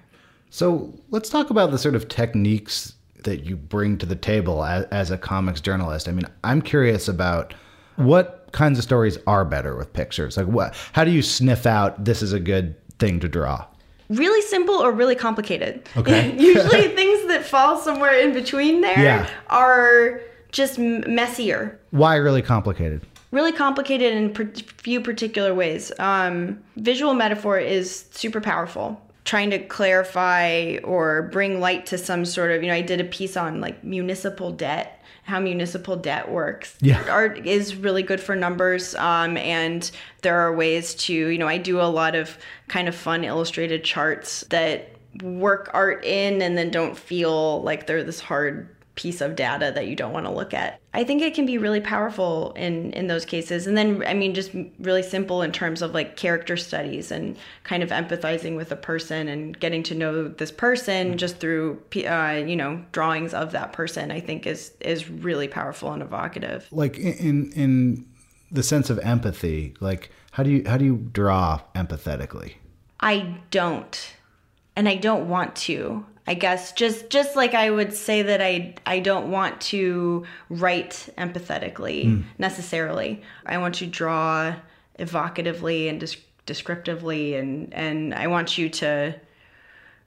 So 0.49 0.93
let's 1.09 1.29
talk 1.29 1.49
about 1.49 1.71
the 1.71 1.77
sort 1.77 1.95
of 1.95 2.07
techniques 2.07 2.93
that 3.23 3.43
you 3.45 3.55
bring 3.55 3.97
to 3.97 4.05
the 4.05 4.15
table 4.15 4.63
as, 4.63 4.85
as 4.85 5.11
a 5.11 5.17
comics 5.17 5.61
journalist. 5.61 6.07
I 6.07 6.11
mean, 6.11 6.25
I'm 6.43 6.61
curious 6.61 7.07
about 7.07 7.53
what 7.97 8.47
kinds 8.53 8.79
of 8.79 8.83
stories 8.83 9.17
are 9.27 9.43
better 9.45 9.75
with 9.75 9.91
pictures. 9.93 10.37
Like, 10.37 10.47
what? 10.47 10.73
How 10.93 11.03
do 11.03 11.11
you 11.11 11.21
sniff 11.21 11.65
out 11.65 12.03
this 12.05 12.21
is 12.21 12.33
a 12.33 12.39
good 12.39 12.75
thing 12.97 13.19
to 13.19 13.27
draw? 13.27 13.65
really 14.09 14.41
simple 14.41 14.73
or 14.73 14.91
really 14.91 15.13
complicated. 15.13 15.87
Okay. 15.95 16.35
Usually 16.39 16.87
things 16.87 17.27
that 17.27 17.45
fall 17.45 17.77
somewhere 17.77 18.17
in 18.19 18.33
between 18.33 18.81
there 18.81 18.97
Yeah. 18.99 19.29
are 19.51 20.19
just 20.51 20.79
messier. 20.79 21.79
Why 21.91 22.15
really 22.15 22.41
complicated? 22.41 23.03
Really 23.29 23.51
complicated 23.51 24.13
in 24.13 24.33
per- 24.33 24.51
few 24.77 24.99
particular 24.99 25.53
ways. 25.53 25.91
Um, 25.99 26.59
visual 26.77 27.13
metaphor 27.13 27.59
is 27.59 28.05
super 28.09 28.41
powerful. 28.41 28.99
Trying 29.29 29.51
to 29.51 29.59
clarify 29.59 30.77
or 30.83 31.29
bring 31.31 31.59
light 31.59 31.85
to 31.87 31.99
some 31.99 32.25
sort 32.25 32.49
of, 32.49 32.63
you 32.63 32.69
know, 32.69 32.73
I 32.73 32.81
did 32.81 32.99
a 32.99 33.03
piece 33.03 33.37
on 33.37 33.61
like 33.61 33.83
municipal 33.83 34.51
debt, 34.51 35.03
how 35.21 35.39
municipal 35.39 35.95
debt 35.95 36.31
works. 36.31 36.75
Yeah. 36.81 37.03
Art 37.07 37.45
is 37.45 37.75
really 37.75 38.01
good 38.01 38.19
for 38.19 38.35
numbers. 38.35 38.95
Um, 38.95 39.37
and 39.37 39.91
there 40.23 40.39
are 40.39 40.55
ways 40.55 40.95
to, 40.95 41.13
you 41.13 41.37
know, 41.37 41.47
I 41.47 41.59
do 41.59 41.79
a 41.79 41.83
lot 41.83 42.15
of 42.15 42.39
kind 42.69 42.87
of 42.87 42.95
fun 42.95 43.23
illustrated 43.23 43.83
charts 43.83 44.41
that 44.49 44.95
work 45.21 45.69
art 45.75 46.03
in 46.03 46.41
and 46.41 46.57
then 46.57 46.71
don't 46.71 46.97
feel 46.97 47.61
like 47.61 47.85
they're 47.85 48.03
this 48.03 48.19
hard 48.19 48.75
piece 48.99 49.21
of 49.21 49.35
data 49.37 49.71
that 49.73 49.87
you 49.87 49.95
don't 49.95 50.11
want 50.11 50.25
to 50.25 50.31
look 50.31 50.53
at. 50.53 50.81
I 50.93 51.05
think 51.05 51.21
it 51.21 51.33
can 51.33 51.45
be 51.45 51.57
really 51.57 51.79
powerful 51.79 52.51
in 52.57 52.91
in 52.91 53.07
those 53.07 53.23
cases. 53.23 53.65
And 53.65 53.77
then 53.77 54.03
I 54.05 54.13
mean 54.13 54.33
just 54.33 54.51
really 54.79 55.03
simple 55.03 55.41
in 55.41 55.53
terms 55.53 55.81
of 55.81 55.93
like 55.93 56.17
character 56.17 56.57
studies 56.57 57.09
and 57.09 57.37
kind 57.63 57.81
of 57.81 57.89
empathizing 57.89 58.57
with 58.57 58.73
a 58.73 58.75
person 58.75 59.29
and 59.29 59.57
getting 59.57 59.83
to 59.83 59.95
know 59.95 60.27
this 60.27 60.51
person 60.51 61.17
just 61.17 61.37
through 61.37 61.81
uh, 61.95 62.43
you 62.45 62.57
know 62.57 62.83
drawings 62.91 63.33
of 63.33 63.53
that 63.53 63.71
person 63.71 64.11
I 64.11 64.19
think 64.19 64.45
is 64.45 64.73
is 64.81 65.09
really 65.09 65.47
powerful 65.47 65.93
and 65.93 66.03
evocative. 66.03 66.67
Like 66.69 66.97
in 66.97 67.13
in, 67.13 67.51
in 67.53 68.05
the 68.51 68.63
sense 68.63 68.89
of 68.89 68.99
empathy. 68.99 69.75
Like, 69.79 70.11
how 70.31 70.43
do 70.43 70.49
you 70.49 70.63
how 70.65 70.77
do 70.77 70.85
you 70.85 70.97
draw 71.13 71.61
empathetically? 71.75 72.55
I 72.99 73.37
don't. 73.51 74.15
And 74.75 74.87
I 74.87 74.95
don't 74.95 75.27
want 75.27 75.55
to. 75.57 76.05
I 76.29 76.35
guess 76.35 76.71
just 76.73 77.09
just 77.09 77.35
like 77.35 77.53
I 77.53 77.69
would 77.69 77.93
say 77.93 78.21
that 78.21 78.41
I 78.41 78.75
I 78.85 78.99
don't 78.99 79.31
want 79.31 79.59
to 79.61 80.25
write 80.49 81.09
empathetically 81.17 82.23
necessarily. 82.37 83.21
I 83.45 83.57
want 83.57 83.75
to 83.75 83.87
draw 83.87 84.55
evocatively 84.99 85.89
and 85.89 85.99
des- 85.99 86.21
descriptively 86.45 87.35
and 87.35 87.73
and 87.73 88.13
I 88.13 88.27
want 88.27 88.57
you 88.57 88.69
to 88.69 89.19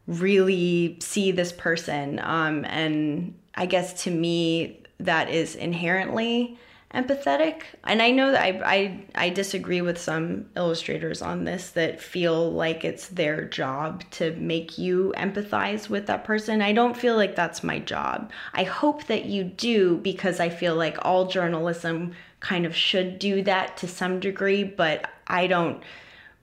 really 0.07 0.99
see 1.01 1.31
this 1.31 1.53
person 1.53 2.21
um, 2.23 2.65
and 2.65 3.35
i 3.55 3.67
guess 3.67 4.03
to 4.05 4.11
me 4.11 4.81
that 4.99 5.31
is 5.31 5.55
inherently 5.55 6.59
empathetic. 6.95 7.63
And 7.85 8.03
i 8.03 8.11
know 8.11 8.33
that 8.33 8.43
I, 8.43 8.61
I 8.65 9.05
i 9.15 9.29
disagree 9.31 9.81
with 9.81 9.99
some 9.99 10.47
illustrators 10.57 11.23
on 11.23 11.45
this 11.45 11.71
that 11.71 12.01
feel 12.01 12.53
like 12.53 12.85
it's 12.85 13.09
their 13.09 13.45
job 13.45 14.05
to 14.13 14.35
make 14.37 14.79
you 14.79 15.15
empathize 15.17 15.89
with 15.89 16.07
that 16.07 16.25
person. 16.25 16.61
I 16.61 16.73
don't 16.73 16.97
feel 16.97 17.17
like 17.17 17.35
that's 17.35 17.65
my 17.65 17.79
job. 17.79 18.31
I 18.55 18.65
hope 18.65 19.07
that 19.07 19.25
you 19.25 19.45
do 19.45 19.99
because 19.99 20.41
i 20.41 20.49
feel 20.49 20.75
like 20.75 20.99
all 21.03 21.27
journalism 21.27 22.13
kind 22.41 22.67
of 22.67 22.75
should 22.75 23.19
do 23.19 23.43
that 23.43 23.77
to 23.77 23.89
some 23.89 24.21
degree 24.21 24.65
but 24.65 25.09
i 25.27 25.47
don't 25.47 25.83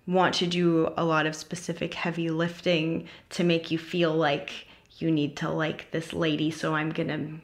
want 0.08 0.34
to 0.36 0.48
do 0.48 0.92
a 0.98 1.04
lot 1.04 1.26
of 1.26 1.36
specific 1.36 1.94
heavy 1.94 2.30
lifting 2.30 3.08
to 3.30 3.44
make 3.44 3.70
you 3.70 3.78
feel 3.78 4.14
like 4.14 4.66
you 4.98 5.12
need 5.12 5.38
to 5.38 5.50
like 5.50 5.92
this 5.92 6.14
lady 6.14 6.50
so 6.50 6.74
i'm 6.74 6.90
gonna 6.90 7.40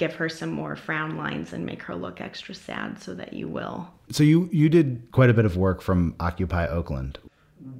give 0.00 0.14
her 0.14 0.28
some 0.30 0.50
more 0.50 0.74
frown 0.76 1.16
lines 1.18 1.52
and 1.52 1.64
make 1.66 1.82
her 1.82 1.94
look 1.94 2.22
extra 2.22 2.54
sad 2.54 3.00
so 3.02 3.12
that 3.14 3.34
you 3.34 3.46
will 3.46 3.86
So 4.10 4.24
you 4.24 4.48
you 4.50 4.68
did 4.70 5.02
quite 5.12 5.28
a 5.30 5.34
bit 5.34 5.44
of 5.44 5.56
work 5.58 5.82
from 5.82 6.14
Occupy 6.18 6.66
Oakland. 6.68 7.18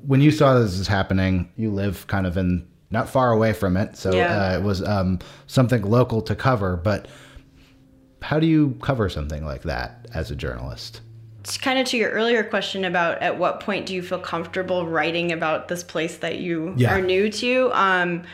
When 0.06 0.20
you 0.20 0.30
saw 0.30 0.58
this 0.58 0.78
is 0.78 0.86
happening, 0.86 1.50
you 1.56 1.70
live 1.70 2.06
kind 2.06 2.26
of 2.26 2.36
in 2.36 2.68
not 2.90 3.08
far 3.08 3.32
away 3.32 3.52
from 3.54 3.76
it, 3.78 3.96
so 3.96 4.12
Yeah. 4.14 4.50
uh, 4.52 4.58
it 4.58 4.62
was 4.62 4.82
um, 4.82 5.18
something 5.46 5.82
local 5.82 6.20
to 6.22 6.34
cover. 6.34 6.76
But 6.76 7.08
how 8.20 8.38
do 8.38 8.46
you 8.46 8.76
cover 8.82 9.08
something 9.08 9.44
like 9.44 9.62
that 9.62 10.06
as 10.14 10.30
a 10.30 10.36
journalist? 10.36 11.00
it's 11.42 11.56
kind 11.56 11.78
of 11.78 11.86
to 11.86 11.96
your 11.96 12.10
earlier 12.10 12.44
question 12.44 12.84
about 12.84 13.16
at 13.22 13.38
what 13.38 13.60
point 13.60 13.86
do 13.86 13.94
you 13.94 14.02
feel 14.02 14.18
comfortable 14.18 14.86
writing 14.86 15.32
about 15.32 15.68
this 15.68 15.82
place 15.82 16.18
that 16.18 16.36
you 16.38 16.74
Yeah. 16.76 16.94
are 16.94 17.00
new 17.00 17.30
to 17.32 17.70
um, 17.72 18.24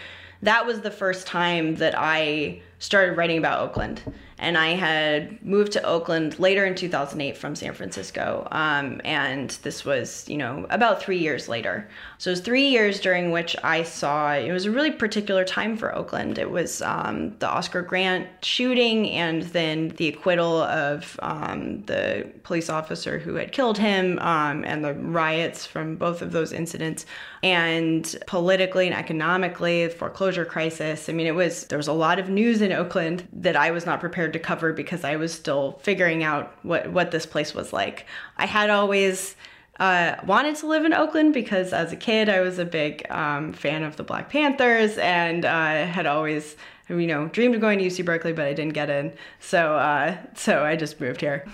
that 0.43 0.67
was 0.67 0.81
the 0.81 0.91
first 0.91 1.25
time 1.25 1.77
that 1.77 1.95
i 1.97 2.61
started 2.79 3.17
writing 3.17 3.39
about 3.39 3.61
oakland. 3.61 4.03
And 4.39 4.59
i 4.59 4.69
had 4.69 5.43
moved 5.43 5.73
to 5.73 5.83
oakland 5.83 6.39
later 6.39 6.67
in 6.67 6.75
2008 6.75 7.37
from 7.39 7.55
san 7.55 7.73
francisco 7.73 8.47
um, 8.51 9.01
and 9.05 9.51
this 9.63 9.85
was 9.85 10.29
you 10.29 10.37
know 10.37 10.67
about 10.69 11.01
three 11.01 11.19
years 11.19 11.49
later. 11.49 11.89
So 12.19 12.31
it 12.31 12.33
was 12.33 12.41
three 12.41 12.69
years 12.69 13.01
during 13.01 13.31
which 13.31 13.57
i 13.65 13.83
saw 13.83 14.35
it 14.35 14.53
was 14.53 14.67
a 14.67 14.71
really 14.71 14.91
particular 14.91 15.45
time 15.45 15.77
for 15.77 15.95
oakland. 15.95 16.39
It 16.39 16.51
was 16.51 16.83
um, 16.83 17.37
the 17.39 17.49
oscar 17.49 17.83
grant 17.83 18.29
shooting 18.43 19.09
and 19.11 19.43
then 19.45 19.89
the 19.97 20.09
acquittal 20.09 20.61
of 20.61 21.19
um, 21.23 21.83
the 21.87 22.31
police 22.43 22.69
officer 22.69 23.19
who 23.19 23.37
had 23.37 23.53
killed 23.53 23.79
him 23.79 24.19
um, 24.19 24.65
and 24.65 24.85
the 24.85 24.95
riots 24.95 25.65
from 25.65 25.97
both 25.97 26.21
of 26.21 26.33
those 26.33 26.53
incidents. 26.53 27.07
And 27.43 28.17
politically 28.27 28.87
and 28.87 28.95
economically 28.95 29.87
the 29.87 29.95
foreclosure 29.95 30.45
crisis 30.45 31.09
i 31.09 31.13
mean 31.13 31.27
it 31.27 31.35
was 31.35 31.65
there 31.67 31.79
was 31.79 31.89
a 31.89 31.93
lot 31.93 32.19
of 32.19 32.29
news 32.29 32.61
in 32.67 32.73
oakland 32.73 33.27
that 33.33 33.57
i 33.57 33.71
was 33.71 33.87
not 33.87 34.01
prepared 34.01 34.33
to 34.33 34.39
cover 34.39 34.73
because 34.73 35.05
i 35.05 35.17
was 35.17 35.33
still 35.33 35.79
figuring 35.83 36.23
out 36.23 36.53
what 36.63 36.91
what 36.91 37.11
this 37.11 37.27
place 37.27 37.55
was 37.55 37.73
like. 37.73 38.07
I 38.37 38.47
had 38.47 38.71
always 38.71 39.37
uh, 39.79 40.17
wanted 40.25 40.57
to 40.57 40.67
live 40.67 40.85
in 40.85 40.93
Oakland 40.93 41.35
because 41.35 41.73
as 41.73 41.93
a 41.93 41.97
kid 41.97 42.29
I 42.29 42.41
was 42.41 42.59
a 42.59 42.65
big 42.65 43.09
um, 43.11 43.53
fan 43.53 43.83
of 43.83 43.97
the 43.97 44.03
Black 44.03 44.31
Panthers 44.31 44.97
and 44.99 45.45
uh, 45.45 45.87
had 45.87 46.07
always 46.07 46.57
you 46.89 47.07
know 47.07 47.29
dreamed 47.29 47.55
of 47.55 47.61
going 47.61 47.79
to 47.79 47.87
UC 47.87 48.05
Berkeley 48.05 48.33
but 48.33 48.47
I 48.47 48.53
didn't 48.53 48.75
get 48.75 48.91
in. 48.91 49.13
So 49.41 49.75
uh, 49.77 50.17
so 50.35 50.65
I 50.65 50.77
just 50.77 51.01
moved 51.01 51.21
here. 51.21 51.47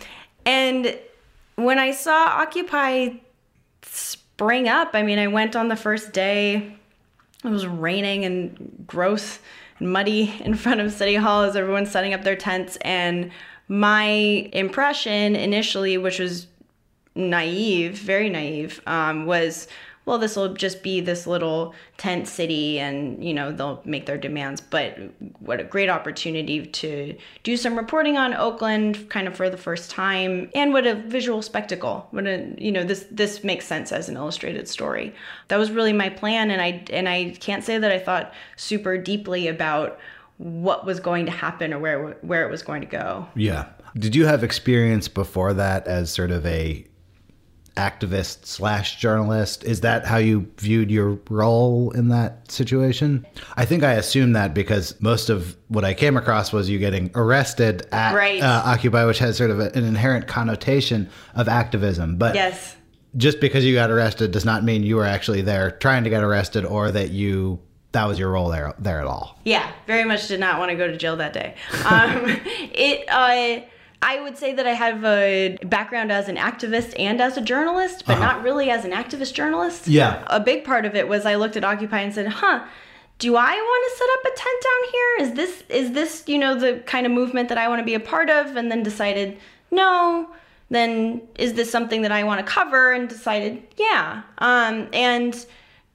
And 0.44 0.98
when 1.56 1.78
I 1.78 1.90
saw 1.92 2.26
Occupy 2.26 3.10
spring 3.82 4.68
up 4.68 4.90
I 4.94 5.02
mean 5.02 5.18
I 5.18 5.26
went 5.26 5.56
on 5.56 5.68
the 5.68 5.76
first 5.76 6.12
day 6.12 6.76
it 7.44 7.48
was 7.48 7.66
raining 7.66 8.24
and 8.24 8.84
gross 8.86 9.40
muddy 9.83 10.35
in 10.45 10.55
front 10.55 10.80
of 10.80 10.93
City 10.93 11.16
Hall 11.16 11.43
as 11.43 11.57
everyone's 11.57 11.91
setting 11.91 12.14
up 12.14 12.22
their 12.22 12.37
tents. 12.37 12.76
And 12.83 13.30
my 13.68 14.05
impression 14.53 15.37
initially, 15.37 15.99
which 15.99 16.18
was 16.18 16.47
naive, 17.14 17.99
very 17.99 18.28
naive, 18.28 18.80
um, 18.87 19.26
was 19.26 19.68
well, 20.05 20.18
this 20.18 20.34
will 20.34 20.55
just 20.55 20.82
be 20.82 21.00
this 21.00 21.26
little 21.26 21.74
tent 21.96 22.26
city 22.26 22.80
and, 22.80 23.22
you 23.24 23.32
know, 23.32 23.53
they'll 23.53 23.80
make 23.84 24.07
their 24.07 24.18
demands. 24.18 24.61
But 24.61 24.98
what 25.38 25.61
a 25.61 25.64
great 25.64 25.88
opportunity 25.88 26.66
to 26.66 27.16
do 27.44 27.57
some 27.57 27.76
reporting 27.76 28.16
on 28.16 28.34
Oakland 28.34 29.09
kind 29.11 29.28
of 29.28 29.36
for 29.36 29.48
the 29.48 29.57
first 29.57 29.90
time 29.90 30.50
and 30.55 30.72
what 30.72 30.86
a 30.86 30.94
visual 30.94 31.40
spectacle. 31.40 32.09
What 32.11 32.26
a, 32.26 32.53
you 32.59 32.72
know, 32.72 32.82
this, 32.82 33.07
this 33.11 33.44
makes 33.44 33.66
sense 33.66 33.92
as 33.92 34.09
an 34.09 34.16
illustrated 34.16 34.66
story. 34.68 35.14
That 35.48 35.59
was 35.59 35.70
really 35.70 35.92
my 35.92 36.09
plan. 36.09 36.50
And 36.50 36.61
I, 36.61 36.84
and 36.90 37.09
I 37.09 37.36
can't 37.38 37.62
say 37.62 37.78
that 37.78 37.92
I 37.92 37.98
thought 38.00 38.32
super 38.57 38.98
deeply 38.98 39.46
about 39.46 40.00
what 40.38 40.84
was 40.84 40.98
going 40.98 41.26
to 41.26 41.32
happen 41.32 41.72
or 41.72 41.78
where, 41.78 42.16
where 42.22 42.44
it 42.44 42.50
was 42.50 42.62
going 42.62 42.80
to 42.80 42.88
go. 42.88 43.28
Yeah. 43.36 43.68
Did 43.96 44.16
you 44.16 44.26
have 44.26 44.42
experience 44.42 45.07
before 45.07 45.55
that 45.55 45.86
as 45.86 46.11
sort 46.11 46.32
of 46.32 46.44
a 46.44 46.84
activist 47.77 48.45
slash 48.47 48.97
journalist. 49.01 49.64
Is 49.64 49.81
that 49.81 50.05
how 50.05 50.18
you 50.18 50.47
viewed 50.59 50.91
your 50.91 51.18
role 51.31 51.91
in 51.93 52.09
that 52.09 52.51
situation? 52.51 53.27
I 53.57 53.64
think 53.64 53.83
I 53.83 53.93
assumed 53.93 54.37
that 54.37 54.55
because 54.55 55.01
most 55.01 55.31
of 55.31 55.57
what 55.68 55.85
I 55.85 55.95
came 55.95 56.16
across 56.16 56.53
was 56.53 56.68
you 56.68 56.79
getting 56.79 57.11
arrested 57.14 57.87
at 57.93 58.14
Right. 58.14 58.43
uh, 58.43 58.62
Occupy, 58.66 59.05
which 59.07 59.18
has 59.20 59.37
sort 59.37 59.51
of 59.51 59.59
an 59.61 59.85
inherent 59.85 60.27
connotation 60.27 61.09
of 61.35 61.49
activism. 61.49 62.16
But 62.16 62.35
Yes. 62.35 62.77
just 63.16 63.41
because 63.41 63.64
you 63.64 63.75
got 63.75 63.91
arrested 63.91 64.31
does 64.33 64.45
not 64.45 64.64
mean 64.64 64.83
you 64.83 64.97
were 64.97 65.07
actually 65.07 65.41
there 65.43 65.70
trying 65.70 66.05
to 66.05 66.11
get 66.11 66.23
arrested 66.23 66.64
or 66.64 66.91
that 66.91 67.11
you 67.11 67.61
that 67.93 68.09
was 68.09 68.18
your 68.18 68.31
role 68.31 68.49
there 68.49 68.73
there 68.79 69.01
at 69.01 69.07
all. 69.07 69.39
Yeah, 69.45 69.70
very 69.87 70.05
much 70.05 70.27
did 70.27 70.41
not 70.41 70.59
want 70.59 70.70
to 70.70 70.77
go 70.77 70.87
to 70.87 70.97
jail 70.97 71.16
that 71.16 71.35
day. 71.35 71.55
Um, 71.85 72.23
it, 72.73 73.05
uh, 73.11 73.66
I 74.03 74.20
would 74.20 74.36
say 74.36 74.53
that 74.53 74.66
I 74.66 74.72
have 74.72 75.05
a 75.05 75.59
background 75.62 76.11
as 76.11 76.28
an 76.28 76.36
activist 76.36 76.92
and 76.98 77.20
as 77.20 77.36
a 77.36 77.40
journalist, 77.40 78.05
but 78.05 78.18
not 78.18 78.42
really 78.42 78.68
as 78.68 78.84
an 78.84 78.90
activist 78.90 79.32
journalist. 79.32 79.86
Yeah. 79.86 80.24
A 80.26 80.40
big 80.40 80.64
part 80.64 80.84
of 80.84 80.96
it 80.96 81.07
was 81.07 81.24
I 81.24 81.36
looked 81.36 81.57
at 81.57 81.62
Occupy 81.64 82.00
and 82.00 82.12
said, 82.12 82.26
huh. 82.26 82.64
Do 83.18 83.36
I 83.36 83.53
want 83.53 83.92
to 83.92 83.98
set 83.98 84.09
up 84.14 84.24
a 84.24 84.36
tent 84.36 84.62
down 84.64 84.92
here? 84.92 85.16
Is 85.20 85.34
this 85.34 85.64
is 85.68 85.92
this 85.92 86.24
you 86.26 86.38
know 86.38 86.59
the 86.59 86.80
kind 86.86 87.07
of 87.07 87.12
movement 87.12 87.50
that 87.50 87.59
I 87.59 87.68
want 87.68 87.78
to 87.78 87.84
be 87.84 87.94
a 87.94 88.00
part 88.00 88.28
of? 88.28 88.57
And 88.57 88.68
then 88.68 88.82
decided 88.82 89.38
no. 89.70 90.28
Then 90.70 91.22
is 91.38 91.53
this 91.53 91.70
something 91.70 92.03
that 92.03 92.11
I 92.11 92.24
want 92.24 92.44
to 92.44 92.53
cover? 92.53 92.92
And 92.92 93.09
decided 93.09 93.62
yeah. 93.76 94.22
Um, 94.38 94.88
and 94.92 95.46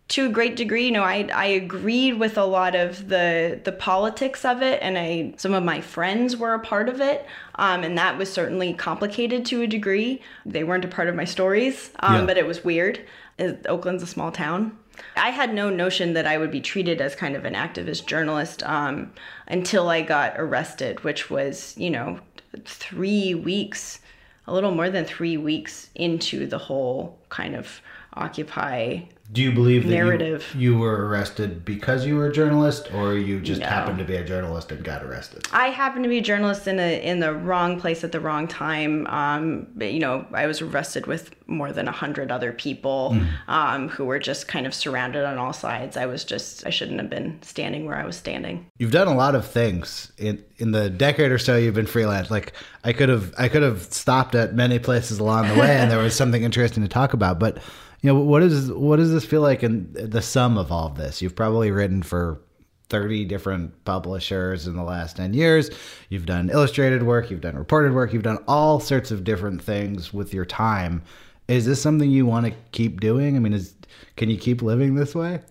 to 0.10 0.26
a 0.28 0.30
great 0.30 0.56
degree, 0.56 0.86
you 0.86 0.92
know, 0.92 1.04
I, 1.04 1.28
I 1.34 1.46
agreed 1.48 2.14
with 2.14 2.38
a 2.38 2.46
lot 2.46 2.76
of 2.76 3.10
the 3.10 3.60
the 3.64 3.74
politics 3.74 4.46
of 4.46 4.62
it, 4.62 4.80
and 4.82 4.98
I 4.98 5.34
some 5.38 5.54
of 5.54 5.64
my 5.64 5.82
friends 5.82 6.38
were 6.38 6.54
a 6.54 6.60
part 6.60 6.88
of 6.88 7.02
it, 7.02 7.26
um, 7.56 7.84
and 7.84 7.98
that 7.98 8.18
was 8.18 8.32
certainly 8.32 8.74
complicated 8.74 9.46
to 9.48 9.62
a 9.64 9.68
degree. 9.68 10.22
They 10.46 10.64
weren't 10.64 10.86
a 10.86 10.88
part 10.88 11.10
of 11.10 11.16
my 11.16 11.26
stories, 11.26 11.92
um, 12.00 12.14
Yeah. 12.22 12.26
but 12.26 12.38
it 12.38 12.48
was 12.48 12.64
weird. 12.64 13.02
Uh, 13.38 13.54
Oakland's 13.68 14.02
a 14.04 14.08
small 14.08 14.32
town. 14.32 14.78
I 15.16 15.30
had 15.30 15.54
no 15.54 15.70
notion 15.70 16.14
that 16.14 16.26
I 16.26 16.38
would 16.38 16.50
be 16.52 16.62
treated 16.62 17.02
as 17.02 17.14
kind 17.14 17.36
of 17.36 17.46
an 17.46 17.54
activist 17.54 18.08
journalist 18.08 18.64
um, 18.64 19.12
until 19.48 19.90
I 19.90 20.02
got 20.02 20.34
arrested, 20.38 21.04
which 21.04 21.30
was, 21.30 21.76
you 21.78 21.92
know, 21.92 22.20
three 22.66 23.36
weeks, 23.36 24.00
a 24.48 24.54
little 24.54 24.72
more 24.72 24.90
than 24.90 25.06
three 25.06 25.38
weeks 25.38 25.90
into 25.94 26.48
the 26.48 26.58
whole 26.58 27.20
kind 27.30 27.56
of 27.56 27.82
Occupy 28.18 29.02
Do 29.32 29.42
you 29.42 29.52
believe 29.52 29.84
that 29.84 29.90
you- 29.90 29.96
Narrative. 29.96 30.46
You, 30.58 30.78
were 30.78 31.06
arrested 31.08 31.66
because 31.66 32.06
you 32.06 32.16
were 32.16 32.28
a 32.28 32.32
journalist 32.32 32.90
or 32.94 33.14
you 33.16 33.42
just 33.42 33.60
No. 33.60 33.68
happened 33.68 33.98
to 33.98 34.06
be 34.06 34.16
a 34.16 34.24
journalist 34.24 34.72
and 34.72 34.82
got 34.86 35.04
arrested? 35.04 35.46
I 35.52 35.68
happened 35.68 36.04
to 36.06 36.10
be 36.10 36.20
a 36.20 36.22
journalist 36.22 36.66
in 36.66 36.80
a 36.80 37.02
in 37.04 37.20
the 37.20 37.34
wrong 37.34 37.78
place 37.80 38.06
at 38.06 38.14
the 38.14 38.22
wrong 38.22 38.48
time. 38.48 39.06
Um, 39.08 39.68
but, 39.76 39.92
you 39.92 40.00
know, 40.00 40.26
I 40.34 40.48
was 40.48 40.62
arrested 40.62 41.08
with 41.08 41.32
more 41.46 41.74
than 41.74 41.88
a 41.90 41.92
hundred 41.92 42.32
other 42.32 42.52
people 42.54 43.18
um, 43.50 43.90
who 43.90 44.06
were 44.06 44.20
just 44.20 44.48
kind 44.48 44.66
of 44.66 44.74
surrounded 44.74 45.26
on 45.26 45.38
all 45.38 45.54
sides. 45.54 45.98
I 45.98 46.06
was 46.06 46.24
just 46.24 46.66
I 46.66 46.70
shouldn't 46.70 47.00
have 47.02 47.10
been 47.10 47.38
standing 47.42 47.86
where 47.86 47.98
I 47.98 48.06
was 48.06 48.16
standing. 48.16 48.66
You've 48.78 48.92
done 48.92 49.08
a 49.10 49.16
lot 49.16 49.36
of 49.36 49.46
things 49.46 50.12
in 50.18 50.42
in 50.58 50.72
the 50.72 50.90
decade 50.90 51.32
or 51.32 51.38
so 51.38 51.58
you've 51.58 51.76
been 51.76 51.86
freelance. 51.86 52.32
Like 52.32 52.54
I 52.86 52.94
could 52.94 53.10
have 53.10 53.34
I 53.38 53.50
could 53.50 53.62
have 53.64 53.82
stopped 53.94 54.36
at 54.36 54.56
many 54.56 54.80
places 54.80 55.20
along 55.20 55.50
the 55.50 55.56
way 55.60 55.72
and 55.78 55.92
there 55.92 56.00
was 56.00 56.16
something 56.16 56.44
interesting 56.44 56.82
to 56.84 56.90
talk 56.90 57.12
about. 57.14 57.40
But 57.40 57.58
you 58.02 58.14
know, 58.14 58.20
what 58.20 58.44
is 58.44 58.72
what 58.72 58.98
does 58.98 59.12
this 59.12 59.26
feel 59.26 59.42
like 59.42 59.64
in 59.64 59.92
the 59.94 60.22
sum 60.22 60.58
of 60.58 60.72
all 60.72 60.88
of 60.88 60.96
this? 60.98 61.22
You've 61.22 61.36
probably 61.36 61.72
written 61.72 62.04
for 62.04 62.42
30 62.90 63.26
different 63.26 63.84
publishers 63.86 64.68
in 64.68 64.76
the 64.76 64.84
last 64.84 65.18
10 65.18 65.34
years. 65.34 65.70
You've 66.10 66.26
done 66.26 66.50
illustrated 66.50 67.04
work, 67.04 67.30
you've 67.30 67.42
done 67.42 67.56
reported 67.56 67.94
work, 67.94 68.14
you've 68.14 68.24
done 68.24 68.44
all 68.48 68.80
sorts 68.80 69.12
of 69.12 69.24
different 69.24 69.62
things 69.62 70.14
with 70.14 70.34
your 70.34 70.46
time. 70.46 71.02
Is 71.48 71.66
this 71.66 71.82
something 71.82 72.10
you 72.10 72.26
want 72.26 72.46
to 72.46 72.54
keep 72.72 73.00
doing? 73.00 73.36
I 73.36 73.40
mean, 73.40 73.54
is 73.54 73.74
can 74.16 74.30
you 74.30 74.38
keep 74.38 74.62
living 74.62 74.96
this 74.96 75.16
way? 75.16 75.42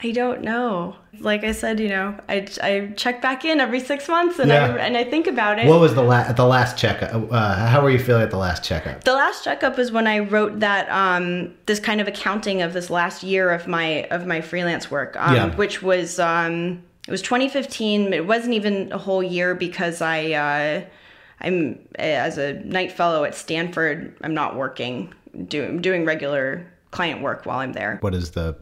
I 0.00 0.12
don't 0.12 0.42
know. 0.42 0.94
Like 1.18 1.42
I 1.42 1.50
said, 1.50 1.80
you 1.80 1.88
know, 1.88 2.14
I, 2.28 2.46
I 2.62 2.92
check 2.96 3.20
back 3.20 3.44
in 3.44 3.58
every 3.58 3.80
six 3.80 4.08
months 4.08 4.38
and 4.38 4.48
Yeah. 4.48 4.66
I 4.74 4.78
and 4.78 4.96
I 4.96 5.02
think 5.02 5.26
about 5.26 5.58
it. 5.58 5.66
What 5.66 5.80
was 5.80 5.94
the 5.96 6.02
last 6.02 6.36
the 6.36 6.46
last 6.46 6.78
checkup? 6.78 7.32
Uh, 7.32 7.66
how 7.66 7.82
were 7.82 7.90
you 7.90 7.98
feeling 7.98 8.22
at 8.22 8.30
the 8.30 8.36
last 8.38 8.62
checkup? 8.62 9.02
the 9.02 9.14
last 9.14 9.42
checkup 9.42 9.76
is 9.78 9.90
when 9.90 10.06
I 10.06 10.20
wrote 10.20 10.60
that 10.60 10.88
um, 10.90 11.52
this 11.66 11.80
kind 11.80 12.00
of 12.00 12.06
accounting 12.06 12.62
of 12.62 12.72
this 12.72 12.90
last 12.90 13.24
year 13.24 13.50
of 13.50 13.66
my 13.66 14.04
of 14.12 14.24
my 14.26 14.40
freelance 14.40 14.88
work, 14.90 15.16
um, 15.18 15.34
Yeah. 15.34 15.54
which 15.56 15.82
was 15.82 16.20
um, 16.20 16.82
it 17.08 17.10
was 17.10 17.22
2015. 17.22 18.12
It 18.12 18.24
wasn't 18.26 18.54
even 18.54 18.92
a 18.92 18.98
whole 18.98 19.22
year 19.22 19.56
because 19.56 20.00
I 20.00 20.30
uh, 20.32 20.84
I'm 21.40 21.80
as 21.96 22.38
a 22.38 22.52
Knight 22.64 22.92
fellow 22.92 23.24
at 23.24 23.34
Stanford. 23.34 24.14
I'm 24.22 24.34
not 24.34 24.54
working 24.54 25.12
doing 25.48 25.82
doing 25.82 26.04
regular 26.04 26.64
client 26.92 27.20
work 27.20 27.46
while 27.46 27.58
I'm 27.58 27.72
there. 27.72 27.98
What 28.00 28.14
is 28.14 28.30
the 28.30 28.56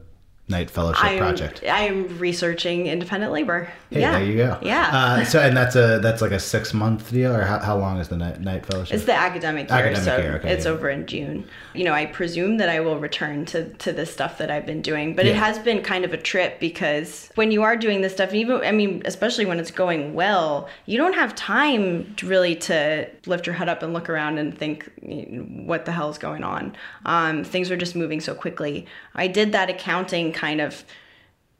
Knight 0.49 0.69
Fellowship 0.69 1.03
I'm, 1.03 1.17
project? 1.17 1.61
I'm 1.69 2.17
researching 2.19 2.87
independent 2.87 3.33
labor. 3.33 3.69
Hey, 3.89 3.99
yeah, 3.99 4.11
there 4.11 4.25
you 4.25 4.37
go. 4.37 4.57
Yeah. 4.61 4.89
Uh, 4.93 5.25
so, 5.25 5.41
and 5.41 5.55
that's 5.55 5.75
a 5.75 5.99
that's 5.99 6.21
like 6.21 6.31
a 6.31 6.39
six 6.39 6.73
month 6.73 7.11
deal, 7.11 7.35
or 7.35 7.43
how, 7.43 7.59
how 7.59 7.77
long 7.77 7.99
is 7.99 8.07
the 8.07 8.15
Knight, 8.15 8.39
Knight 8.39 8.65
Fellowship? 8.65 8.95
It's 8.95 9.03
the 9.03 9.13
academic 9.13 9.69
year, 9.69 9.79
Academic 9.79 10.03
so 10.03 10.17
year, 10.17 10.35
okay, 10.37 10.53
it's 10.53 10.63
yeah. 10.63 10.71
over 10.71 10.89
in 10.89 11.05
June. 11.05 11.45
You 11.73 11.83
know, 11.83 11.93
I 11.93 12.05
presume 12.05 12.57
that 12.57 12.69
I 12.69 12.79
will 12.79 12.97
return 12.97 13.45
to 13.47 13.73
to 13.73 13.91
the 13.91 14.05
stuff 14.05 14.37
that 14.37 14.49
I've 14.49 14.65
been 14.65 14.81
doing, 14.81 15.15
but 15.15 15.25
it 15.25 15.35
has 15.35 15.59
been 15.59 15.81
kind 15.81 16.05
of 16.05 16.13
a 16.13 16.17
trip 16.17 16.61
because 16.61 17.29
when 17.35 17.51
you 17.51 17.63
are 17.63 17.75
doing 17.75 17.99
this 17.99 18.13
stuff, 18.13 18.33
even 18.33 18.61
I 18.61 18.71
mean, 18.71 19.01
especially 19.03 19.45
when 19.45 19.59
it's 19.59 19.71
going 19.71 20.13
well, 20.13 20.69
you 20.85 20.97
don't 20.97 21.13
have 21.13 21.35
time 21.35 22.15
to 22.15 22.27
really 22.27 22.55
to 22.55 23.09
lift 23.25 23.45
your 23.45 23.55
head 23.55 23.67
up 23.67 23.83
and 23.83 23.93
look 23.93 24.09
around 24.09 24.37
and 24.37 24.57
think 24.57 24.89
what 25.01 25.83
the 25.83 25.91
hell's 25.91 26.17
going 26.17 26.45
on. 26.45 26.73
Um, 27.05 27.43
things 27.43 27.69
are 27.69 27.77
just 27.77 27.97
moving 27.97 28.21
so 28.21 28.33
quickly. 28.33 28.85
I 29.13 29.27
did 29.27 29.51
that 29.51 29.69
accounting 29.69 30.31
kind 30.37 30.61
of 30.61 30.85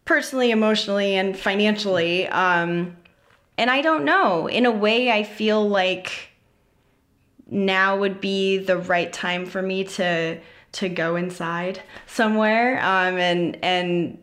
personally, 0.06 0.52
emotionally, 0.52 1.16
and 1.16 1.38
financially. 1.38 2.28
Um, 2.28 2.96
and 3.58 3.70
I 3.70 3.82
don't 3.82 4.06
know. 4.06 4.48
In 4.48 4.66
a 4.66 4.72
way, 4.72 5.12
I 5.12 5.24
feel 5.24 5.68
like 5.68 6.30
now 7.50 7.98
would 7.98 8.22
be 8.22 8.58
the 8.58 8.78
right 8.78 9.12
time 9.12 9.46
for 9.46 9.62
me 9.62 9.84
to 9.84 10.40
to 10.74 10.90
go 10.90 11.16
inside 11.16 11.82
somewhere 12.06 12.78
um, 12.80 13.18
and 13.18 13.58
and 13.64 14.18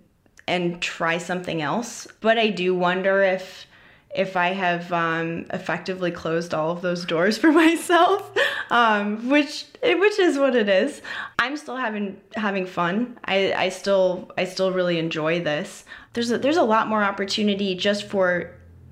and 0.47 0.81
try 0.81 1.19
something 1.19 1.63
else. 1.63 2.07
But 2.21 2.39
I 2.39 2.49
do 2.51 2.75
wonder 2.75 3.23
if 3.23 3.67
if 4.15 4.37
I 4.37 4.49
have 4.49 4.93
um, 4.93 5.47
effectively 5.53 6.11
closed 6.11 6.55
all 6.55 6.71
of 6.71 6.83
those 6.83 7.05
doors 7.05 7.37
for 7.43 7.53
myself, 7.53 8.31
um, 8.71 9.29
which 9.29 9.67
which 9.83 10.19
is 10.19 10.39
what 10.39 10.55
it 10.55 10.69
is. 10.69 11.03
I'm 11.39 11.57
still 11.57 11.77
having 11.77 12.21
having 12.35 12.67
fun. 12.67 13.19
I, 13.25 13.53
I 13.53 13.69
still 13.69 14.31
I 14.39 14.45
still 14.45 14.73
really 14.73 14.99
enjoy 14.99 15.43
this. 15.43 15.85
There's 16.13 16.31
a, 16.31 16.39
there's 16.39 16.57
a 16.57 16.63
lot 16.63 16.89
more 16.89 17.03
opportunity 17.03 17.75
just 17.75 18.05
for 18.05 18.51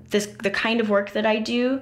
this 0.09 0.27
the 0.27 0.51
kind 0.51 0.79
of 0.79 0.89
work 0.89 1.11
that 1.11 1.25
I 1.25 1.39
do, 1.39 1.81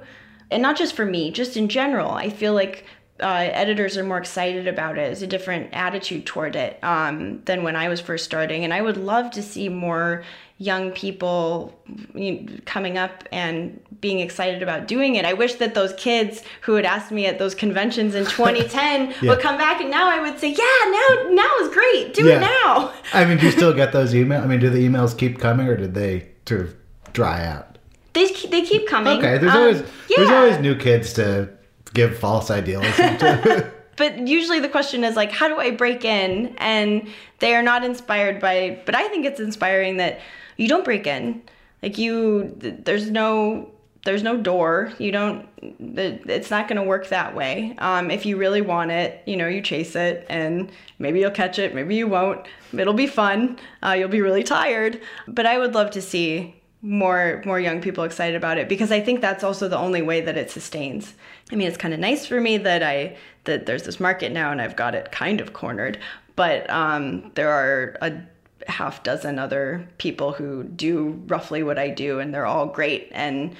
and 0.50 0.62
not 0.62 0.76
just 0.76 0.94
for 0.94 1.04
me, 1.04 1.30
just 1.30 1.56
in 1.56 1.68
general. 1.68 2.12
I 2.12 2.30
feel 2.30 2.54
like 2.54 2.86
uh, 3.22 3.48
editors 3.52 3.96
are 3.96 4.04
more 4.04 4.18
excited 4.18 4.66
about 4.68 4.98
it. 4.98 5.10
It's 5.12 5.22
a 5.22 5.26
different 5.26 5.70
attitude 5.72 6.26
toward 6.26 6.56
it 6.56 6.78
um, 6.82 7.42
than 7.44 7.62
when 7.62 7.76
I 7.76 7.88
was 7.88 8.00
first 8.00 8.24
starting, 8.24 8.64
and 8.64 8.74
I 8.74 8.82
would 8.82 8.96
love 8.96 9.30
to 9.32 9.42
see 9.42 9.68
more 9.68 10.24
young 10.58 10.92
people 10.92 11.76
you 12.14 12.32
know, 12.40 12.52
coming 12.66 12.96
up 12.96 13.24
and 13.32 13.80
being 14.00 14.20
excited 14.20 14.62
about 14.62 14.86
doing 14.86 15.16
it. 15.16 15.24
I 15.24 15.32
wish 15.32 15.54
that 15.54 15.74
those 15.74 15.92
kids 15.94 16.42
who 16.60 16.74
had 16.74 16.84
asked 16.84 17.10
me 17.10 17.26
at 17.26 17.38
those 17.38 17.54
conventions 17.54 18.14
in 18.14 18.24
2010 18.36 19.14
would 19.28 19.40
come 19.40 19.56
back, 19.56 19.80
and 19.80 19.90
now 19.90 20.08
I 20.08 20.20
would 20.20 20.38
say, 20.38 20.48
yeah, 20.50 20.90
now 20.90 21.30
now 21.30 21.50
is 21.62 21.68
great. 21.72 22.14
Do 22.14 22.26
Yeah. 22.26 22.36
it 22.36 22.40
now. 22.40 22.92
I 23.12 23.24
mean, 23.24 23.38
do 23.38 23.46
you 23.46 23.52
still 23.52 23.72
get 23.72 23.92
those 23.98 24.12
emails? 24.14 24.42
I 24.42 24.46
mean, 24.46 24.60
do 24.60 24.70
the 24.70 24.86
emails 24.86 25.16
keep 25.16 25.38
coming, 25.38 25.66
or 25.68 25.76
did 25.76 25.94
they 25.94 26.28
sort 26.46 26.60
of 26.62 26.74
dry 27.12 27.44
out? 27.46 27.78
They 28.14 28.28
keep, 28.28 28.50
they 28.50 28.62
keep 28.62 28.86
coming. 28.86 29.18
Okay, 29.18 29.38
there's 29.38 29.52
Um, 29.52 29.58
always 29.58 29.82
there's 30.14 30.28
always 30.30 30.58
new 30.58 30.76
kids 30.76 31.14
to 31.14 31.48
give 31.94 32.18
false 32.18 32.50
idealism 32.50 33.18
to. 33.18 33.72
but 33.96 34.26
usually 34.26 34.60
the 34.60 34.68
question 34.68 35.04
is 35.04 35.16
like 35.16 35.30
how 35.30 35.48
do 35.48 35.58
i 35.58 35.70
break 35.70 36.04
in 36.04 36.54
and 36.58 37.08
they 37.40 37.54
are 37.54 37.62
not 37.62 37.84
inspired 37.84 38.40
by 38.40 38.80
but 38.86 38.94
i 38.94 39.06
think 39.08 39.26
it's 39.26 39.40
inspiring 39.40 39.98
that 39.98 40.20
you 40.56 40.68
don't 40.68 40.84
break 40.84 41.06
in 41.06 41.42
Like 41.82 41.98
you, 41.98 42.54
there's 42.58 43.10
no 43.10 43.68
there's 44.04 44.22
no 44.22 44.36
door. 44.36 44.92
You 44.98 45.12
don't. 45.12 45.48
It's 45.58 46.50
not 46.50 46.66
going 46.68 46.80
to 46.80 46.86
work 46.86 47.08
that 47.08 47.36
way. 47.36 47.74
Um, 47.78 48.10
if 48.10 48.26
you 48.26 48.36
really 48.36 48.60
want 48.60 48.90
it, 48.90 49.22
you 49.26 49.36
know, 49.36 49.46
you 49.46 49.60
chase 49.60 49.94
it, 49.94 50.26
and 50.28 50.70
maybe 50.98 51.20
you'll 51.20 51.30
catch 51.30 51.58
it. 51.58 51.74
Maybe 51.74 51.94
you 51.94 52.08
won't. 52.08 52.46
It'll 52.72 52.94
be 52.94 53.06
fun. 53.06 53.58
Uh, 53.82 53.92
you'll 53.92 54.08
be 54.08 54.20
really 54.20 54.42
tired. 54.42 55.00
But 55.28 55.46
I 55.46 55.58
would 55.58 55.74
love 55.74 55.92
to 55.92 56.02
see 56.02 56.54
more 56.82 57.40
more 57.46 57.60
young 57.60 57.80
people 57.80 58.02
excited 58.02 58.34
about 58.34 58.58
it 58.58 58.68
because 58.68 58.90
I 58.90 59.00
think 59.00 59.20
that's 59.20 59.44
also 59.44 59.68
the 59.68 59.78
only 59.78 60.02
way 60.02 60.20
that 60.20 60.36
it 60.36 60.50
sustains. 60.50 61.14
I 61.52 61.54
mean, 61.54 61.68
it's 61.68 61.76
kind 61.76 61.94
of 61.94 62.00
nice 62.00 62.26
for 62.26 62.40
me 62.40 62.58
that 62.58 62.82
I 62.82 63.16
that 63.44 63.66
there's 63.66 63.84
this 63.84 64.00
market 64.00 64.32
now 64.32 64.50
and 64.50 64.60
I've 64.60 64.76
got 64.76 64.94
it 64.94 65.12
kind 65.12 65.40
of 65.40 65.52
cornered. 65.52 65.98
But 66.34 66.68
um, 66.70 67.30
there 67.34 67.50
are 67.50 67.96
a 68.00 68.12
half 68.66 69.02
dozen 69.02 69.38
other 69.38 69.86
people 69.98 70.32
who 70.32 70.64
do 70.64 71.22
roughly 71.26 71.62
what 71.62 71.78
I 71.78 71.88
do, 71.88 72.20
and 72.20 72.34
they're 72.34 72.46
all 72.46 72.66
great. 72.66 73.08
And 73.12 73.54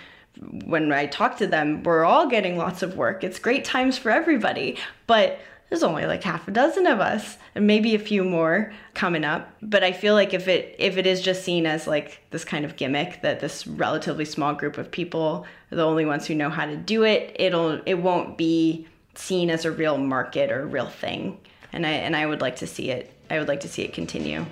when 0.64 0.90
I 0.92 1.06
talk 1.06 1.36
to 1.38 1.46
them, 1.46 1.82
we're 1.82 2.04
all 2.04 2.28
getting 2.28 2.56
lots 2.56 2.82
of 2.82 2.96
work. 2.96 3.22
It's 3.22 3.38
great 3.38 3.64
times 3.64 3.98
for 3.98 4.10
everybody, 4.10 4.78
but 5.06 5.38
there's 5.72 5.82
only 5.82 6.04
like 6.04 6.22
half 6.22 6.46
a 6.46 6.50
dozen 6.50 6.86
of 6.86 7.00
us 7.00 7.38
and 7.54 7.66
maybe 7.66 7.94
a 7.94 7.98
few 7.98 8.22
more 8.22 8.74
coming 8.92 9.24
up. 9.24 9.56
But 9.62 9.82
i 9.82 9.90
feel 9.90 10.12
like 10.12 10.34
if 10.34 10.46
it 10.46 10.76
if 10.78 10.98
it 10.98 11.06
is 11.06 11.22
just 11.22 11.44
seen 11.44 11.64
as 11.64 11.86
like 11.86 12.20
this 12.28 12.44
kind 12.44 12.66
of 12.66 12.76
gimmick 12.76 13.22
that 13.22 13.40
this 13.40 13.66
relatively 13.66 14.26
small 14.26 14.52
group 14.52 14.76
of 14.76 14.90
people 14.90 15.46
are 15.70 15.76
the 15.76 15.82
only 15.82 16.04
ones 16.04 16.26
who 16.26 16.34
know 16.34 16.50
how 16.50 16.66
to 16.66 16.76
do 16.76 17.04
it 17.04 17.34
it'll 17.36 17.80
it 17.86 17.94
won't 17.94 18.36
be 18.36 18.86
seen 19.14 19.48
as 19.48 19.64
a 19.64 19.72
real 19.72 19.96
market 19.96 20.52
or 20.52 20.66
real 20.66 20.88
thing. 20.88 21.38
And 21.72 21.86
i 21.86 21.90
and 21.90 22.14
i 22.14 22.26
would 22.26 22.42
like 22.42 22.56
to 22.56 22.66
see 22.66 22.90
it 22.90 23.10
i 23.30 23.38
would 23.38 23.48
like 23.48 23.60
to 23.60 23.68
see 23.68 23.80
it 23.80 23.94
continue. 23.94 24.44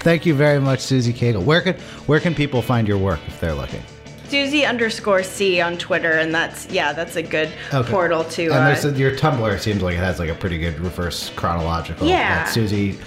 Thank 0.00 0.26
you 0.26 0.34
very 0.34 0.58
much 0.58 0.80
susie 0.80 1.12
cagle. 1.12 1.44
Where 1.44 1.60
can 1.60 1.74
where 2.06 2.18
can 2.18 2.34
people 2.34 2.60
find 2.60 2.88
your 2.88 2.98
work 2.98 3.20
if 3.28 3.38
they're 3.38 3.54
looking 3.54 3.82
Susie 4.28 4.64
underscore 4.64 5.22
C 5.22 5.60
on 5.60 5.78
Twitter, 5.78 6.12
and 6.12 6.34
that's 6.34 6.66
yeah, 6.68 6.92
that's 6.92 7.16
a 7.16 7.22
good 7.22 7.50
okay. 7.72 7.90
portal 7.90 8.24
to. 8.24 8.42
And 8.44 8.66
there's 8.66 8.84
uh, 8.84 8.88
a, 8.88 8.92
your 8.92 9.12
Tumblr 9.12 9.60
seems 9.60 9.82
like 9.82 9.94
it 9.94 9.98
has 9.98 10.18
like 10.18 10.30
a 10.30 10.34
pretty 10.34 10.58
good 10.58 10.78
reverse 10.80 11.30
chronological. 11.30 12.08
Yeah. 12.08 12.44
At 12.44 12.46
Susie 12.46 12.98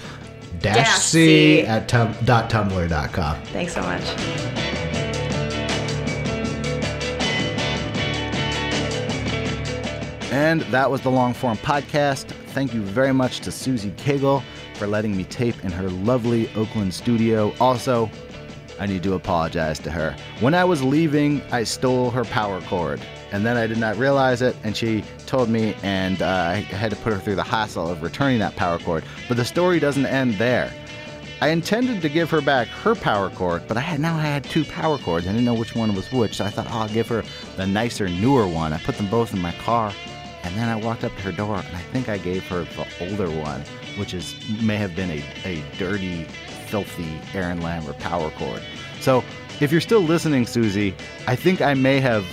dash 0.60 0.98
C, 0.98 1.62
at 1.62 1.88
tum, 1.88 2.14
dot 2.24 2.50
tumblr 2.50 2.88
dot 2.88 3.12
com. 3.12 3.40
Thanks 3.44 3.74
so 3.74 3.82
much. 3.82 4.02
And 10.32 10.60
that 10.62 10.90
was 10.90 11.00
the 11.00 11.10
long 11.10 11.34
form 11.34 11.56
podcast. 11.58 12.26
Thank 12.48 12.72
you 12.72 12.82
very 12.82 13.12
much 13.12 13.40
to 13.40 13.50
Susie 13.50 13.90
Cagle 13.92 14.42
for 14.74 14.86
letting 14.86 15.16
me 15.16 15.24
tape 15.24 15.64
in 15.64 15.72
her 15.72 15.90
lovely 15.90 16.48
Oakland 16.54 16.94
studio. 16.94 17.52
Also, 17.60 18.10
I 18.80 18.86
need 18.86 19.02
to 19.02 19.14
apologize 19.14 19.78
to 19.80 19.90
her. 19.90 20.16
When 20.40 20.54
I 20.54 20.64
was 20.64 20.82
leaving, 20.82 21.42
I 21.52 21.64
stole 21.64 22.10
her 22.10 22.24
power 22.24 22.62
cord, 22.62 23.00
and 23.30 23.44
then 23.44 23.58
I 23.58 23.66
did 23.66 23.76
not 23.76 23.96
realize 23.96 24.40
it, 24.40 24.56
and 24.64 24.74
she 24.74 25.04
told 25.26 25.50
me, 25.50 25.76
and 25.82 26.22
uh, 26.22 26.26
I 26.26 26.54
had 26.56 26.90
to 26.90 26.96
put 26.96 27.12
her 27.12 27.18
through 27.18 27.36
the 27.36 27.44
hassle 27.44 27.88
of 27.88 28.02
returning 28.02 28.38
that 28.38 28.56
power 28.56 28.78
cord. 28.78 29.04
But 29.28 29.36
the 29.36 29.44
story 29.44 29.80
doesn't 29.80 30.06
end 30.06 30.34
there. 30.34 30.72
I 31.42 31.48
intended 31.48 32.02
to 32.02 32.08
give 32.08 32.30
her 32.30 32.40
back 32.40 32.68
her 32.68 32.94
power 32.94 33.30
cord, 33.30 33.62
but 33.68 33.76
I 33.76 33.80
had 33.80 34.00
now 34.00 34.16
I 34.16 34.22
had 34.22 34.44
two 34.44 34.64
power 34.64 34.98
cords. 34.98 35.26
I 35.26 35.30
didn't 35.32 35.44
know 35.44 35.54
which 35.54 35.74
one 35.74 35.94
was 35.94 36.10
which, 36.10 36.36
so 36.36 36.44
I 36.44 36.50
thought, 36.50 36.66
oh, 36.70 36.80
I'll 36.80 36.88
give 36.88 37.08
her 37.08 37.22
the 37.56 37.66
nicer, 37.66 38.08
newer 38.08 38.46
one. 38.46 38.72
I 38.72 38.78
put 38.78 38.96
them 38.96 39.08
both 39.08 39.32
in 39.34 39.40
my 39.40 39.52
car, 39.52 39.92
and 40.42 40.56
then 40.56 40.68
I 40.68 40.76
walked 40.76 41.04
up 41.04 41.14
to 41.16 41.22
her 41.22 41.32
door, 41.32 41.56
and 41.56 41.76
I 41.76 41.80
think 41.92 42.08
I 42.08 42.16
gave 42.18 42.46
her 42.48 42.64
the 42.64 42.86
older 43.00 43.30
one, 43.30 43.62
which 43.96 44.14
is 44.14 44.34
may 44.62 44.76
have 44.76 44.96
been 44.96 45.10
a, 45.10 45.24
a 45.44 45.62
dirty 45.78 46.26
filthy 46.70 47.20
Aaron 47.34 47.60
Lammer 47.60 47.98
power 47.98 48.30
cord. 48.30 48.62
So 49.00 49.24
if 49.60 49.72
you're 49.72 49.80
still 49.80 50.00
listening, 50.00 50.46
Susie, 50.46 50.94
I 51.26 51.36
think 51.36 51.60
I 51.60 51.74
may 51.74 52.00
have 52.00 52.24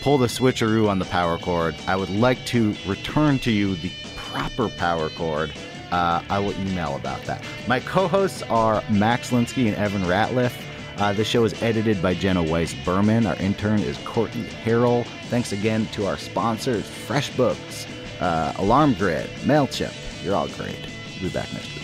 pulled 0.00 0.22
a 0.22 0.26
switcheroo 0.26 0.88
on 0.88 0.98
the 0.98 1.04
power 1.06 1.38
cord. 1.38 1.74
I 1.86 1.96
would 1.96 2.10
like 2.10 2.44
to 2.46 2.74
return 2.86 3.38
to 3.40 3.50
you 3.50 3.74
the 3.76 3.90
proper 4.16 4.68
power 4.68 5.08
cord. 5.10 5.52
Uh, 5.90 6.22
I 6.28 6.38
will 6.38 6.52
email 6.60 6.96
about 6.96 7.22
that. 7.22 7.44
My 7.66 7.80
co 7.80 8.08
hosts 8.08 8.42
are 8.42 8.82
Max 8.90 9.30
Linsky 9.30 9.66
and 9.66 9.76
Evan 9.76 10.02
Ratliff. 10.02 10.60
Uh, 10.98 11.12
the 11.12 11.24
show 11.24 11.44
is 11.44 11.60
edited 11.62 12.00
by 12.00 12.14
Jenna 12.14 12.42
Weiss 12.42 12.74
Berman. 12.84 13.26
Our 13.26 13.36
intern 13.36 13.80
is 13.80 13.98
Courtney 13.98 14.44
Harrell. 14.64 15.04
Thanks 15.28 15.52
again 15.52 15.86
to 15.86 16.06
our 16.06 16.16
sponsors, 16.16 16.84
FreshBooks, 16.84 17.86
uh, 18.20 18.52
Alarm 18.58 18.94
Grid, 18.94 19.28
MailChimp. 19.42 20.24
You're 20.24 20.36
all 20.36 20.48
great. 20.48 20.78
We'll 21.20 21.30
be 21.30 21.34
back 21.34 21.52
next 21.52 21.74
week. 21.74 21.83